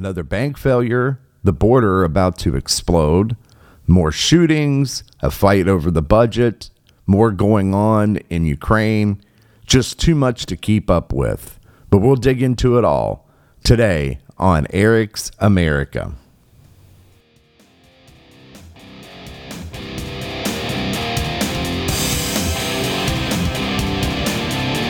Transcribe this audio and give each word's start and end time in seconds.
another 0.00 0.22
bank 0.22 0.56
failure, 0.56 1.20
the 1.44 1.52
border 1.52 2.04
about 2.04 2.38
to 2.38 2.56
explode, 2.56 3.36
more 3.86 4.10
shootings, 4.10 5.04
a 5.20 5.30
fight 5.30 5.68
over 5.68 5.90
the 5.90 6.00
budget, 6.00 6.70
more 7.06 7.30
going 7.30 7.74
on 7.74 8.16
in 8.30 8.46
Ukraine. 8.46 9.20
Just 9.66 10.00
too 10.00 10.14
much 10.14 10.46
to 10.46 10.56
keep 10.56 10.88
up 10.88 11.12
with. 11.12 11.60
But 11.90 11.98
we'll 11.98 12.16
dig 12.16 12.40
into 12.40 12.78
it 12.78 12.84
all 12.84 13.28
today 13.62 14.20
on 14.38 14.66
Eric's 14.70 15.30
America. 15.38 16.14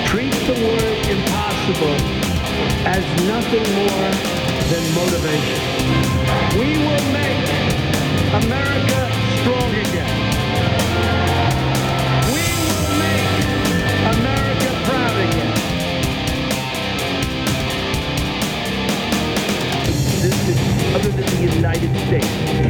Treat 0.07 0.35
the 0.47 0.55
word 0.55 1.07
impossible 1.11 1.97
as 2.87 3.05
nothing 3.27 3.75
more 3.75 4.39
than 4.71 4.95
motivation. 4.95 5.59
We 6.57 6.79
will 6.79 7.07
make 7.13 7.43
America 8.45 8.79
other 20.94 21.11
than 21.11 21.26
the 21.26 21.54
United 21.54 21.90
States. 22.07 22.26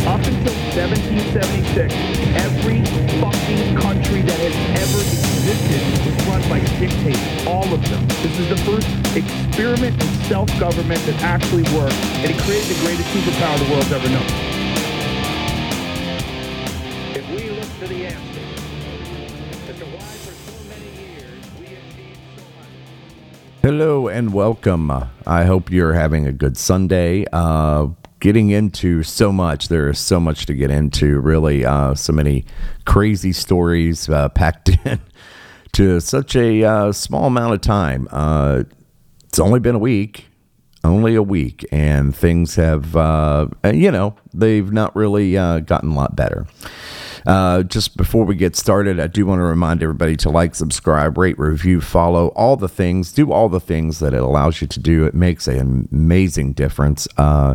Up 0.06 0.20
until 0.20 0.52
1776, 0.76 1.94
every 2.36 2.84
fucking 3.20 3.76
country 3.80 4.20
that 4.22 4.38
has 4.44 4.56
ever 4.76 5.00
existed 5.00 5.80
was 6.04 6.16
run 6.28 6.42
by 6.48 6.60
dictators. 6.78 7.46
All 7.46 7.68
of 7.72 7.80
them. 7.88 8.06
This 8.20 8.38
is 8.38 8.48
the 8.48 8.60
first 8.68 8.88
experiment 9.16 9.96
in 10.02 10.08
self-government 10.28 11.00
that 11.06 11.22
actually 11.22 11.64
worked, 11.72 11.96
and 12.20 12.30
it 12.30 12.38
created 12.44 12.68
the 12.68 12.80
greatest 12.84 13.08
superpower 13.08 13.56
the 13.56 13.72
world's 13.72 13.92
ever 13.92 14.08
known. 14.08 14.28
If 17.16 17.24
we 17.30 17.50
look 17.50 17.68
to 17.80 17.86
the. 17.86 18.30
Hello 23.62 24.08
and 24.08 24.32
welcome. 24.32 24.90
I 25.26 25.44
hope 25.44 25.70
you're 25.70 25.92
having 25.92 26.26
a 26.26 26.32
good 26.32 26.56
Sunday. 26.56 27.26
Uh, 27.30 27.88
getting 28.20 28.50
into 28.50 29.02
so 29.02 29.32
much. 29.32 29.68
There 29.68 29.88
is 29.88 29.98
so 29.98 30.20
much 30.20 30.46
to 30.46 30.54
get 30.54 30.70
into, 30.70 31.18
really. 31.20 31.64
Uh, 31.64 31.94
so 31.94 32.12
many 32.12 32.44
crazy 32.84 33.32
stories 33.32 34.08
uh, 34.08 34.28
packed 34.34 34.70
in 34.84 35.00
to 35.72 36.00
such 36.00 36.36
a 36.36 36.64
uh, 36.64 36.92
small 36.92 37.26
amount 37.26 37.54
of 37.54 37.60
time. 37.60 38.08
Uh, 38.10 38.64
it's 39.24 39.38
only 39.38 39.60
been 39.60 39.74
a 39.76 39.80
week, 39.80 40.26
only 40.84 41.14
a 41.14 41.22
week, 41.22 41.64
and 41.72 42.14
things 42.14 42.56
have, 42.56 42.96
uh, 42.96 43.46
you 43.72 43.90
know, 43.90 44.14
they've 44.34 44.72
not 44.72 44.94
really 44.94 45.36
uh, 45.36 45.60
gotten 45.60 45.90
a 45.90 45.94
lot 45.94 46.16
better. 46.16 46.46
Uh, 47.26 47.62
just 47.62 47.96
before 47.96 48.24
we 48.24 48.34
get 48.34 48.56
started, 48.56 48.98
I 48.98 49.06
do 49.06 49.26
want 49.26 49.40
to 49.40 49.44
remind 49.44 49.82
everybody 49.82 50.16
to 50.16 50.30
like, 50.30 50.54
subscribe, 50.54 51.18
rate, 51.18 51.38
review, 51.38 51.80
follow, 51.80 52.28
all 52.28 52.56
the 52.56 52.68
things. 52.68 53.12
Do 53.12 53.30
all 53.30 53.48
the 53.48 53.60
things 53.60 53.98
that 53.98 54.14
it 54.14 54.22
allows 54.22 54.60
you 54.60 54.66
to 54.68 54.80
do. 54.80 55.04
It 55.04 55.14
makes 55.14 55.46
an 55.46 55.88
amazing 55.92 56.54
difference. 56.54 57.06
Uh, 57.16 57.54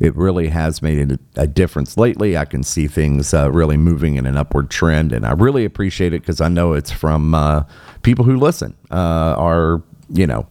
it 0.00 0.14
really 0.16 0.48
has 0.48 0.80
made 0.80 1.18
a, 1.36 1.46
difference 1.46 1.96
lately. 1.96 2.36
I 2.36 2.44
can 2.44 2.62
see 2.62 2.86
things 2.86 3.34
uh, 3.34 3.50
really 3.50 3.76
moving 3.76 4.16
in 4.16 4.26
an 4.26 4.36
upward 4.36 4.70
trend, 4.70 5.12
and 5.12 5.26
I 5.26 5.32
really 5.32 5.64
appreciate 5.64 6.12
it 6.12 6.22
because 6.22 6.40
I 6.40 6.48
know 6.48 6.72
it's 6.74 6.92
from 6.92 7.34
uh, 7.34 7.64
people 8.02 8.24
who 8.24 8.36
listen, 8.36 8.76
uh, 8.90 9.34
are, 9.36 9.82
you 10.08 10.26
know, 10.26 10.46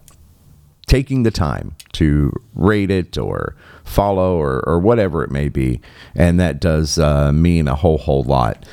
taking 0.86 1.23
the 1.23 1.31
time 1.31 1.75
to 1.94 2.31
rate 2.56 2.92
it 2.92 3.18
or 3.18 3.56
follow 3.84 4.38
or, 4.38 4.62
or 4.68 4.80
whatever 4.80 5.23
it 5.23 5.31
may 5.31 5.50
be. 5.50 5.81
And 6.16 6.40
that 6.40 6.59
does 6.59 6.98
uh, 6.98 7.31
mean 7.31 7.68
a 7.68 7.75
whole, 7.75 7.98
whole 7.98 8.23
lot. 8.23 8.66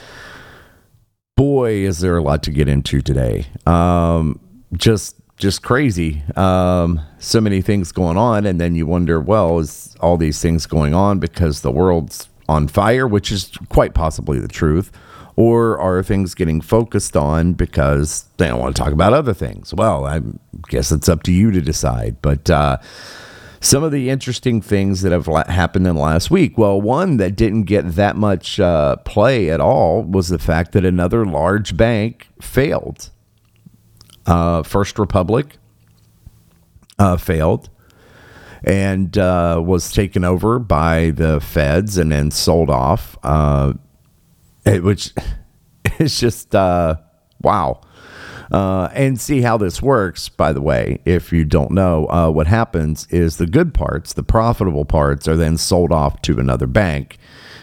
Boy, 1.36 1.72
is 1.72 1.98
there 1.98 2.16
a 2.16 2.22
lot 2.22 2.42
to 2.44 2.50
get 2.50 2.68
into 2.68 3.00
today. 3.00 3.46
Um, 3.66 4.38
just 4.72 5.16
just 5.36 5.62
crazy. 5.62 6.22
Um, 6.36 7.00
so 7.18 7.40
many 7.40 7.60
things 7.60 7.92
going 7.92 8.16
on, 8.16 8.46
and 8.46 8.60
then 8.60 8.74
you 8.74 8.86
wonder, 8.86 9.20
well, 9.20 9.58
is 9.58 9.96
all 10.00 10.16
these 10.16 10.40
things 10.40 10.66
going 10.66 10.94
on 10.94 11.18
because 11.18 11.62
the 11.62 11.72
world's 11.72 12.28
on 12.48 12.68
fire, 12.68 13.06
which 13.06 13.32
is 13.32 13.50
quite 13.68 13.94
possibly 13.94 14.38
the 14.38 14.48
truth, 14.48 14.92
or 15.36 15.78
are 15.78 16.02
things 16.02 16.34
getting 16.34 16.60
focused 16.60 17.16
on 17.16 17.54
because 17.54 18.26
they 18.36 18.48
don't 18.48 18.60
want 18.60 18.76
to 18.76 18.82
talk 18.82 18.92
about 18.92 19.12
other 19.12 19.34
things? 19.34 19.74
Well, 19.74 20.04
I 20.04 20.20
guess 20.68 20.92
it's 20.92 21.08
up 21.08 21.22
to 21.24 21.32
you 21.32 21.50
to 21.50 21.60
decide. 21.60 22.22
But 22.22 22.48
uh, 22.48 22.78
some 23.60 23.82
of 23.82 23.92
the 23.92 24.10
interesting 24.10 24.60
things 24.60 25.02
that 25.02 25.10
have 25.10 25.26
happened 25.48 25.86
in 25.86 25.96
the 25.96 26.00
last 26.00 26.30
week. 26.30 26.58
Well, 26.58 26.80
one 26.80 27.16
that 27.16 27.34
didn't 27.34 27.64
get 27.64 27.94
that 27.96 28.14
much 28.14 28.60
uh, 28.60 28.96
play 28.96 29.50
at 29.50 29.60
all 29.60 30.02
was 30.02 30.28
the 30.28 30.38
fact 30.38 30.72
that 30.72 30.84
another 30.84 31.24
large 31.24 31.76
bank 31.76 32.28
failed. 32.40 33.10
Uh, 34.26 34.62
First 34.62 34.98
Republic 34.98 35.58
uh, 36.98 37.16
failed 37.16 37.68
and 38.62 39.16
uh, 39.18 39.60
was 39.64 39.92
taken 39.92 40.24
over 40.24 40.58
by 40.58 41.10
the 41.10 41.40
feds 41.40 41.98
and 41.98 42.10
then 42.10 42.30
sold 42.30 42.70
off, 42.70 43.18
uh, 43.22 43.74
it, 44.64 44.82
which 44.82 45.12
is 45.98 46.18
just 46.18 46.54
uh, 46.54 46.96
wow. 47.42 47.80
Uh, 48.50 48.88
and 48.92 49.20
see 49.20 49.40
how 49.40 49.56
this 49.56 49.82
works, 49.82 50.28
by 50.28 50.52
the 50.52 50.60
way, 50.60 51.00
if 51.04 51.32
you 51.32 51.44
don't 51.44 51.72
know, 51.72 52.30
what 52.32 52.46
happens 52.46 53.06
is 53.10 53.38
the 53.38 53.46
good 53.46 53.74
parts, 53.74 54.12
the 54.12 54.22
profitable 54.22 54.84
parts, 54.84 55.26
are 55.26 55.36
then 55.36 55.56
sold 55.56 55.90
off 55.90 56.22
to 56.22 56.38
another 56.38 56.66
bank. 56.66 57.18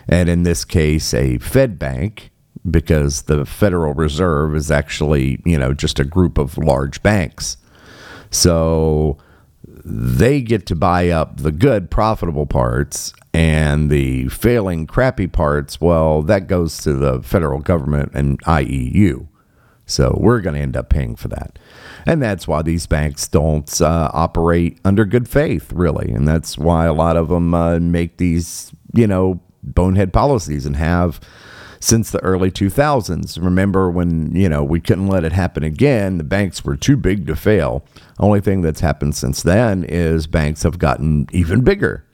And 0.07 0.27
in 0.27 0.43
this 0.43 0.65
case, 0.65 1.13
a 1.13 1.37
Fed 1.37 1.79
bank, 1.79 2.30
because 2.69 3.23
the 3.23 3.45
Federal 3.45 3.93
Reserve 3.93 4.55
is 4.55 4.69
actually, 4.69 5.41
you 5.45 5.57
know, 5.57 5.73
just 5.73 5.99
a 5.99 6.05
group 6.05 6.37
of 6.37 6.57
large 6.57 7.01
banks. 7.01 7.57
So 8.29 9.17
they 9.83 10.41
get 10.41 10.65
to 10.67 10.75
buy 10.75 11.09
up 11.09 11.37
the 11.37 11.51
good, 11.51 11.89
profitable 11.89 12.45
parts, 12.45 13.13
and 13.33 13.89
the 13.89 14.27
failing, 14.27 14.85
crappy 14.85 15.27
parts, 15.27 15.79
well, 15.79 16.21
that 16.23 16.47
goes 16.47 16.77
to 16.79 16.93
the 16.93 17.21
federal 17.21 17.59
government 17.59 18.11
and 18.13 18.41
IEU. 18.43 19.27
So 19.85 20.17
we're 20.19 20.41
going 20.41 20.55
to 20.55 20.61
end 20.61 20.77
up 20.77 20.89
paying 20.89 21.15
for 21.15 21.27
that. 21.29 21.57
And 22.05 22.21
that's 22.21 22.47
why 22.47 22.61
these 22.61 22.87
banks 22.87 23.27
don't 23.27 23.81
uh, 23.81 24.09
operate 24.13 24.79
under 24.85 25.05
good 25.05 25.27
faith, 25.27 25.71
really. 25.73 26.11
And 26.11 26.27
that's 26.27 26.57
why 26.57 26.85
a 26.85 26.93
lot 26.93 27.17
of 27.17 27.29
them 27.29 27.53
uh, 27.53 27.79
make 27.79 28.17
these, 28.17 28.71
you 28.93 29.07
know, 29.07 29.41
bonehead 29.63 30.13
policies 30.13 30.65
and 30.65 30.75
have 30.75 31.19
since 31.81 32.11
the 32.11 32.19
early 32.23 32.51
2000s. 32.51 33.43
Remember 33.43 33.89
when, 33.89 34.35
you 34.35 34.47
know, 34.47 34.63
we 34.63 34.79
couldn't 34.79 35.07
let 35.07 35.23
it 35.23 35.33
happen 35.33 35.63
again, 35.63 36.17
the 36.17 36.23
banks 36.23 36.63
were 36.63 36.77
too 36.77 36.95
big 36.95 37.27
to 37.27 37.35
fail. 37.35 37.83
Only 38.19 38.39
thing 38.39 38.61
that's 38.61 38.81
happened 38.81 39.15
since 39.15 39.43
then 39.43 39.83
is 39.83 40.27
banks 40.27 40.63
have 40.63 40.79
gotten 40.79 41.27
even 41.31 41.61
bigger. 41.61 42.05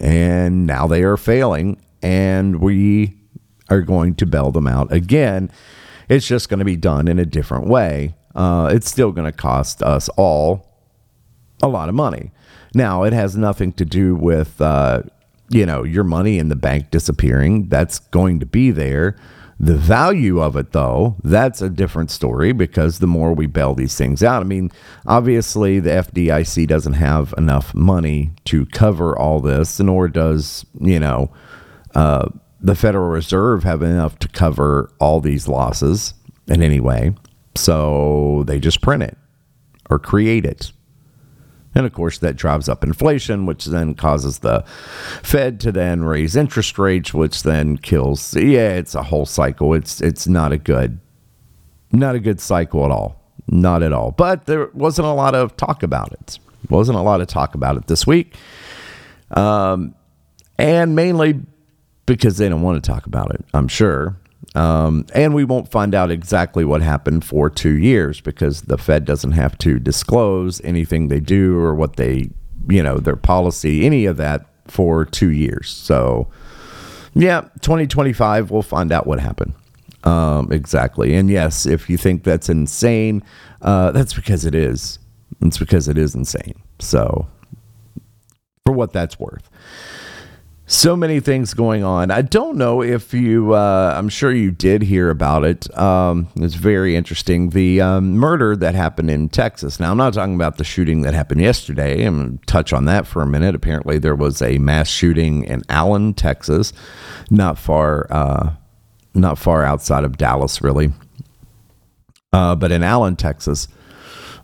And 0.00 0.66
now 0.66 0.86
they 0.86 1.02
are 1.02 1.18
failing 1.18 1.80
and 2.02 2.60
we 2.60 3.18
are 3.68 3.82
going 3.82 4.14
to 4.16 4.26
bail 4.26 4.50
them 4.50 4.66
out 4.66 4.90
again. 4.92 5.50
It's 6.08 6.26
just 6.26 6.48
going 6.48 6.58
to 6.58 6.64
be 6.64 6.76
done 6.76 7.06
in 7.06 7.18
a 7.18 7.26
different 7.26 7.66
way. 7.68 8.14
Uh, 8.34 8.70
it's 8.72 8.90
still 8.90 9.12
going 9.12 9.30
to 9.30 9.36
cost 9.36 9.82
us 9.82 10.08
all 10.16 10.66
a 11.62 11.68
lot 11.68 11.88
of 11.88 11.94
money. 11.94 12.30
Now, 12.74 13.02
it 13.02 13.12
has 13.12 13.36
nothing 13.36 13.72
to 13.74 13.84
do 13.84 14.14
with 14.14 14.60
uh, 14.60 15.02
you 15.50 15.66
know, 15.66 15.82
your 15.82 16.04
money 16.04 16.38
in 16.38 16.48
the 16.48 16.56
bank 16.56 16.90
disappearing. 16.90 17.68
That's 17.68 17.98
going 17.98 18.40
to 18.40 18.46
be 18.46 18.70
there. 18.70 19.16
The 19.58 19.76
value 19.76 20.40
of 20.40 20.56
it, 20.56 20.72
though, 20.72 21.16
that's 21.22 21.60
a 21.60 21.68
different 21.68 22.10
story 22.10 22.52
because 22.52 22.98
the 22.98 23.06
more 23.06 23.34
we 23.34 23.46
bail 23.46 23.74
these 23.74 23.94
things 23.94 24.22
out, 24.22 24.40
I 24.40 24.46
mean, 24.46 24.70
obviously 25.06 25.80
the 25.80 25.90
FDIC 25.90 26.66
doesn't 26.66 26.94
have 26.94 27.34
enough 27.36 27.74
money 27.74 28.30
to 28.46 28.64
cover 28.66 29.18
all 29.18 29.38
this, 29.40 29.78
nor 29.78 30.08
does, 30.08 30.64
you 30.80 30.98
know, 30.98 31.30
uh, 31.94 32.30
the 32.58 32.74
Federal 32.74 33.10
Reserve 33.10 33.64
have 33.64 33.82
enough 33.82 34.18
to 34.20 34.28
cover 34.28 34.90
all 34.98 35.20
these 35.20 35.46
losses 35.46 36.14
in 36.46 36.62
any 36.62 36.80
way. 36.80 37.14
So 37.54 38.44
they 38.46 38.60
just 38.60 38.80
print 38.80 39.02
it 39.02 39.18
or 39.90 39.98
create 39.98 40.46
it. 40.46 40.72
And 41.74 41.86
of 41.86 41.92
course, 41.92 42.18
that 42.18 42.36
drives 42.36 42.68
up 42.68 42.82
inflation, 42.82 43.46
which 43.46 43.66
then 43.66 43.94
causes 43.94 44.40
the 44.40 44.64
Fed 45.22 45.60
to 45.60 45.72
then 45.72 46.02
raise 46.02 46.34
interest 46.34 46.78
rates, 46.78 47.14
which 47.14 47.44
then 47.44 47.76
kills. 47.76 48.34
Yeah, 48.34 48.70
it's 48.74 48.94
a 48.94 49.04
whole 49.04 49.26
cycle. 49.26 49.74
It's 49.74 50.00
it's 50.00 50.26
not 50.26 50.52
a 50.52 50.58
good, 50.58 50.98
not 51.92 52.16
a 52.16 52.20
good 52.20 52.40
cycle 52.40 52.84
at 52.84 52.90
all. 52.90 53.20
Not 53.46 53.82
at 53.82 53.92
all. 53.92 54.12
But 54.12 54.46
there 54.46 54.68
wasn't 54.74 55.06
a 55.06 55.12
lot 55.12 55.34
of 55.34 55.56
talk 55.56 55.82
about 55.82 56.12
it. 56.12 56.38
Wasn't 56.68 56.96
a 56.96 57.02
lot 57.02 57.20
of 57.20 57.28
talk 57.28 57.54
about 57.54 57.76
it 57.76 57.86
this 57.86 58.06
week, 58.06 58.36
um, 59.30 59.94
and 60.58 60.94
mainly 60.94 61.40
because 62.06 62.36
they 62.36 62.48
don't 62.48 62.62
want 62.62 62.82
to 62.82 62.90
talk 62.90 63.06
about 63.06 63.32
it. 63.34 63.44
I'm 63.54 63.68
sure. 63.68 64.16
Um, 64.54 65.06
and 65.14 65.34
we 65.34 65.44
won't 65.44 65.70
find 65.70 65.94
out 65.94 66.10
exactly 66.10 66.64
what 66.64 66.82
happened 66.82 67.24
for 67.24 67.48
two 67.50 67.76
years 67.76 68.20
because 68.20 68.62
the 68.62 68.78
Fed 68.78 69.04
doesn't 69.04 69.32
have 69.32 69.56
to 69.58 69.78
disclose 69.78 70.60
anything 70.62 71.08
they 71.08 71.20
do 71.20 71.58
or 71.58 71.74
what 71.74 71.96
they, 71.96 72.30
you 72.68 72.82
know, 72.82 72.98
their 72.98 73.16
policy, 73.16 73.86
any 73.86 74.06
of 74.06 74.16
that 74.16 74.46
for 74.66 75.04
two 75.04 75.30
years. 75.30 75.70
So, 75.70 76.28
yeah, 77.14 77.42
2025, 77.60 78.50
we'll 78.50 78.62
find 78.62 78.92
out 78.92 79.06
what 79.06 79.20
happened. 79.20 79.54
Um, 80.04 80.50
exactly. 80.50 81.14
And 81.14 81.28
yes, 81.28 81.66
if 81.66 81.90
you 81.90 81.96
think 81.96 82.24
that's 82.24 82.48
insane, 82.48 83.22
uh, 83.62 83.90
that's 83.92 84.14
because 84.14 84.44
it 84.44 84.54
is. 84.54 84.98
It's 85.42 85.58
because 85.58 85.88
it 85.88 85.98
is 85.98 86.14
insane. 86.14 86.54
So, 86.78 87.28
for 88.64 88.72
what 88.72 88.92
that's 88.92 89.18
worth. 89.18 89.48
So 90.72 90.94
many 90.94 91.18
things 91.18 91.52
going 91.52 91.82
on. 91.82 92.12
I 92.12 92.22
don't 92.22 92.56
know 92.56 92.80
if 92.80 93.12
you, 93.12 93.54
uh, 93.54 93.92
I'm 93.96 94.08
sure 94.08 94.30
you 94.30 94.52
did 94.52 94.82
hear 94.82 95.10
about 95.10 95.44
it. 95.44 95.76
Um, 95.76 96.28
it's 96.36 96.54
very 96.54 96.94
interesting. 96.94 97.50
The 97.50 97.80
um, 97.80 98.12
murder 98.12 98.54
that 98.54 98.76
happened 98.76 99.10
in 99.10 99.30
Texas. 99.30 99.80
Now, 99.80 99.90
I'm 99.90 99.96
not 99.96 100.14
talking 100.14 100.36
about 100.36 100.58
the 100.58 100.64
shooting 100.64 101.02
that 101.02 101.12
happened 101.12 101.40
yesterday. 101.40 102.04
I'm 102.04 102.16
going 102.18 102.38
to 102.38 102.46
touch 102.46 102.72
on 102.72 102.84
that 102.84 103.08
for 103.08 103.20
a 103.20 103.26
minute. 103.26 103.56
Apparently, 103.56 103.98
there 103.98 104.14
was 104.14 104.40
a 104.42 104.58
mass 104.58 104.88
shooting 104.88 105.42
in 105.42 105.62
Allen, 105.68 106.14
Texas, 106.14 106.72
not 107.32 107.58
far, 107.58 108.06
uh, 108.08 108.52
not 109.12 109.38
far 109.38 109.64
outside 109.64 110.04
of 110.04 110.18
Dallas, 110.18 110.62
really. 110.62 110.92
Uh, 112.32 112.54
but 112.54 112.70
in 112.70 112.84
Allen, 112.84 113.16
Texas, 113.16 113.66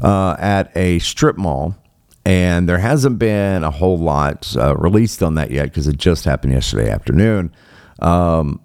uh, 0.03 0.35
at 0.41 0.77
a 0.77 0.99
strip 0.99 1.37
mall 1.37 1.77
and 2.27 2.69
there 2.69 2.79
hasn't 2.79 3.21
been 3.21 3.63
a 3.63 3.71
whole 3.71 3.99
lot 3.99 4.53
uh, 4.57 4.75
released 4.77 5.23
on 5.23 5.37
that 5.37 5.53
yet 5.53 5.67
because 5.67 5.87
it 5.87 5.97
just 5.97 6.25
happened 6.25 6.53
yesterday 6.55 6.91
afternoon. 6.91 7.55
Um, 8.01 8.61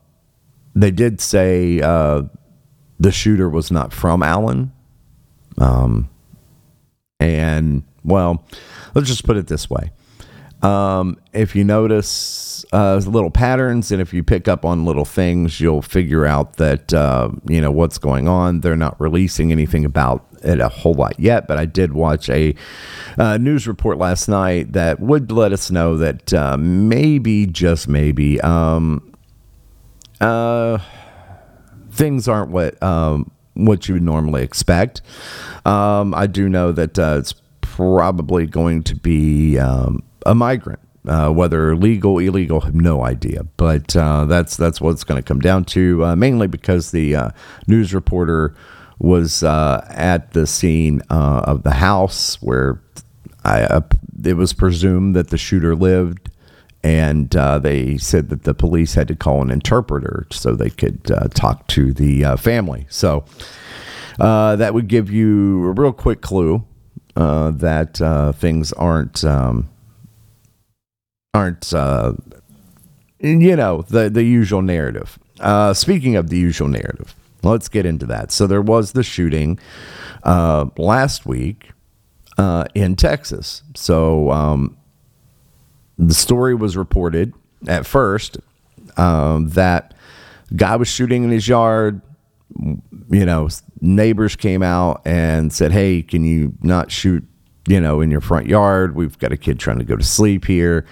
they 0.74 0.90
did 0.90 1.22
say 1.22 1.80
uh, 1.80 2.24
the 3.00 3.12
shooter 3.12 3.48
was 3.48 3.72
not 3.72 3.94
from 3.94 4.24
Allen. 4.24 4.72
Um, 5.60 6.10
and, 7.20 7.84
well, 8.04 8.44
let's 8.96 9.08
just 9.08 9.26
put 9.26 9.38
it 9.38 9.46
this 9.46 9.70
way. 9.70 9.92
Um, 10.64 11.20
if 11.32 11.56
you 11.56 11.64
notice 11.64 12.66
uh, 12.74 12.96
little 13.06 13.30
patterns 13.30 13.92
and 13.92 14.02
if 14.02 14.12
you 14.12 14.24
pick 14.24 14.48
up 14.48 14.66
on 14.66 14.86
little 14.86 15.06
things, 15.06 15.62
you'll 15.62 15.84
figure 15.84 16.26
out 16.26 16.58
that, 16.58 16.96
uh, 16.96 17.30
you 17.48 17.62
know, 17.62 17.72
what's 17.72 18.00
going 18.00 18.28
on. 18.28 18.62
They're 18.62 18.76
not 18.76 19.00
releasing 19.00 19.52
anything 19.52 19.86
about 19.86 20.26
it 20.44 20.60
a 20.60 20.70
whole 20.70 20.94
lot 20.94 21.20
yet, 21.20 21.48
but 21.48 21.58
I 21.58 21.66
did 21.66 21.94
watch 21.94 22.30
a 22.30 22.56
uh, 23.18 23.38
news 23.38 23.68
report 23.68 23.98
last 23.98 24.28
night 24.28 24.74
that 24.74 25.00
would 25.00 25.32
let 25.32 25.52
us 25.52 25.72
know 25.72 25.98
that 25.98 26.34
uh, 26.34 26.58
maybe, 26.58 27.46
just 27.46 27.88
maybe, 27.88 28.40
um, 28.42 29.14
uh, 30.20 30.80
things 31.92 32.28
aren't 32.28 32.52
what 32.52 32.82
um, 32.82 33.32
what 33.54 33.88
you 33.88 33.96
would 33.96 34.04
normally 34.04 34.44
expect. 34.44 35.02
Um, 35.66 36.14
I 36.14 36.28
do 36.28 36.50
know 36.50 36.72
that 36.72 36.98
uh, 36.98 37.18
it's 37.20 37.34
probably 37.62 38.46
going 38.46 38.84
to 38.84 38.96
be 38.96 39.58
um, 39.60 40.04
a 40.26 40.36
migrant. 40.36 40.80
Uh, 41.08 41.32
whether 41.32 41.76
legal, 41.76 42.20
illegal, 42.20 42.62
have 42.62 42.76
no 42.76 43.04
idea. 43.04 43.44
But 43.58 43.96
uh, 43.96 44.26
that's 44.26 44.56
that's 44.56 44.80
what 44.80 44.92
it's 44.92 45.04
going 45.04 45.20
to 45.20 45.28
come 45.28 45.40
down 45.40 45.66
to, 45.66 46.06
uh, 46.06 46.16
mainly 46.16 46.46
because 46.46 46.92
the 46.92 47.16
uh, 47.16 47.30
news 47.66 47.92
reporter 47.92 48.54
was 49.02 49.44
uh, 49.44 49.86
at 49.90 50.32
the 50.34 50.46
scene 50.46 51.02
uh, 51.10 51.44
of 51.46 51.64
the 51.64 51.72
house 51.72 52.42
where 52.42 52.82
I, 53.44 53.82
it 54.24 54.34
was 54.34 54.54
presumed 54.54 55.16
that 55.16 55.30
the 55.30 55.38
shooter 55.38 55.76
lived, 55.76 56.30
and 56.84 57.30
they 57.30 57.98
said 57.98 58.30
that 58.30 58.44
the 58.44 58.54
police 58.54 58.94
had 58.94 59.08
to 59.08 59.16
call 59.16 59.42
an 59.42 59.50
interpreter 59.50 60.28
so 60.32 60.56
they 60.56 60.70
could 60.70 61.04
talk 61.34 61.68
to 61.70 61.94
the 61.94 62.38
family. 62.38 62.86
So 62.90 63.26
that 64.20 64.74
would 64.74 64.88
give 64.88 65.10
you 65.10 65.66
a 65.66 65.72
real 65.72 65.94
quick 65.94 66.22
clue 66.22 66.64
that 67.16 68.34
things 68.38 68.74
aren't. 68.74 69.24
Um, 69.24 69.70
aren't 71.34 71.74
uh, 71.74 72.14
you 73.20 73.56
know 73.56 73.84
the 73.84 74.10
the 74.10 74.24
usual 74.24 74.62
narrative. 74.62 75.18
Uh, 75.40 75.74
speaking 75.74 76.16
of 76.16 76.30
the 76.30 76.38
usual 76.38 76.68
narrative, 76.68 77.16
let's 77.44 77.68
get 77.68 77.86
into 77.86 78.06
that. 78.08 78.32
So 78.32 78.48
there 78.48 78.62
was 78.62 78.92
the 78.94 79.04
shooting 79.04 79.60
uh, 80.24 80.66
last 80.78 81.26
week 81.26 81.72
uh, 82.38 82.66
in 82.76 82.96
Texas. 82.96 83.64
So 83.76 84.32
um, 84.32 84.78
the 85.98 86.14
story 86.14 86.56
was 86.56 86.78
reported 86.78 87.34
at 87.68 87.86
first 87.86 88.38
um, 88.98 89.50
that 89.50 89.94
guy 90.56 90.76
was 90.76 90.88
shooting 90.88 91.24
in 91.24 91.32
his 91.32 91.48
yard. 91.48 92.02
You 92.58 93.26
know, 93.26 93.50
neighbors 93.80 94.36
came 94.36 94.62
out 94.62 95.02
and 95.06 95.54
said, 95.54 95.72
"Hey, 95.72 96.02
can 96.02 96.24
you 96.24 96.54
not 96.62 96.92
shoot?" 96.92 97.26
You 97.68 97.80
know, 97.80 98.02
in 98.02 98.10
your 98.10 98.22
front 98.22 98.48
yard. 98.48 98.96
We've 98.96 99.18
got 99.20 99.32
a 99.32 99.38
kid 99.38 99.60
trying 99.60 99.80
to 99.80 99.86
go 99.86 99.96
to 99.96 100.04
sleep 100.04 100.46
here. 100.46 100.86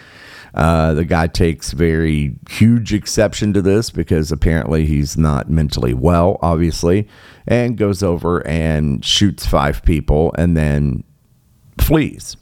Uh, 0.54 0.94
the 0.94 1.06
guy 1.06 1.28
takes 1.28 1.72
very 1.72 2.36
huge 2.50 2.94
exception 2.94 3.54
to 3.54 3.62
this 3.62 3.90
because 3.90 4.32
apparently 4.32 4.86
he's 4.86 5.18
not 5.18 5.50
mentally 5.50 5.94
well, 5.94 6.40
obviously, 6.42 7.08
and 7.48 7.78
goes 7.78 8.02
over 8.02 8.46
and 8.48 9.04
shoots 9.06 9.46
five 9.46 9.84
people 9.84 10.34
and 10.38 10.58
then 10.58 11.04
flees. 11.80 12.36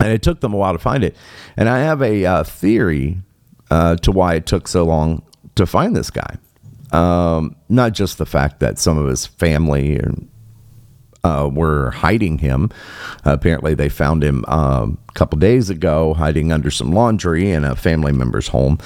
And 0.00 0.12
it 0.12 0.22
took 0.22 0.40
them 0.40 0.52
a 0.52 0.56
while 0.56 0.72
to 0.72 0.78
find 0.78 1.04
it. 1.04 1.16
And 1.56 1.68
I 1.68 1.78
have 1.78 2.02
a 2.02 2.24
uh, 2.24 2.44
theory 2.44 3.20
uh, 3.70 3.96
to 3.96 4.12
why 4.12 4.34
it 4.34 4.46
took 4.46 4.68
so 4.68 4.84
long 4.84 5.22
to 5.54 5.66
find 5.66 5.94
this 5.94 6.10
guy. 6.10 6.36
Um, 6.92 7.56
not 7.68 7.92
just 7.92 8.18
the 8.18 8.26
fact 8.26 8.60
that 8.60 8.78
some 8.78 8.98
of 8.98 9.08
his 9.08 9.26
family 9.26 9.96
and 9.96 10.28
uh, 11.24 11.48
were 11.52 11.90
hiding 11.90 12.38
him. 12.38 12.70
Uh, 13.26 13.32
apparently, 13.32 13.74
they 13.74 13.88
found 13.88 14.22
him 14.22 14.44
a 14.46 14.88
couple 15.14 15.38
days 15.38 15.70
ago 15.70 16.14
hiding 16.14 16.52
under 16.52 16.70
some 16.70 16.92
laundry 16.92 17.50
in 17.50 17.64
a 17.64 17.74
family 17.74 18.12
member's 18.12 18.48
home. 18.48 18.78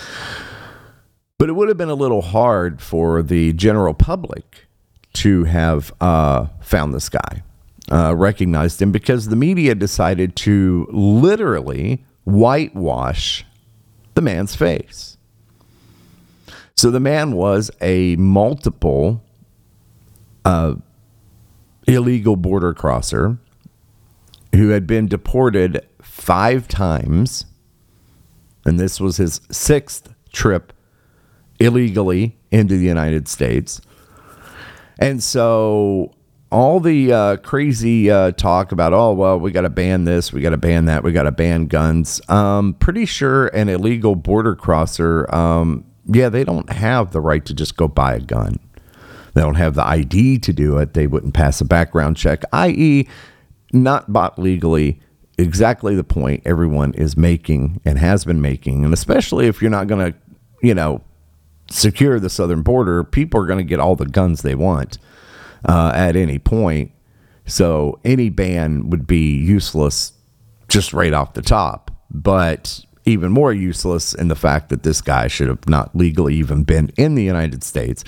But 1.38 1.49
it 1.49 1.52
would 1.52 1.69
have 1.69 1.76
been 1.76 1.88
a 1.88 1.94
little 1.94 2.23
hard 2.23 2.81
for 2.81 3.23
the 3.23 3.52
general 3.52 3.94
public 3.94 4.67
to 5.14 5.44
have 5.44 5.93
uh, 6.00 6.46
found 6.61 6.94
this 6.94 7.08
guy, 7.08 7.43
uh, 7.90 8.14
recognized 8.17 8.81
him, 8.81 8.93
because 8.93 9.29
the 9.29 9.37
media 9.37 9.75
decided 9.75 10.37
to 10.37 10.87
literally 10.91 12.05
whitewash 12.25 13.44
the 14.14 14.20
man's 14.20 14.55
face. 14.55 15.17
So 16.76 16.91
the 16.91 17.00
man 17.00 17.32
was 17.32 17.70
a 17.81 18.17
multiple 18.17 19.23
uh, 20.44 20.75
illegal 21.88 22.37
border 22.37 22.75
crosser 22.75 23.38
who 24.55 24.69
had 24.69 24.87
been 24.87 25.08
deported 25.08 25.85
five 26.02 26.69
times. 26.69 27.46
And 28.64 28.79
this 28.79 29.00
was 29.00 29.17
his 29.17 29.40
sixth 29.50 30.15
trip 30.32 30.72
illegally 31.58 32.36
into 32.51 32.77
the 32.77 32.84
United 32.84 33.27
States. 33.27 33.81
And 34.98 35.22
so 35.22 36.12
all 36.51 36.81
the 36.81 37.12
uh, 37.12 37.36
crazy 37.39 38.10
uh, 38.10 38.32
talk 38.32 38.72
about, 38.72 38.93
oh, 38.93 39.12
well, 39.12 39.39
we 39.39 39.51
got 39.51 39.62
to 39.62 39.70
ban 39.70 40.05
this, 40.05 40.32
we 40.32 40.41
got 40.41 40.51
to 40.51 40.56
ban 40.56 40.86
that, 40.86 41.05
we 41.05 41.12
got 41.12 41.24
to 41.24 41.32
ban 41.32 41.67
guns. 41.67 42.20
Um, 42.29 42.74
pretty 42.74 43.06
sure 43.06 43.48
an 43.48 43.69
illegal 43.69 44.17
border 44.17 44.55
crosser, 44.55 45.32
um, 45.34 45.84
yeah, 46.06 46.29
they 46.29 46.44
don't 46.44 46.70
have 46.70 47.12
the 47.12 47.20
right 47.20 47.44
to 47.44 47.55
just 47.55 47.77
go 47.77 47.86
buy 47.86 48.15
a 48.15 48.20
gun. 48.20 48.58
They 49.35 49.41
don't 49.41 49.56
have 49.56 49.75
the 49.75 49.85
ID 49.85 50.39
to 50.41 50.53
do 50.53 50.79
it. 50.79 50.94
They 50.94 51.06
wouldn't 51.06 51.35
pass 51.35 51.61
a 51.61 51.65
background 51.65 52.17
check, 52.17 52.43
i.e., 52.53 53.08
not 53.73 54.13
bought 54.13 54.39
legally. 54.39 55.01
Exactly 55.37 55.94
the 55.94 56.05
point 56.05 56.43
everyone 56.44 56.94
is 56.94 57.17
making 57.17 57.81
and 57.85 57.99
has 57.99 58.25
been 58.25 58.41
making. 58.41 58.85
And 58.85 58.93
especially 58.93 59.47
if 59.47 59.63
you're 59.63 59.70
not 59.70 59.87
going 59.87 60.13
to, 60.13 60.19
you 60.63 60.75
know, 60.75 61.03
secure 61.70 62.19
the 62.19 62.31
southern 62.31 62.63
border, 62.63 63.05
people 63.05 63.41
are 63.41 63.47
going 63.47 63.58
to 63.58 63.65
get 63.65 63.79
all 63.79 63.94
the 63.94 64.06
guns 64.06 64.43
they 64.43 64.55
want 64.55 64.99
uh, 65.69 65.93
at 65.94 66.17
any 66.17 66.39
point. 66.39 66.91
So 67.47 67.99
any 68.05 68.31
ban 68.31 68.91
would 68.91 69.06
be 69.06 69.37
useless 69.37 70.13
just 70.69 70.93
right 70.93 71.13
off 71.13 71.35
the 71.35 71.43
top. 71.43 71.91
But 72.11 72.85
even 73.08 73.32
more 73.32 73.53
useless 73.53 74.15
in 74.15 74.29
the 74.29 74.36
fact 74.36 74.69
that 74.69 74.82
this 74.82 75.00
guy 75.00 75.27
should 75.27 75.48
have 75.48 75.69
not 75.69 75.94
legally 75.96 76.34
even 76.34 76.62
been 76.62 76.91
in 76.96 77.15
the 77.15 77.24
United 77.24 77.65
States, 77.65 78.05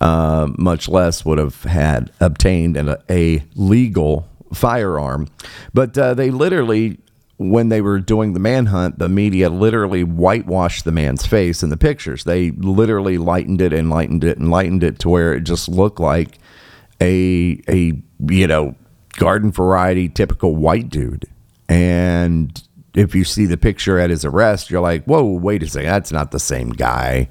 uh, 0.00 0.48
much 0.56 0.88
less 0.88 1.24
would 1.24 1.38
have 1.38 1.62
had 1.64 2.10
obtained 2.20 2.76
an, 2.76 2.96
a 3.08 3.42
legal 3.54 4.28
firearm. 4.52 5.28
But 5.74 5.96
uh, 5.96 6.14
they 6.14 6.30
literally, 6.30 6.98
when 7.36 7.68
they 7.68 7.80
were 7.80 8.00
doing 8.00 8.32
the 8.32 8.40
manhunt, 8.40 8.98
the 8.98 9.08
media 9.08 9.50
literally 9.50 10.04
whitewashed 10.04 10.84
the 10.84 10.92
man's 10.92 11.26
face 11.26 11.62
in 11.62 11.70
the 11.70 11.76
pictures. 11.76 12.24
They 12.24 12.50
literally 12.52 13.18
lightened 13.18 13.60
it 13.60 13.72
and 13.72 13.90
lightened 13.90 14.24
it 14.24 14.38
and 14.38 14.50
lightened 14.50 14.82
it 14.82 14.98
to 15.00 15.08
where 15.08 15.34
it 15.34 15.42
just 15.42 15.68
looked 15.68 16.00
like 16.00 16.38
a 17.00 17.60
a 17.68 18.02
you 18.28 18.46
know 18.46 18.74
garden 19.16 19.50
variety 19.50 20.08
typical 20.08 20.54
white 20.54 20.88
dude 20.90 21.24
and 21.70 22.62
if 22.94 23.14
you 23.14 23.24
see 23.24 23.46
the 23.46 23.56
picture 23.56 23.98
at 23.98 24.10
his 24.10 24.24
arrest, 24.24 24.70
you're 24.70 24.80
like, 24.80 25.04
whoa, 25.04 25.24
wait 25.24 25.62
a 25.62 25.68
second, 25.68 25.88
that's 25.88 26.12
not 26.12 26.30
the 26.30 26.38
same 26.38 26.70
guy. 26.70 27.28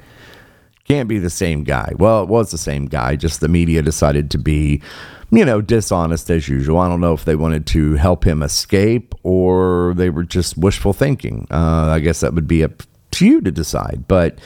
Can't 0.86 1.10
be 1.10 1.20
the 1.20 1.30
same 1.30 1.64
guy. 1.64 1.94
Well, 1.98 2.24
it 2.24 2.30
was 2.30 2.52
the 2.52 2.58
same 2.58 2.86
guy, 2.86 3.16
just 3.16 3.42
the 3.42 3.48
media 3.48 3.82
decided 3.82 4.32
to 4.32 4.38
be, 4.38 4.82
you 5.30 5.46
know, 5.46 5.62
dishonest 5.62 6.30
as 6.32 6.50
usual. 6.50 6.80
I 6.80 6.88
don't 6.88 7.02
know 7.02 7.14
if 7.14 7.26
they 7.26 7.36
wanted 7.36 7.68
to 7.68 7.94
help 7.96 8.26
him 8.26 8.42
escape 8.42 9.14
or 9.24 9.94
they 9.96 10.10
were 10.10 10.24
just 10.24 10.58
wishful 10.58 10.94
thinking. 10.94 11.48
Uh, 11.52 11.90
I 11.92 12.00
guess 12.00 12.22
that 12.22 12.34
would 12.34 12.48
be 12.48 12.64
up 12.64 12.84
to 13.12 13.28
you 13.28 13.42
to 13.42 13.52
decide. 13.52 14.06
But 14.08 14.40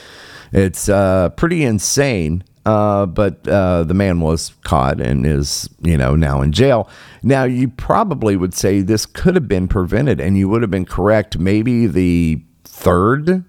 it's 0.52 0.90
uh, 0.90 1.30
pretty 1.30 1.64
insane. 1.64 2.44
Uh, 2.66 3.06
but 3.06 3.46
uh, 3.48 3.84
the 3.84 3.94
man 3.94 4.22
was 4.22 4.54
caught 4.64 5.02
and 5.02 5.26
is, 5.26 5.70
you 5.82 5.98
know, 5.98 6.16
now 6.16 6.42
in 6.42 6.54
jail. 6.54 6.90
Now, 7.22 7.44
you 7.44 7.68
probably 7.68 8.38
would 8.38 8.54
say 8.54 8.82
this 8.82 9.06
could 9.06 9.36
have 9.36 9.50
been 9.50 9.68
prevented, 9.68 10.22
and 10.22 10.38
you 10.38 10.48
would 10.48 10.62
have 10.62 10.72
been 10.72 10.86
correct. 10.86 11.38
Maybe 11.38 11.88
the 11.88 12.42
third 12.64 13.44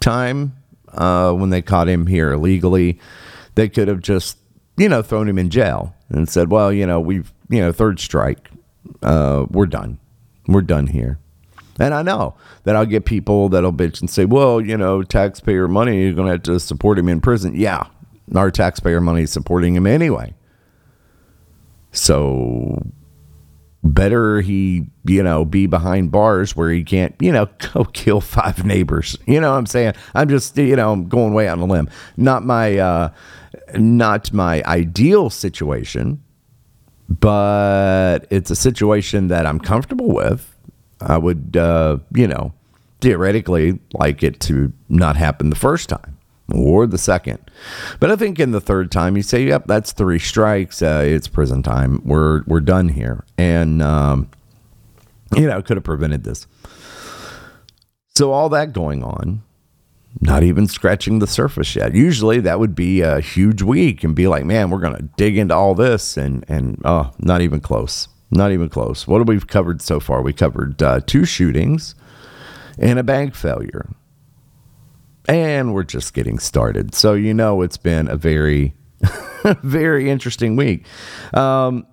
time 0.00 0.54
uh, 0.92 1.32
when 1.32 1.50
they 1.50 1.62
caught 1.62 1.88
him 1.88 2.06
here 2.06 2.32
illegally, 2.32 2.98
they 3.54 3.68
could 3.68 3.88
have 3.88 4.00
just, 4.00 4.36
you 4.76 4.88
know, 4.88 5.02
thrown 5.02 5.28
him 5.28 5.38
in 5.38 5.48
jail 5.48 5.94
and 6.10 6.28
said, 6.28 6.50
well, 6.50 6.72
you 6.72 6.86
know, 6.86 7.00
we've, 7.00 7.32
you 7.48 7.60
know, 7.60 7.72
third 7.72 8.00
strike. 8.00 8.50
Uh, 9.02 9.46
we're 9.50 9.66
done. 9.66 9.98
We're 10.46 10.62
done 10.62 10.88
here. 10.88 11.18
And 11.78 11.94
I 11.94 12.02
know 12.02 12.34
that 12.64 12.76
I'll 12.76 12.86
get 12.86 13.06
people 13.06 13.48
that'll 13.48 13.72
bitch 13.72 14.00
and 14.00 14.10
say, 14.10 14.26
well, 14.26 14.60
you 14.60 14.76
know, 14.76 15.02
taxpayer 15.02 15.66
money, 15.68 16.02
you're 16.02 16.12
going 16.12 16.26
to 16.26 16.32
have 16.32 16.42
to 16.42 16.60
support 16.60 16.98
him 16.98 17.08
in 17.08 17.20
prison. 17.22 17.54
Yeah, 17.54 17.86
our 18.34 18.50
taxpayer 18.50 19.00
money 19.00 19.26
supporting 19.26 19.74
him 19.74 19.86
anyway. 19.86 20.34
So 21.92 22.82
better 23.82 24.40
he, 24.40 24.86
you 25.04 25.22
know, 25.22 25.44
be 25.44 25.66
behind 25.66 26.10
bars 26.10 26.54
where 26.54 26.70
he 26.70 26.84
can't, 26.84 27.14
you 27.20 27.32
know, 27.32 27.46
go 27.72 27.84
kill 27.84 28.20
five 28.20 28.64
neighbors. 28.64 29.16
You 29.26 29.40
know 29.40 29.50
what 29.52 29.58
I'm 29.58 29.66
saying? 29.66 29.94
I'm 30.14 30.28
just, 30.28 30.56
you 30.56 30.76
know, 30.76 30.92
I'm 30.92 31.08
going 31.08 31.34
way 31.34 31.48
on 31.48 31.58
a 31.60 31.64
limb. 31.64 31.88
Not 32.16 32.44
my 32.44 32.78
uh 32.78 33.10
not 33.74 34.32
my 34.32 34.62
ideal 34.64 35.30
situation, 35.30 36.22
but 37.08 38.20
it's 38.30 38.50
a 38.50 38.56
situation 38.56 39.28
that 39.28 39.46
I'm 39.46 39.58
comfortable 39.58 40.12
with. 40.12 40.54
I 41.00 41.16
would 41.16 41.56
uh, 41.56 41.98
you 42.14 42.26
know, 42.26 42.52
theoretically 43.00 43.78
like 43.94 44.22
it 44.22 44.40
to 44.40 44.72
not 44.88 45.16
happen 45.16 45.50
the 45.50 45.56
first 45.56 45.88
time 45.88 46.18
or 46.52 46.86
the 46.86 46.98
second. 46.98 47.38
But 47.98 48.10
I 48.10 48.16
think 48.16 48.38
in 48.38 48.52
the 48.52 48.60
third 48.60 48.90
time, 48.90 49.16
you 49.16 49.22
say, 49.22 49.44
"Yep, 49.44 49.66
that's 49.66 49.92
three 49.92 50.18
strikes. 50.18 50.82
Uh, 50.82 51.02
it's 51.04 51.28
prison 51.28 51.62
time. 51.62 52.00
We're 52.04 52.42
we're 52.46 52.60
done 52.60 52.88
here." 52.88 53.24
And 53.38 53.82
um, 53.82 54.30
you 55.36 55.46
know, 55.46 55.62
could 55.62 55.76
have 55.76 55.84
prevented 55.84 56.24
this. 56.24 56.46
So 58.14 58.32
all 58.32 58.48
that 58.50 58.72
going 58.72 59.02
on, 59.02 59.42
not 60.20 60.42
even 60.42 60.66
scratching 60.66 61.20
the 61.20 61.26
surface 61.26 61.76
yet. 61.76 61.94
Usually 61.94 62.40
that 62.40 62.58
would 62.58 62.74
be 62.74 63.00
a 63.00 63.20
huge 63.20 63.62
week 63.62 64.04
and 64.04 64.14
be 64.14 64.26
like, 64.26 64.44
"Man, 64.44 64.70
we're 64.70 64.80
gonna 64.80 65.08
dig 65.16 65.38
into 65.38 65.54
all 65.54 65.74
this," 65.74 66.16
and 66.16 66.44
and 66.48 66.80
oh, 66.84 67.12
not 67.18 67.40
even 67.40 67.60
close. 67.60 68.08
Not 68.32 68.52
even 68.52 68.68
close. 68.68 69.08
What 69.08 69.18
have 69.18 69.26
we 69.26 69.40
covered 69.40 69.82
so 69.82 69.98
far? 69.98 70.22
We 70.22 70.32
covered 70.32 70.80
uh, 70.80 71.00
two 71.04 71.24
shootings 71.24 71.96
and 72.78 72.98
a 72.98 73.02
bank 73.02 73.34
failure 73.34 73.90
and 75.28 75.74
we're 75.74 75.84
just 75.84 76.14
getting 76.14 76.38
started. 76.38 76.94
So, 76.94 77.14
you 77.14 77.34
know, 77.34 77.62
it's 77.62 77.76
been 77.76 78.08
a 78.08 78.16
very, 78.16 78.74
very 79.62 80.10
interesting 80.10 80.56
week. 80.56 80.86
Um, 81.34 81.86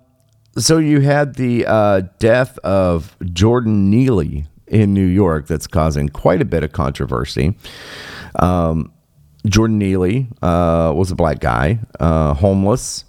so, 0.56 0.78
you 0.78 1.00
had 1.00 1.34
the 1.34 1.66
uh, 1.66 2.02
death 2.18 2.58
of 2.58 3.16
Jordan 3.32 3.90
Neely 3.90 4.46
in 4.66 4.92
New 4.92 5.06
York 5.06 5.46
that's 5.46 5.66
causing 5.66 6.08
quite 6.08 6.42
a 6.42 6.44
bit 6.44 6.62
of 6.62 6.72
controversy. 6.72 7.56
Um, 8.38 8.92
Jordan 9.46 9.78
Neely 9.78 10.28
uh, 10.42 10.92
was 10.94 11.10
a 11.10 11.14
black 11.14 11.40
guy, 11.40 11.80
uh, 12.00 12.34
homeless, 12.34 13.04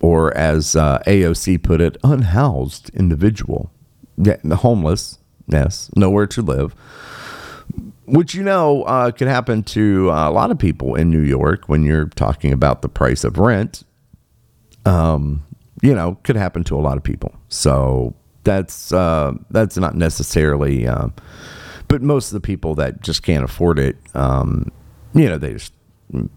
or 0.00 0.36
as 0.36 0.74
uh, 0.74 1.02
AOC 1.06 1.62
put 1.62 1.80
it, 1.80 1.96
unhoused 2.02 2.90
individual. 2.90 3.70
Yeah, 4.16 4.36
homeless, 4.54 5.18
yes, 5.46 5.90
nowhere 5.94 6.26
to 6.28 6.42
live 6.42 6.74
which 8.06 8.34
you 8.34 8.42
know 8.42 8.82
uh, 8.84 9.10
could 9.10 9.28
happen 9.28 9.62
to 9.64 10.10
a 10.10 10.30
lot 10.30 10.50
of 10.50 10.58
people 10.58 10.94
in 10.94 11.10
New 11.10 11.22
York 11.22 11.68
when 11.68 11.82
you're 11.82 12.06
talking 12.06 12.52
about 12.52 12.82
the 12.82 12.88
price 12.88 13.24
of 13.24 13.38
rent. 13.38 13.84
Um, 14.84 15.44
you 15.82 15.94
know, 15.94 16.18
could 16.22 16.36
happen 16.36 16.64
to 16.64 16.76
a 16.76 16.80
lot 16.80 16.96
of 16.96 17.02
people. 17.02 17.34
So 17.48 18.14
that's 18.44 18.92
uh, 18.92 19.32
that's 19.50 19.76
not 19.76 19.96
necessarily, 19.96 20.86
uh, 20.86 21.08
but 21.88 22.02
most 22.02 22.28
of 22.28 22.34
the 22.34 22.40
people 22.40 22.74
that 22.76 23.02
just 23.02 23.22
can't 23.22 23.44
afford 23.44 23.78
it, 23.78 23.96
um, 24.14 24.70
you 25.14 25.28
know, 25.28 25.36
they 25.36 25.54
just 25.54 25.72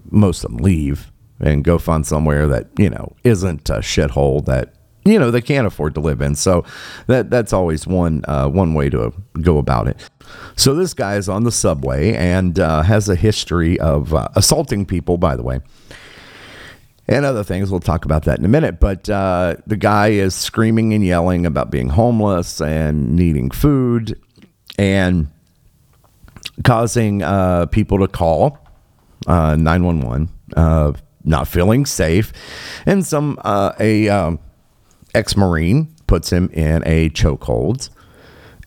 most 0.09 0.43
of 0.43 0.51
them 0.51 0.57
leave 0.57 1.11
and 1.39 1.63
go 1.63 1.77
find 1.77 2.05
somewhere 2.05 2.47
that 2.47 2.67
you 2.77 2.89
know 2.89 3.15
isn't 3.23 3.69
a 3.69 3.77
shithole 3.77 4.43
that 4.45 4.73
you 5.05 5.17
know 5.17 5.31
they 5.31 5.41
can't 5.41 5.67
afford 5.67 5.93
to 5.95 6.01
live 6.01 6.21
in. 6.21 6.35
So 6.35 6.65
that 7.07 7.29
that's 7.29 7.53
always 7.53 7.88
one 7.88 8.23
uh, 8.27 8.49
one 8.49 8.73
way 8.73 8.89
to 8.89 9.13
go 9.41 9.57
about 9.57 9.88
it. 9.88 10.09
So 10.55 10.75
this 10.75 10.93
guy 10.93 11.15
is 11.15 11.29
on 11.29 11.43
the 11.43 11.51
subway 11.51 12.13
and 12.13 12.59
uh, 12.59 12.81
has 12.83 13.09
a 13.09 13.15
history 13.15 13.79
of 13.79 14.13
uh, 14.13 14.27
assaulting 14.36 14.86
people. 14.86 15.17
By 15.17 15.36
the 15.36 15.43
way. 15.43 15.62
And 17.07 17.25
other 17.25 17.43
things. 17.43 17.71
We'll 17.71 17.79
talk 17.79 18.05
about 18.05 18.25
that 18.25 18.38
in 18.38 18.45
a 18.45 18.50
minute. 18.50 18.79
But 18.79 19.09
uh, 19.09 19.55
the 19.65 19.77
guy 19.77 20.09
is 20.09 20.36
screaming 20.36 20.93
and 20.93 21.03
yelling 21.03 21.48
about 21.48 21.71
being 21.71 21.89
homeless 21.89 22.62
and 22.62 23.15
needing 23.15 23.50
food 23.50 24.19
and 24.77 25.27
causing 26.63 27.24
uh, 27.24 27.65
people 27.65 27.98
to 27.98 28.07
call 28.07 28.59
uh, 29.25 29.55
911, 29.55 30.29
not 31.24 31.48
feeling 31.48 31.88
safe. 31.88 32.31
And 32.86 33.03
some, 33.03 33.39
a, 33.43 34.07
um, 34.09 34.39
ex 35.13 35.36
Marine 35.36 35.95
puts 36.07 36.31
him 36.31 36.50
in 36.53 36.83
a 36.86 37.09
chokehold, 37.09 37.89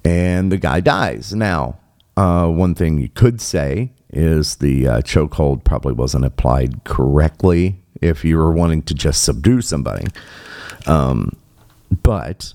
and 0.04 0.50
the 0.50 0.58
guy 0.58 0.80
dies. 0.80 1.34
Now, 1.34 1.78
uh, 2.16 2.48
one 2.48 2.74
thing 2.74 2.98
you 2.98 3.08
could 3.08 3.40
say 3.40 3.92
is 4.10 4.56
the 4.56 4.86
uh, 4.86 5.00
chokehold 5.00 5.64
probably 5.64 5.92
wasn't 5.92 6.24
applied 6.24 6.84
correctly 6.84 7.82
if 8.00 8.24
you 8.24 8.36
were 8.36 8.52
wanting 8.52 8.82
to 8.82 8.94
just 8.94 9.22
subdue 9.22 9.62
somebody. 9.62 10.06
Um, 10.86 11.36
but 12.02 12.52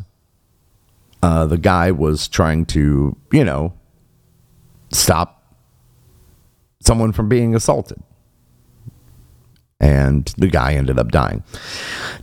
uh, 1.24 1.46
the 1.46 1.58
guy 1.58 1.92
was 1.92 2.28
trying 2.28 2.66
to, 2.68 3.16
you 3.32 3.44
know, 3.44 3.74
stop 4.92 5.56
someone 6.82 7.12
from 7.12 7.28
being 7.28 7.56
assaulted 7.56 8.02
and 9.80 10.34
the 10.38 10.48
guy 10.48 10.74
ended 10.74 10.98
up 10.98 11.12
dying. 11.12 11.44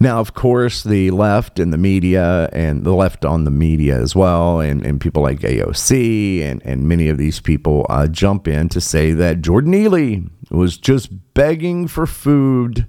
Now, 0.00 0.18
of 0.18 0.34
course, 0.34 0.82
the 0.82 1.10
left 1.12 1.58
and 1.58 1.72
the 1.72 1.78
media, 1.78 2.48
and 2.52 2.84
the 2.84 2.94
left 2.94 3.24
on 3.24 3.44
the 3.44 3.50
media 3.50 3.96
as 3.96 4.16
well, 4.16 4.60
and, 4.60 4.84
and 4.84 5.00
people 5.00 5.22
like 5.22 5.40
AOC 5.40 6.42
and, 6.42 6.60
and 6.64 6.88
many 6.88 7.08
of 7.08 7.18
these 7.18 7.40
people 7.40 7.86
uh, 7.88 8.08
jump 8.08 8.48
in 8.48 8.68
to 8.70 8.80
say 8.80 9.12
that 9.12 9.40
Jordan 9.40 9.70
Neely 9.70 10.24
was 10.50 10.76
just 10.76 11.34
begging 11.34 11.86
for 11.86 12.06
food. 12.06 12.86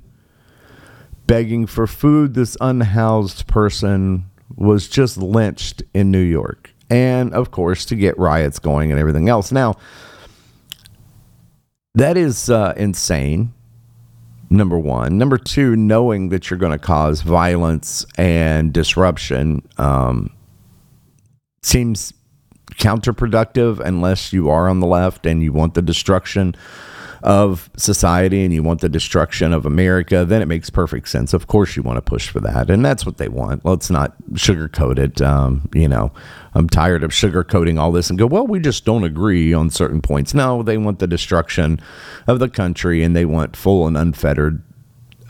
Begging 1.28 1.66
for 1.68 1.86
food. 1.88 2.34
This 2.34 2.58
unhoused 2.60 3.48
person 3.48 4.26
was 4.56 4.88
just 4.88 5.18
lynched 5.18 5.84
in 5.94 6.12
New 6.12 6.20
York. 6.20 6.72
And 6.90 7.34
of 7.34 7.52
course, 7.52 7.86
to 7.86 7.96
get 7.96 8.18
riots 8.18 8.60
going 8.60 8.92
and 8.92 9.00
everything 9.00 9.28
else. 9.28 9.52
Now, 9.52 9.76
that 11.96 12.18
is 12.18 12.50
uh, 12.50 12.74
insane 12.78 13.55
number 14.50 14.78
one. 14.78 15.18
Number 15.18 15.38
two, 15.38 15.76
knowing 15.76 16.30
that 16.30 16.50
you're 16.50 16.60
going 16.60 16.72
to 16.72 16.78
cause 16.78 17.22
violence 17.22 18.06
and 18.18 18.74
disruption 18.74 19.68
um, 19.78 20.32
seems 21.62 22.14
counterproductive 22.74 23.80
unless 23.80 24.34
you 24.34 24.50
are 24.50 24.68
on 24.68 24.80
the 24.80 24.88
left 24.88 25.26
and 25.26 25.42
you 25.42 25.54
want 25.54 25.74
the 25.74 25.82
destruction 25.82 26.56
of 27.26 27.72
society 27.76 28.44
and 28.46 28.54
you 28.54 28.62
want 28.62 28.82
the 28.82 28.88
destruction 28.88 29.52
of 29.52 29.66
America, 29.66 30.26
then 30.26 30.44
it 30.44 30.46
makes 30.46 30.70
perfect 30.70 31.10
sense. 31.10 31.34
Of 31.34 31.48
course, 31.48 31.76
you 31.76 31.82
want 31.82 31.98
to 31.98 32.02
push 32.04 32.30
for 32.30 32.40
that, 32.42 32.70
and 32.70 32.86
that's 32.86 33.04
what 33.04 33.18
they 33.18 33.30
want. 33.30 33.66
Let's 33.66 33.90
not 33.90 34.16
sugarcoat 34.34 35.00
it. 35.00 35.22
Um, 35.24 35.68
you 35.74 35.88
know, 35.88 36.14
I'm 36.54 36.70
tired 36.70 37.04
of 37.04 37.10
sugarcoating 37.10 37.80
all 37.80 37.92
this 37.92 38.12
and 38.12 38.20
go, 38.20 38.28
well, 38.28 38.46
we 38.46 38.60
just 38.60 38.86
don't 38.86 39.04
agree 39.04 39.54
on 39.54 39.72
certain 39.72 40.04
points. 40.04 40.36
No, 40.36 40.62
they 40.62 40.78
want 40.78 41.00
the 41.00 41.08
destruction 41.08 41.82
of 42.28 42.38
the 42.38 42.48
country 42.48 43.02
and 43.02 43.16
they 43.16 43.26
want 43.26 43.58
full 43.58 43.88
and 43.88 43.98
unfettered 43.98 44.62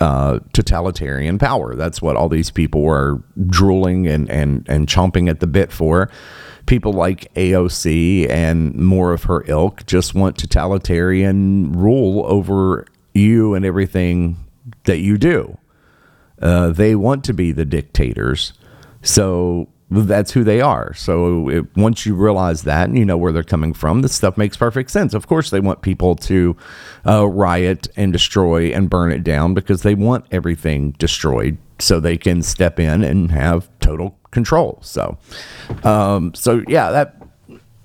uh, 0.02 0.40
totalitarian 0.52 1.40
power. 1.40 1.76
That's 1.76 2.02
what 2.02 2.18
all 2.18 2.28
these 2.28 2.52
people 2.52 2.82
were 2.82 3.24
drooling 3.48 4.06
and, 4.06 4.30
and, 4.30 4.66
and 4.68 4.88
chomping 4.88 5.30
at 5.30 5.40
the 5.40 5.48
bit 5.48 5.72
for 5.72 6.12
people 6.66 6.94
like 6.94 7.34
AOC 7.36 8.30
and 8.30 8.76
more 8.76 9.14
of 9.14 9.24
her 9.24 9.44
ilk 9.48 9.86
just 9.86 10.16
want 10.16 10.38
totalitarian 10.38 11.72
rule 11.72 12.26
over 12.26 12.86
you 13.14 13.54
and 13.54 13.66
everything 13.66 14.38
that 14.86 15.00
you 15.00 15.18
do. 15.18 15.58
Uh, 16.42 16.70
they 16.70 16.96
want 16.96 17.24
to 17.24 17.34
be 17.34 17.52
the 17.52 17.66
dictators. 17.66 18.54
So 19.02 19.70
that's 19.90 20.32
who 20.32 20.44
they 20.44 20.62
are. 20.62 20.94
So 20.96 21.50
it, 21.50 21.78
once 21.78 22.06
you 22.06 22.16
realize 22.16 22.64
that 22.64 22.90
and 22.90 22.98
you 22.98 23.06
know 23.06 23.18
where 23.18 23.32
they're 23.32 23.44
coming 23.44 23.74
from, 23.74 24.02
this 24.02 24.14
stuff 24.14 24.38
makes 24.38 24.58
perfect 24.58 24.90
sense. 24.92 25.14
Of 25.14 25.28
course, 25.28 25.50
they 25.50 25.60
want 25.60 25.82
people 25.82 26.16
to 26.16 26.58
uh, 27.06 27.28
riot 27.28 27.88
and 27.96 28.12
destroy 28.12 28.72
and 28.72 28.90
burn 28.90 29.12
it 29.12 29.24
down 29.24 29.54
because 29.54 29.84
they 29.84 29.96
want 29.96 30.26
everything 30.32 30.92
destroyed 30.94 31.58
so 31.80 32.00
they 32.00 32.18
can 32.18 32.42
step 32.42 32.80
in 32.80 33.04
and 33.04 33.32
have 33.32 33.70
total 33.80 34.18
control. 34.36 34.78
So, 34.82 35.18
um, 35.84 36.36
so 36.36 36.64
yeah, 36.68 36.92
that 36.92 37.16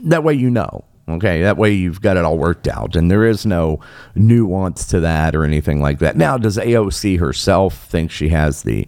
that 0.00 0.22
way 0.22 0.34
you 0.34 0.50
know. 0.50 0.84
Okay, 1.08 1.42
that 1.42 1.56
way 1.56 1.72
you've 1.72 2.00
got 2.00 2.16
it 2.16 2.24
all 2.24 2.38
worked 2.38 2.68
out, 2.68 2.94
and 2.94 3.10
there 3.10 3.24
is 3.24 3.44
no 3.44 3.80
nuance 4.14 4.86
to 4.88 5.00
that 5.00 5.34
or 5.34 5.44
anything 5.44 5.80
like 5.80 5.98
that. 5.98 6.16
Now, 6.16 6.36
does 6.36 6.56
AOC 6.56 7.18
herself 7.18 7.86
think 7.86 8.12
she 8.12 8.28
has 8.28 8.62
the 8.62 8.86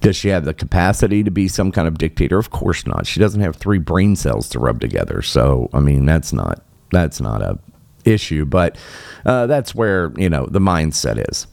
does 0.00 0.14
she 0.14 0.28
have 0.28 0.44
the 0.44 0.54
capacity 0.54 1.24
to 1.24 1.30
be 1.30 1.48
some 1.48 1.72
kind 1.72 1.88
of 1.88 1.98
dictator? 1.98 2.38
Of 2.38 2.50
course 2.50 2.86
not. 2.86 3.06
She 3.06 3.18
doesn't 3.18 3.40
have 3.40 3.56
three 3.56 3.78
brain 3.78 4.14
cells 4.14 4.48
to 4.50 4.60
rub 4.60 4.80
together. 4.80 5.22
So, 5.22 5.68
I 5.72 5.80
mean, 5.80 6.04
that's 6.04 6.32
not 6.32 6.62
that's 6.92 7.20
not 7.20 7.42
a 7.42 7.58
issue, 8.04 8.44
but 8.44 8.76
uh, 9.24 9.46
that's 9.46 9.74
where 9.74 10.12
you 10.16 10.28
know 10.28 10.46
the 10.46 10.60
mindset 10.60 11.28
is. 11.28 11.46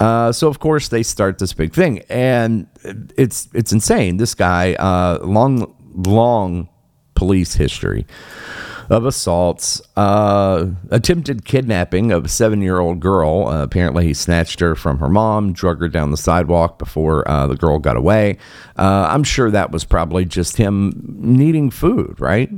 Uh, 0.00 0.32
so 0.32 0.48
of 0.48 0.58
course 0.58 0.88
they 0.88 1.02
start 1.02 1.38
this 1.38 1.52
big 1.52 1.72
thing, 1.72 2.00
and 2.08 2.66
it's 3.16 3.48
it's 3.54 3.72
insane. 3.72 4.16
This 4.16 4.34
guy, 4.34 4.74
uh, 4.74 5.18
long 5.22 5.74
long 5.94 6.68
police 7.14 7.54
history 7.54 8.06
of 8.90 9.06
assaults, 9.06 9.80
uh, 9.96 10.66
attempted 10.90 11.44
kidnapping 11.44 12.10
of 12.12 12.24
a 12.24 12.28
seven 12.28 12.60
year 12.60 12.78
old 12.80 13.00
girl. 13.00 13.48
Uh, 13.48 13.62
apparently, 13.62 14.04
he 14.04 14.14
snatched 14.14 14.60
her 14.60 14.74
from 14.74 14.98
her 14.98 15.08
mom, 15.08 15.52
drug 15.52 15.80
her 15.80 15.88
down 15.88 16.10
the 16.10 16.16
sidewalk 16.16 16.78
before 16.78 17.28
uh, 17.30 17.46
the 17.46 17.56
girl 17.56 17.78
got 17.78 17.96
away. 17.96 18.38
Uh, 18.76 19.06
I'm 19.08 19.24
sure 19.24 19.50
that 19.50 19.70
was 19.70 19.84
probably 19.84 20.24
just 20.24 20.56
him 20.56 21.16
needing 21.18 21.70
food, 21.70 22.20
right? 22.20 22.50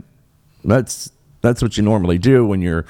That's 0.64 1.12
that's 1.42 1.60
what 1.60 1.76
you 1.76 1.82
normally 1.82 2.18
do 2.18 2.46
when 2.46 2.62
you're 2.62 2.86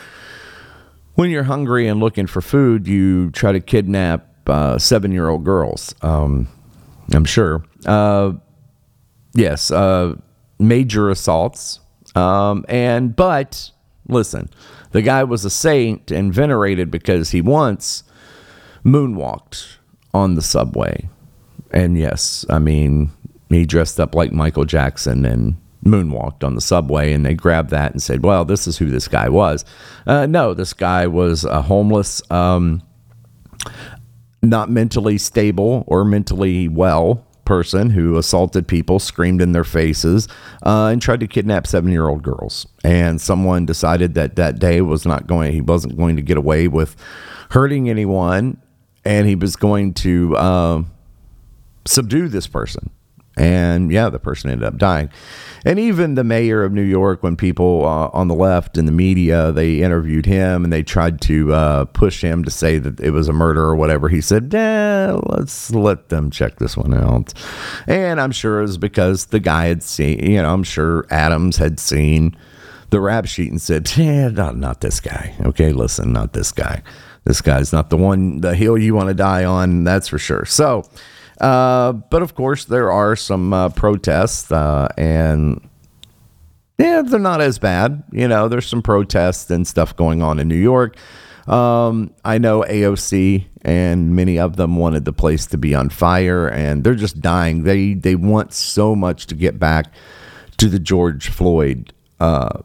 when 1.14 1.30
you're 1.30 1.44
hungry 1.44 1.88
and 1.88 2.00
looking 2.00 2.26
for 2.26 2.40
food. 2.40 2.86
You 2.86 3.30
try 3.30 3.52
to 3.52 3.60
kidnap 3.60 4.28
uh, 4.48 4.78
seven 4.78 5.12
year 5.12 5.28
old 5.28 5.44
girls. 5.44 5.94
Um, 6.02 6.48
I'm 7.12 7.24
sure. 7.24 7.64
Uh, 7.86 8.32
yes, 9.34 9.70
major 10.58 11.10
assaults 11.10 11.80
um, 12.14 12.64
and 12.68 13.14
but 13.14 13.70
listen, 14.08 14.50
the 14.92 15.02
guy 15.02 15.24
was 15.24 15.44
a 15.44 15.50
saint 15.50 16.10
and 16.10 16.32
venerated 16.32 16.90
because 16.90 17.30
he 17.30 17.40
once 17.40 18.04
moonwalked 18.84 19.76
on 20.12 20.34
the 20.34 20.42
subway. 20.42 21.08
And 21.70 21.98
yes, 21.98 22.46
I 22.48 22.58
mean, 22.58 23.10
he 23.48 23.66
dressed 23.66 23.98
up 23.98 24.14
like 24.14 24.32
Michael 24.32 24.64
Jackson 24.64 25.24
and 25.24 25.56
moonwalked 25.84 26.42
on 26.42 26.54
the 26.54 26.60
subway 26.60 27.12
and 27.12 27.24
they 27.24 27.34
grabbed 27.34 27.70
that 27.70 27.92
and 27.92 28.02
said, 28.02 28.24
well, 28.24 28.44
this 28.44 28.66
is 28.66 28.78
who 28.78 28.90
this 28.90 29.08
guy 29.08 29.28
was. 29.28 29.64
Uh, 30.06 30.26
no, 30.26 30.54
this 30.54 30.72
guy 30.72 31.06
was 31.06 31.44
a 31.44 31.62
homeless, 31.62 32.22
um, 32.30 32.82
not 34.42 34.70
mentally 34.70 35.18
stable 35.18 35.84
or 35.86 36.04
mentally 36.04 36.68
well 36.68 37.26
person 37.44 37.90
who 37.90 38.16
assaulted 38.16 38.66
people, 38.66 38.98
screamed 38.98 39.42
in 39.42 39.52
their 39.52 39.64
faces, 39.64 40.28
uh, 40.64 40.86
and 40.86 41.00
tried 41.00 41.20
to 41.20 41.26
kidnap 41.26 41.66
seven 41.66 41.92
year 41.92 42.08
old 42.08 42.22
girls. 42.22 42.66
And 42.82 43.20
someone 43.20 43.66
decided 43.66 44.14
that 44.14 44.36
that 44.36 44.58
day 44.58 44.80
was 44.80 45.06
not 45.06 45.26
going, 45.26 45.52
he 45.52 45.60
wasn't 45.60 45.96
going 45.96 46.16
to 46.16 46.22
get 46.22 46.36
away 46.36 46.68
with 46.68 46.96
hurting 47.50 47.88
anyone, 47.88 48.60
and 49.04 49.26
he 49.26 49.34
was 49.34 49.56
going 49.56 49.94
to 49.94 50.36
uh, 50.36 50.82
subdue 51.84 52.28
this 52.28 52.46
person. 52.46 52.90
And 53.36 53.90
yeah, 53.90 54.10
the 54.10 54.18
person 54.18 54.50
ended 54.50 54.66
up 54.66 54.76
dying. 54.76 55.10
And 55.64 55.78
even 55.78 56.14
the 56.14 56.24
mayor 56.24 56.62
of 56.62 56.72
New 56.72 56.82
York, 56.82 57.22
when 57.22 57.36
people 57.36 57.86
uh, 57.86 58.10
on 58.12 58.28
the 58.28 58.34
left 58.34 58.76
in 58.76 58.86
the 58.86 58.92
media 58.92 59.50
they 59.50 59.80
interviewed 59.80 60.26
him 60.26 60.62
and 60.62 60.72
they 60.72 60.82
tried 60.82 61.20
to 61.22 61.52
uh, 61.52 61.84
push 61.86 62.22
him 62.22 62.44
to 62.44 62.50
say 62.50 62.78
that 62.78 63.00
it 63.00 63.10
was 63.10 63.28
a 63.28 63.32
murder 63.32 63.62
or 63.62 63.74
whatever, 63.74 64.08
he 64.08 64.20
said, 64.20 64.52
"Nah, 64.52 65.20
let's 65.26 65.70
let 65.72 66.10
them 66.10 66.30
check 66.30 66.56
this 66.56 66.76
one 66.76 66.94
out." 66.94 67.32
And 67.86 68.20
I'm 68.20 68.32
sure 68.32 68.58
it 68.58 68.62
was 68.62 68.78
because 68.78 69.26
the 69.26 69.40
guy 69.40 69.66
had 69.66 69.82
seen, 69.82 70.18
you 70.18 70.42
know, 70.42 70.52
I'm 70.52 70.64
sure 70.64 71.06
Adams 71.10 71.56
had 71.56 71.80
seen 71.80 72.36
the 72.90 73.00
rap 73.00 73.26
sheet 73.26 73.50
and 73.50 73.60
said, 73.60 73.90
"Yeah, 73.96 74.28
not, 74.28 74.56
not 74.56 74.80
this 74.80 75.00
guy." 75.00 75.34
Okay, 75.40 75.72
listen, 75.72 76.12
not 76.12 76.34
this 76.34 76.52
guy. 76.52 76.82
This 77.24 77.40
guy's 77.40 77.72
not 77.72 77.88
the 77.88 77.96
one, 77.96 78.42
the 78.42 78.54
hill 78.54 78.76
you 78.76 78.94
want 78.94 79.08
to 79.08 79.14
die 79.14 79.44
on. 79.44 79.82
That's 79.84 80.08
for 80.08 80.18
sure. 80.18 80.44
So. 80.44 80.84
Uh, 81.40 81.92
but 81.92 82.22
of 82.22 82.34
course, 82.34 82.64
there 82.64 82.90
are 82.90 83.16
some 83.16 83.52
uh, 83.52 83.68
protests, 83.70 84.50
uh, 84.52 84.88
and 84.96 85.68
yeah, 86.78 87.02
they're 87.02 87.18
not 87.18 87.40
as 87.40 87.58
bad. 87.58 88.04
You 88.12 88.28
know, 88.28 88.48
there's 88.48 88.66
some 88.66 88.82
protests 88.82 89.50
and 89.50 89.66
stuff 89.66 89.96
going 89.96 90.22
on 90.22 90.38
in 90.38 90.48
New 90.48 90.54
York. 90.54 90.96
Um, 91.46 92.14
I 92.24 92.38
know 92.38 92.62
AOC 92.62 93.44
and 93.64 94.14
many 94.14 94.38
of 94.38 94.56
them 94.56 94.76
wanted 94.76 95.04
the 95.04 95.12
place 95.12 95.46
to 95.46 95.58
be 95.58 95.74
on 95.74 95.88
fire, 95.88 96.48
and 96.48 96.84
they're 96.84 96.94
just 96.94 97.20
dying. 97.20 97.64
They 97.64 97.94
they 97.94 98.14
want 98.14 98.52
so 98.52 98.94
much 98.94 99.26
to 99.26 99.34
get 99.34 99.58
back 99.58 99.86
to 100.58 100.68
the 100.68 100.78
George 100.78 101.28
Floyd 101.28 101.92
uh, 102.20 102.60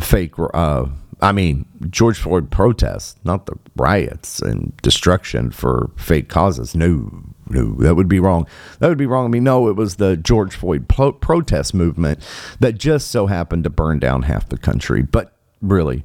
fake. 0.00 0.32
Uh, 0.38 0.86
I 1.20 1.32
mean, 1.32 1.66
George 1.90 2.18
Floyd 2.18 2.50
protests, 2.50 3.16
not 3.24 3.46
the 3.46 3.56
riots 3.76 4.40
and 4.40 4.76
destruction 4.78 5.50
for 5.50 5.90
fake 5.96 6.28
causes. 6.28 6.74
No, 6.74 7.10
no, 7.50 7.74
that 7.76 7.94
would 7.94 8.08
be 8.08 8.20
wrong. 8.20 8.46
That 8.78 8.88
would 8.88 8.98
be 8.98 9.06
wrong. 9.06 9.26
I 9.26 9.28
mean, 9.28 9.44
no, 9.44 9.68
it 9.68 9.76
was 9.76 9.96
the 9.96 10.16
George 10.16 10.54
Floyd 10.54 10.88
pro- 10.88 11.12
protest 11.12 11.74
movement 11.74 12.20
that 12.60 12.78
just 12.78 13.08
so 13.08 13.26
happened 13.26 13.64
to 13.64 13.70
burn 13.70 13.98
down 13.98 14.22
half 14.22 14.48
the 14.48 14.58
country. 14.58 15.02
But 15.02 15.32
really, 15.60 16.04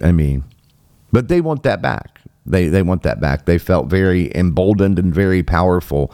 I 0.00 0.12
mean, 0.12 0.44
but 1.12 1.28
they 1.28 1.40
want 1.40 1.62
that 1.62 1.82
back. 1.82 2.20
They 2.44 2.68
they 2.68 2.82
want 2.82 3.02
that 3.02 3.20
back. 3.20 3.44
They 3.44 3.58
felt 3.58 3.86
very 3.86 4.34
emboldened 4.34 4.98
and 4.98 5.14
very 5.14 5.42
powerful 5.42 6.12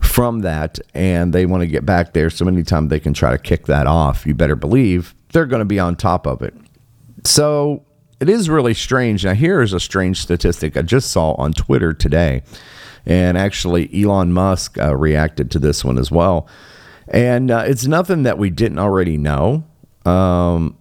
from 0.00 0.40
that, 0.40 0.78
and 0.92 1.32
they 1.32 1.46
want 1.46 1.62
to 1.62 1.66
get 1.66 1.84
back 1.84 2.12
there. 2.12 2.30
So 2.30 2.46
anytime 2.46 2.88
they 2.88 3.00
can 3.00 3.14
try 3.14 3.32
to 3.32 3.38
kick 3.38 3.66
that 3.66 3.86
off, 3.86 4.26
you 4.26 4.34
better 4.34 4.56
believe 4.56 5.14
they're 5.32 5.46
going 5.46 5.60
to 5.60 5.64
be 5.64 5.80
on 5.80 5.96
top 5.96 6.26
of 6.26 6.42
it. 6.42 6.54
So 7.24 7.84
it 8.20 8.28
is 8.28 8.48
really 8.48 8.74
strange. 8.74 9.24
Now, 9.24 9.34
here 9.34 9.60
is 9.60 9.72
a 9.72 9.80
strange 9.80 10.20
statistic 10.20 10.76
I 10.76 10.82
just 10.82 11.10
saw 11.10 11.32
on 11.32 11.52
Twitter 11.52 11.92
today. 11.92 12.42
And 13.06 13.36
actually, 13.36 13.90
Elon 13.94 14.32
Musk 14.32 14.78
uh, 14.78 14.96
reacted 14.96 15.50
to 15.52 15.58
this 15.58 15.84
one 15.84 15.98
as 15.98 16.10
well. 16.10 16.48
And 17.08 17.50
uh, 17.50 17.64
it's 17.66 17.86
nothing 17.86 18.22
that 18.22 18.38
we 18.38 18.50
didn't 18.50 18.78
already 18.78 19.18
know. 19.18 19.64
Um, 20.06 20.76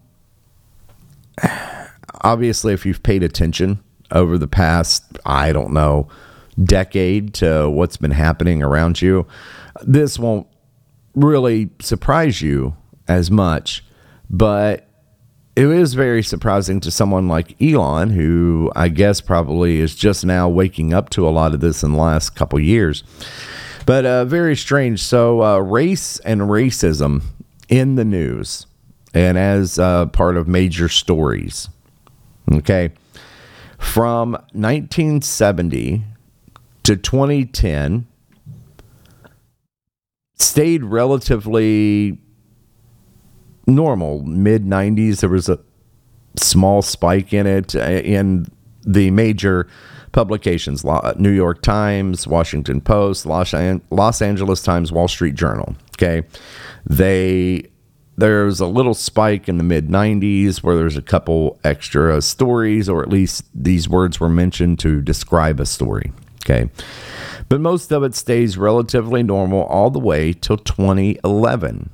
obviously, 2.21 2.73
if 2.73 2.85
you've 2.85 3.03
paid 3.03 3.23
attention 3.23 3.83
over 4.11 4.37
the 4.37 4.47
past, 4.47 5.03
I 5.25 5.51
don't 5.51 5.73
know, 5.73 6.07
decade 6.63 7.33
to 7.35 7.69
what's 7.69 7.97
been 7.97 8.11
happening 8.11 8.63
around 8.63 9.01
you, 9.01 9.27
this 9.81 10.17
won't 10.17 10.47
really 11.15 11.71
surprise 11.79 12.41
you 12.41 12.75
as 13.07 13.29
much. 13.29 13.83
But 14.29 14.87
it 15.55 15.65
was 15.67 15.93
very 15.93 16.23
surprising 16.23 16.79
to 16.79 16.91
someone 16.91 17.27
like 17.27 17.61
Elon, 17.61 18.09
who 18.09 18.71
I 18.75 18.89
guess 18.89 19.21
probably 19.21 19.79
is 19.79 19.95
just 19.95 20.25
now 20.25 20.49
waking 20.49 20.93
up 20.93 21.09
to 21.11 21.27
a 21.27 21.31
lot 21.31 21.53
of 21.53 21.59
this 21.59 21.83
in 21.83 21.91
the 21.91 21.99
last 21.99 22.31
couple 22.31 22.59
years. 22.59 23.03
But 23.85 24.05
uh, 24.05 24.25
very 24.25 24.55
strange. 24.55 25.01
So, 25.01 25.43
uh, 25.43 25.59
race 25.59 26.19
and 26.19 26.41
racism 26.41 27.21
in 27.69 27.95
the 27.95 28.05
news 28.05 28.65
and 29.13 29.37
as 29.37 29.77
uh, 29.77 30.07
part 30.07 30.37
of 30.37 30.47
major 30.47 30.89
stories. 30.89 31.69
Okay. 32.51 32.91
From 33.77 34.31
1970 34.53 36.03
to 36.83 36.95
2010, 36.95 38.07
stayed 40.35 40.83
relatively 40.83 42.17
normal. 43.67 44.23
Mid 44.23 44.65
90s, 44.65 45.19
there 45.21 45.29
was 45.29 45.49
a 45.49 45.59
small 46.35 46.81
spike 46.81 47.33
in 47.33 47.45
it 47.45 47.75
uh, 47.75 47.81
in 47.81 48.47
the 48.85 49.11
major 49.11 49.67
publications 50.11 50.85
New 51.17 51.31
York 51.31 51.61
Times, 51.61 52.27
Washington 52.27 52.81
Post, 52.81 53.25
Los, 53.25 53.53
Angeles 53.53 54.63
Times, 54.63 54.91
Wall 54.91 55.07
Street 55.07 55.35
Journal. 55.35 55.75
Okay. 55.95 56.23
They 56.85 57.69
there's 58.15 58.59
a 58.59 58.67
little 58.67 58.93
spike 58.93 59.49
in 59.49 59.57
the 59.57 59.63
mid 59.63 59.87
90s 59.87 60.61
where 60.61 60.75
there's 60.75 60.97
a 60.97 61.01
couple 61.01 61.59
extra 61.63 62.21
stories, 62.21 62.87
or 62.87 63.01
at 63.01 63.09
least 63.09 63.45
these 63.55 63.89
words 63.89 64.19
were 64.19 64.29
mentioned 64.29 64.79
to 64.79 65.01
describe 65.01 65.59
a 65.59 65.65
story. 65.65 66.11
Okay. 66.45 66.69
But 67.49 67.61
most 67.61 67.91
of 67.91 68.03
it 68.03 68.15
stays 68.15 68.57
relatively 68.57 69.23
normal 69.23 69.63
all 69.63 69.89
the 69.89 69.99
way 69.99 70.33
till 70.33 70.57
2011. 70.57 71.89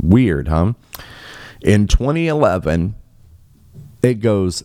Weird, 0.00 0.48
huh? 0.48 0.74
In 1.60 1.86
2011, 1.86 2.94
it 4.02 4.14
goes 4.14 4.62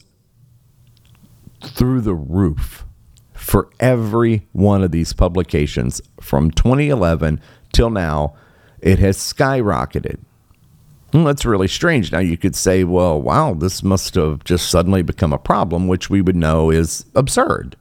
through 1.63 2.01
the 2.01 2.13
roof 2.13 2.85
for 3.33 3.69
every 3.79 4.47
one 4.51 4.83
of 4.83 4.91
these 4.91 5.13
publications 5.13 6.01
from 6.19 6.51
2011 6.51 7.41
till 7.71 7.89
now. 7.89 8.35
it 8.79 8.99
has 8.99 9.17
skyrocketed. 9.17 10.19
Well, 11.13 11.23
that's 11.23 11.45
really 11.45 11.67
strange. 11.69 12.11
Now 12.11 12.19
you 12.19 12.37
could 12.37 12.55
say, 12.55 12.83
well, 12.83 13.21
wow, 13.21 13.53
this 13.53 13.81
must 13.81 14.15
have 14.15 14.43
just 14.43 14.69
suddenly 14.69 15.03
become 15.03 15.31
a 15.31 15.37
problem, 15.37 15.87
which 15.87 16.09
we 16.09 16.21
would 16.21 16.35
know 16.35 16.69
is 16.69 17.05
absurd. 17.15 17.77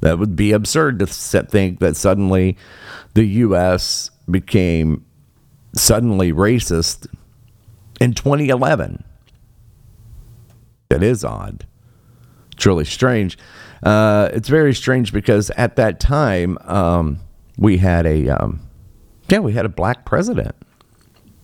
That 0.00 0.18
would 0.18 0.34
be 0.36 0.52
absurd 0.52 0.98
to 1.00 1.06
think 1.06 1.80
that 1.80 1.96
suddenly 1.96 2.56
the 3.14 3.24
U.S. 3.24 4.10
became 4.30 5.04
suddenly 5.74 6.32
racist 6.32 7.06
in 8.00 8.14
2011. 8.14 9.04
That 10.88 11.02
is 11.02 11.24
odd. 11.24 11.66
It's 12.52 12.66
really 12.66 12.84
strange. 12.84 13.36
Uh, 13.82 14.28
it's 14.32 14.48
very 14.48 14.74
strange 14.74 15.12
because 15.12 15.50
at 15.50 15.76
that 15.76 16.00
time 16.00 16.56
um, 16.62 17.20
we 17.58 17.78
had 17.78 18.06
a 18.06 18.28
um, 18.28 18.60
yeah 19.28 19.40
we 19.40 19.52
had 19.52 19.66
a 19.66 19.68
black 19.68 20.04
president 20.04 20.54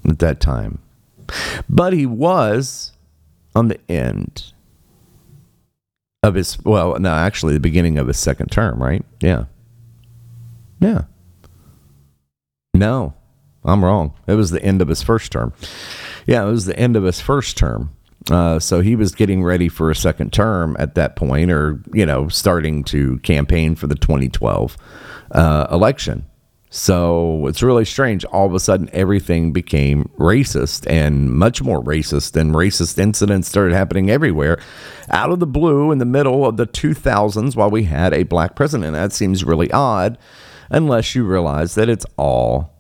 at 0.08 0.18
that 0.20 0.40
time, 0.40 0.78
but 1.68 1.92
he 1.92 2.06
was 2.06 2.92
on 3.54 3.68
the 3.68 3.78
end 3.90 4.52
of 6.22 6.34
his 6.34 6.62
well 6.64 6.98
no 6.98 7.12
actually 7.12 7.54
the 7.54 7.60
beginning 7.60 7.98
of 7.98 8.06
his 8.06 8.18
second 8.18 8.50
term 8.50 8.80
right 8.82 9.04
yeah 9.20 9.44
yeah 10.78 11.04
no 12.74 13.14
i'm 13.64 13.84
wrong 13.84 14.12
it 14.26 14.34
was 14.34 14.50
the 14.50 14.62
end 14.62 14.80
of 14.80 14.88
his 14.88 15.02
first 15.02 15.32
term 15.32 15.52
yeah 16.26 16.42
it 16.42 16.50
was 16.50 16.66
the 16.66 16.78
end 16.78 16.96
of 16.96 17.04
his 17.04 17.20
first 17.20 17.56
term 17.56 17.94
uh, 18.30 18.58
so 18.58 18.82
he 18.82 18.94
was 18.94 19.14
getting 19.14 19.42
ready 19.42 19.68
for 19.68 19.90
a 19.90 19.96
second 19.96 20.30
term 20.30 20.76
at 20.78 20.94
that 20.94 21.16
point 21.16 21.50
or 21.50 21.82
you 21.92 22.04
know 22.04 22.28
starting 22.28 22.84
to 22.84 23.18
campaign 23.20 23.74
for 23.74 23.86
the 23.86 23.94
2012 23.94 24.76
uh, 25.32 25.66
election 25.70 26.26
so 26.72 27.48
it's 27.48 27.64
really 27.64 27.84
strange. 27.84 28.24
All 28.26 28.46
of 28.46 28.54
a 28.54 28.60
sudden, 28.60 28.88
everything 28.92 29.52
became 29.52 30.08
racist 30.16 30.88
and 30.88 31.28
much 31.28 31.60
more 31.60 31.82
racist, 31.82 32.36
and 32.36 32.54
racist 32.54 32.96
incidents 32.96 33.48
started 33.48 33.74
happening 33.74 34.08
everywhere 34.08 34.60
out 35.10 35.30
of 35.30 35.40
the 35.40 35.48
blue 35.48 35.90
in 35.90 35.98
the 35.98 36.04
middle 36.04 36.46
of 36.46 36.56
the 36.56 36.68
2000s 36.68 37.56
while 37.56 37.70
we 37.70 37.84
had 37.84 38.14
a 38.14 38.22
black 38.22 38.54
president. 38.54 38.92
That 38.92 39.12
seems 39.12 39.42
really 39.42 39.70
odd 39.72 40.16
unless 40.70 41.16
you 41.16 41.24
realize 41.24 41.74
that 41.74 41.88
it's 41.88 42.06
all 42.16 42.72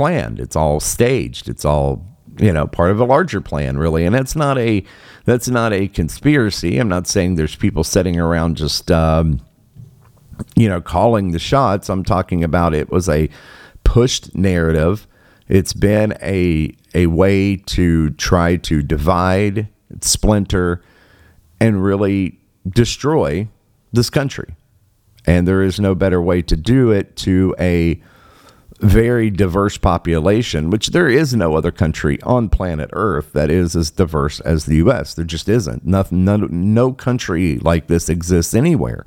planned, 0.00 0.40
it's 0.40 0.56
all 0.56 0.80
staged, 0.80 1.48
it's 1.48 1.64
all 1.64 2.06
you 2.38 2.52
know 2.52 2.66
part 2.66 2.90
of 2.90 3.00
a 3.00 3.04
larger 3.04 3.40
plan 3.40 3.76
really 3.76 4.06
and 4.06 4.14
it's 4.14 4.36
not 4.36 4.56
a 4.56 4.82
that's 5.24 5.48
not 5.48 5.72
a 5.72 5.88
conspiracy 5.88 6.78
i'm 6.78 6.88
not 6.88 7.06
saying 7.06 7.34
there's 7.34 7.56
people 7.56 7.82
sitting 7.82 8.20
around 8.20 8.56
just 8.56 8.90
um, 8.90 9.40
you 10.56 10.68
know, 10.68 10.80
calling 10.80 11.32
the 11.32 11.38
shots. 11.38 11.88
I'm 11.88 12.04
talking 12.04 12.44
about 12.44 12.74
it 12.74 12.90
was 12.90 13.08
a 13.08 13.28
pushed 13.84 14.34
narrative. 14.34 15.06
It's 15.48 15.72
been 15.72 16.14
a 16.22 16.74
a 16.94 17.06
way 17.06 17.56
to 17.56 18.10
try 18.10 18.56
to 18.56 18.82
divide, 18.82 19.68
splinter, 20.00 20.82
and 21.60 21.82
really 21.82 22.40
destroy 22.68 23.48
this 23.92 24.10
country. 24.10 24.54
And 25.26 25.46
there 25.46 25.62
is 25.62 25.78
no 25.78 25.94
better 25.94 26.20
way 26.20 26.42
to 26.42 26.56
do 26.56 26.90
it 26.90 27.16
to 27.16 27.54
a 27.58 28.02
very 28.80 29.30
diverse 29.30 29.76
population, 29.76 30.70
which 30.70 30.88
there 30.88 31.08
is 31.08 31.34
no 31.34 31.54
other 31.54 31.70
country 31.70 32.20
on 32.22 32.48
planet 32.48 32.90
Earth 32.92 33.32
that 33.32 33.50
is 33.50 33.76
as 33.76 33.90
diverse 33.90 34.40
as 34.40 34.64
the 34.64 34.76
U.S. 34.76 35.14
There 35.14 35.24
just 35.24 35.48
isn't. 35.48 35.84
Nothing, 35.84 36.24
no, 36.24 36.36
no 36.36 36.92
country 36.92 37.58
like 37.58 37.86
this 37.86 38.08
exists 38.08 38.54
anywhere 38.54 39.04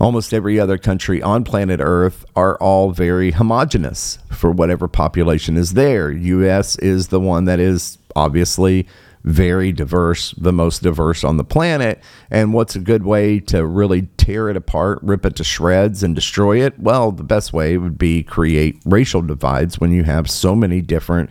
almost 0.00 0.34
every 0.34 0.58
other 0.58 0.78
country 0.78 1.22
on 1.22 1.44
planet 1.44 1.80
Earth 1.82 2.24
are 2.34 2.56
all 2.58 2.90
very 2.90 3.30
homogenous 3.30 4.18
for 4.30 4.50
whatever 4.50 4.88
population 4.88 5.56
is 5.56 5.74
there. 5.74 6.10
US 6.10 6.76
is 6.76 7.08
the 7.08 7.20
one 7.20 7.44
that 7.44 7.60
is 7.60 7.98
obviously 8.16 8.86
very 9.24 9.72
diverse, 9.72 10.32
the 10.32 10.52
most 10.52 10.82
diverse 10.82 11.24
on 11.24 11.38
the 11.38 11.44
planet. 11.44 12.00
And 12.30 12.52
what's 12.52 12.76
a 12.76 12.80
good 12.80 13.04
way 13.04 13.40
to 13.40 13.64
really 13.66 14.02
tear 14.18 14.50
it 14.50 14.56
apart, 14.56 14.98
rip 15.02 15.24
it 15.24 15.36
to 15.36 15.44
shreds, 15.44 16.02
and 16.02 16.14
destroy 16.14 16.62
it? 16.62 16.78
Well, 16.78 17.10
the 17.10 17.24
best 17.24 17.52
way 17.52 17.76
would 17.78 17.98
be 17.98 18.22
create 18.22 18.80
racial 18.84 19.22
divides 19.22 19.80
when 19.80 19.92
you 19.92 20.04
have 20.04 20.30
so 20.30 20.54
many 20.54 20.82
different 20.82 21.30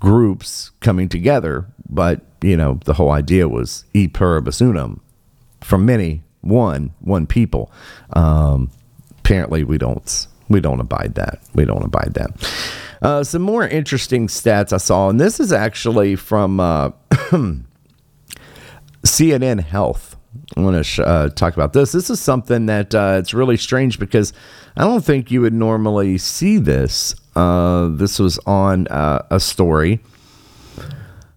groups 0.00 0.70
coming 0.80 1.08
together. 1.08 1.66
But, 1.88 2.22
you 2.40 2.56
know, 2.56 2.80
the 2.84 2.94
whole 2.94 3.10
idea 3.10 3.48
was 3.48 3.84
e 3.92 4.08
pluribus 4.08 4.60
unum 4.60 5.00
from 5.60 5.84
many 5.84 6.22
one 6.40 6.92
one 7.00 7.26
people. 7.26 7.70
Um, 8.12 8.70
apparently, 9.18 9.62
we 9.62 9.78
don't 9.78 10.26
we 10.48 10.60
don't 10.60 10.80
abide 10.80 11.16
that. 11.16 11.40
We 11.54 11.64
don't 11.64 11.84
abide 11.84 12.14
that. 12.14 12.30
Uh, 13.02 13.22
some 13.22 13.42
more 13.42 13.66
interesting 13.66 14.26
stats 14.26 14.72
I 14.72 14.78
saw, 14.78 15.08
and 15.08 15.20
this 15.20 15.38
is 15.40 15.52
actually 15.52 16.16
from 16.16 16.60
uh, 16.60 16.90
CNN 19.02 19.60
Health. 19.60 20.16
I 20.56 20.60
want 20.60 20.76
to 20.76 20.84
sh- 20.84 21.00
uh, 21.00 21.28
talk 21.30 21.54
about 21.54 21.72
this. 21.72 21.92
This 21.92 22.10
is 22.10 22.20
something 22.20 22.66
that 22.66 22.94
uh, 22.94 23.16
it's 23.18 23.34
really 23.34 23.56
strange 23.56 23.98
because 23.98 24.32
I 24.76 24.84
don't 24.84 25.04
think 25.04 25.30
you 25.30 25.40
would 25.40 25.54
normally 25.54 26.18
see 26.18 26.58
this. 26.58 27.14
Uh, 27.34 27.88
this 27.88 28.18
was 28.18 28.38
on 28.46 28.86
uh, 28.88 29.26
a 29.30 29.40
story, 29.40 30.00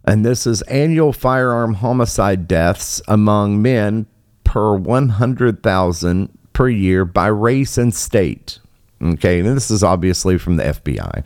and 0.06 0.26
this 0.26 0.48
is 0.48 0.62
annual 0.64 1.12
firearm 1.12 1.76
homicide 1.76 2.48
deaths 2.48 3.02
among 3.08 3.62
men 3.62 4.06
per 4.44 4.76
100,000 4.76 6.30
per 6.54 6.70
year 6.70 7.06
by 7.06 7.28
race 7.28 7.78
and 7.78 7.94
state. 7.94 8.60
Okay, 9.02 9.40
and 9.40 9.56
this 9.56 9.72
is 9.72 9.84
obviously 9.84 10.38
from 10.38 10.58
the 10.58 10.64
FBI. 10.64 11.24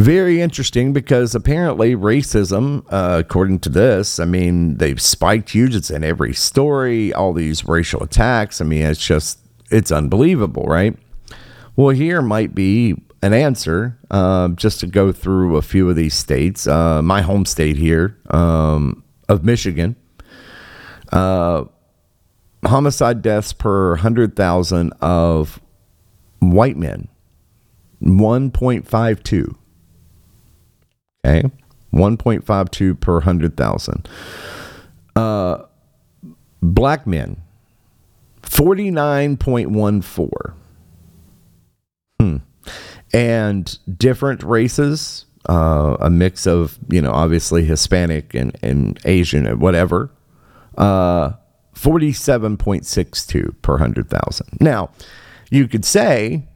Very 0.00 0.40
interesting 0.40 0.92
because 0.94 1.34
apparently 1.34 1.94
racism, 1.94 2.84
uh, 2.88 3.18
according 3.20 3.58
to 3.60 3.68
this, 3.68 4.18
I 4.18 4.24
mean, 4.24 4.78
they've 4.78 5.00
spiked 5.00 5.50
huge. 5.50 5.74
It's 5.74 5.90
in 5.90 6.02
every 6.02 6.32
story, 6.32 7.12
all 7.12 7.34
these 7.34 7.66
racial 7.66 8.02
attacks. 8.02 8.60
I 8.60 8.64
mean, 8.64 8.82
it's 8.82 9.04
just, 9.04 9.40
it's 9.70 9.92
unbelievable, 9.92 10.64
right? 10.64 10.96
Well, 11.76 11.90
here 11.90 12.22
might 12.22 12.54
be 12.54 12.96
an 13.22 13.34
answer 13.34 13.98
uh, 14.10 14.48
just 14.48 14.80
to 14.80 14.86
go 14.86 15.12
through 15.12 15.56
a 15.56 15.62
few 15.62 15.88
of 15.90 15.96
these 15.96 16.14
states. 16.14 16.66
Uh, 16.66 17.02
my 17.02 17.20
home 17.20 17.44
state 17.44 17.76
here 17.76 18.16
um, 18.30 19.04
of 19.28 19.44
Michigan 19.44 19.96
uh, 21.12 21.64
homicide 22.64 23.22
deaths 23.22 23.52
per 23.52 23.90
100,000 23.90 24.92
of 25.00 25.60
white 26.40 26.76
men 26.76 27.08
1.52. 28.02 29.54
Okay. 31.24 31.48
1.52 31.92 33.00
per 33.00 33.14
100,000. 33.14 34.08
Uh, 35.16 35.64
black 36.62 37.04
men 37.06 37.42
49.14. 38.42 40.54
Hmm. 42.18 42.36
And 43.12 43.78
different 43.98 44.42
races, 44.42 45.26
uh, 45.48 45.96
a 46.00 46.10
mix 46.10 46.46
of, 46.46 46.78
you 46.88 47.02
know, 47.02 47.10
obviously 47.10 47.64
Hispanic 47.64 48.34
and, 48.34 48.56
and 48.62 48.98
Asian 49.04 49.46
and 49.46 49.60
whatever, 49.60 50.10
uh, 50.78 51.32
47.62 51.80 53.54
per 53.62 53.72
100,000. 53.74 54.48
Now, 54.60 54.90
you 55.50 55.66
could 55.66 55.84
say 55.84 56.46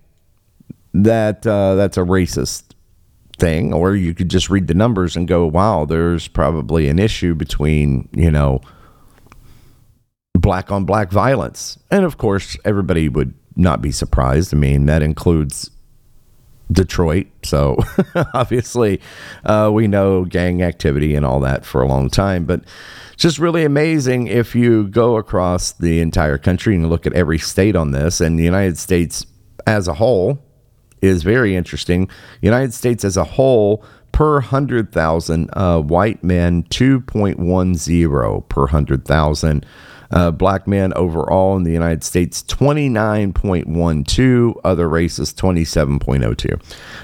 that 0.92 1.46
uh, 1.46 1.74
that's 1.74 1.96
a 1.96 2.02
racist 2.02 2.74
thing, 3.38 3.72
or 3.72 3.96
you 3.96 4.14
could 4.14 4.28
just 4.28 4.50
read 4.50 4.66
the 4.66 4.74
numbers 4.74 5.16
and 5.16 5.26
go, 5.26 5.46
wow, 5.46 5.86
there's 5.86 6.28
probably 6.28 6.88
an 6.88 6.98
issue 6.98 7.34
between, 7.34 8.08
you 8.12 8.30
know, 8.30 8.60
black 10.34 10.70
on 10.70 10.84
black 10.84 11.10
violence. 11.10 11.78
And 11.90 12.04
of 12.04 12.18
course, 12.18 12.56
everybody 12.64 13.08
would 13.08 13.34
not 13.56 13.80
be 13.80 13.92
surprised. 13.92 14.52
I 14.52 14.58
mean, 14.58 14.86
that 14.86 15.02
includes 15.02 15.70
Detroit. 16.70 17.28
So 17.42 17.78
obviously, 18.34 19.00
uh, 19.44 19.70
we 19.72 19.88
know 19.88 20.24
gang 20.24 20.62
activity 20.62 21.14
and 21.14 21.24
all 21.24 21.40
that 21.40 21.64
for 21.64 21.80
a 21.80 21.88
long 21.88 22.10
time. 22.10 22.44
But 22.44 22.62
it's 23.14 23.22
just 23.22 23.38
really 23.38 23.64
amazing 23.64 24.26
if 24.26 24.54
you 24.54 24.88
go 24.88 25.16
across 25.16 25.72
the 25.72 26.00
entire 26.00 26.36
country 26.36 26.74
and 26.74 26.90
look 26.90 27.06
at 27.06 27.14
every 27.14 27.38
state 27.38 27.76
on 27.76 27.92
this. 27.92 28.20
And 28.20 28.38
the 28.38 28.44
United 28.44 28.76
States 28.76 29.24
as 29.66 29.88
a 29.88 29.94
whole 29.94 30.44
is 31.00 31.22
very 31.22 31.56
interesting. 31.56 32.10
United 32.42 32.74
States 32.74 33.04
as 33.04 33.16
a 33.16 33.24
whole, 33.24 33.82
per 34.12 34.34
100,000 34.34 35.48
uh, 35.52 35.80
white 35.80 36.22
men, 36.22 36.64
2.10 36.64 38.48
per 38.48 38.60
100,000 38.62 39.66
uh, 40.10 40.30
black 40.30 40.68
men 40.68 40.92
overall 40.94 41.56
in 41.56 41.62
the 41.64 41.72
United 41.72 42.04
States, 42.04 42.42
29.12. 42.42 44.60
Other 44.64 44.88
races, 44.88 45.34
27.02. 45.34 46.62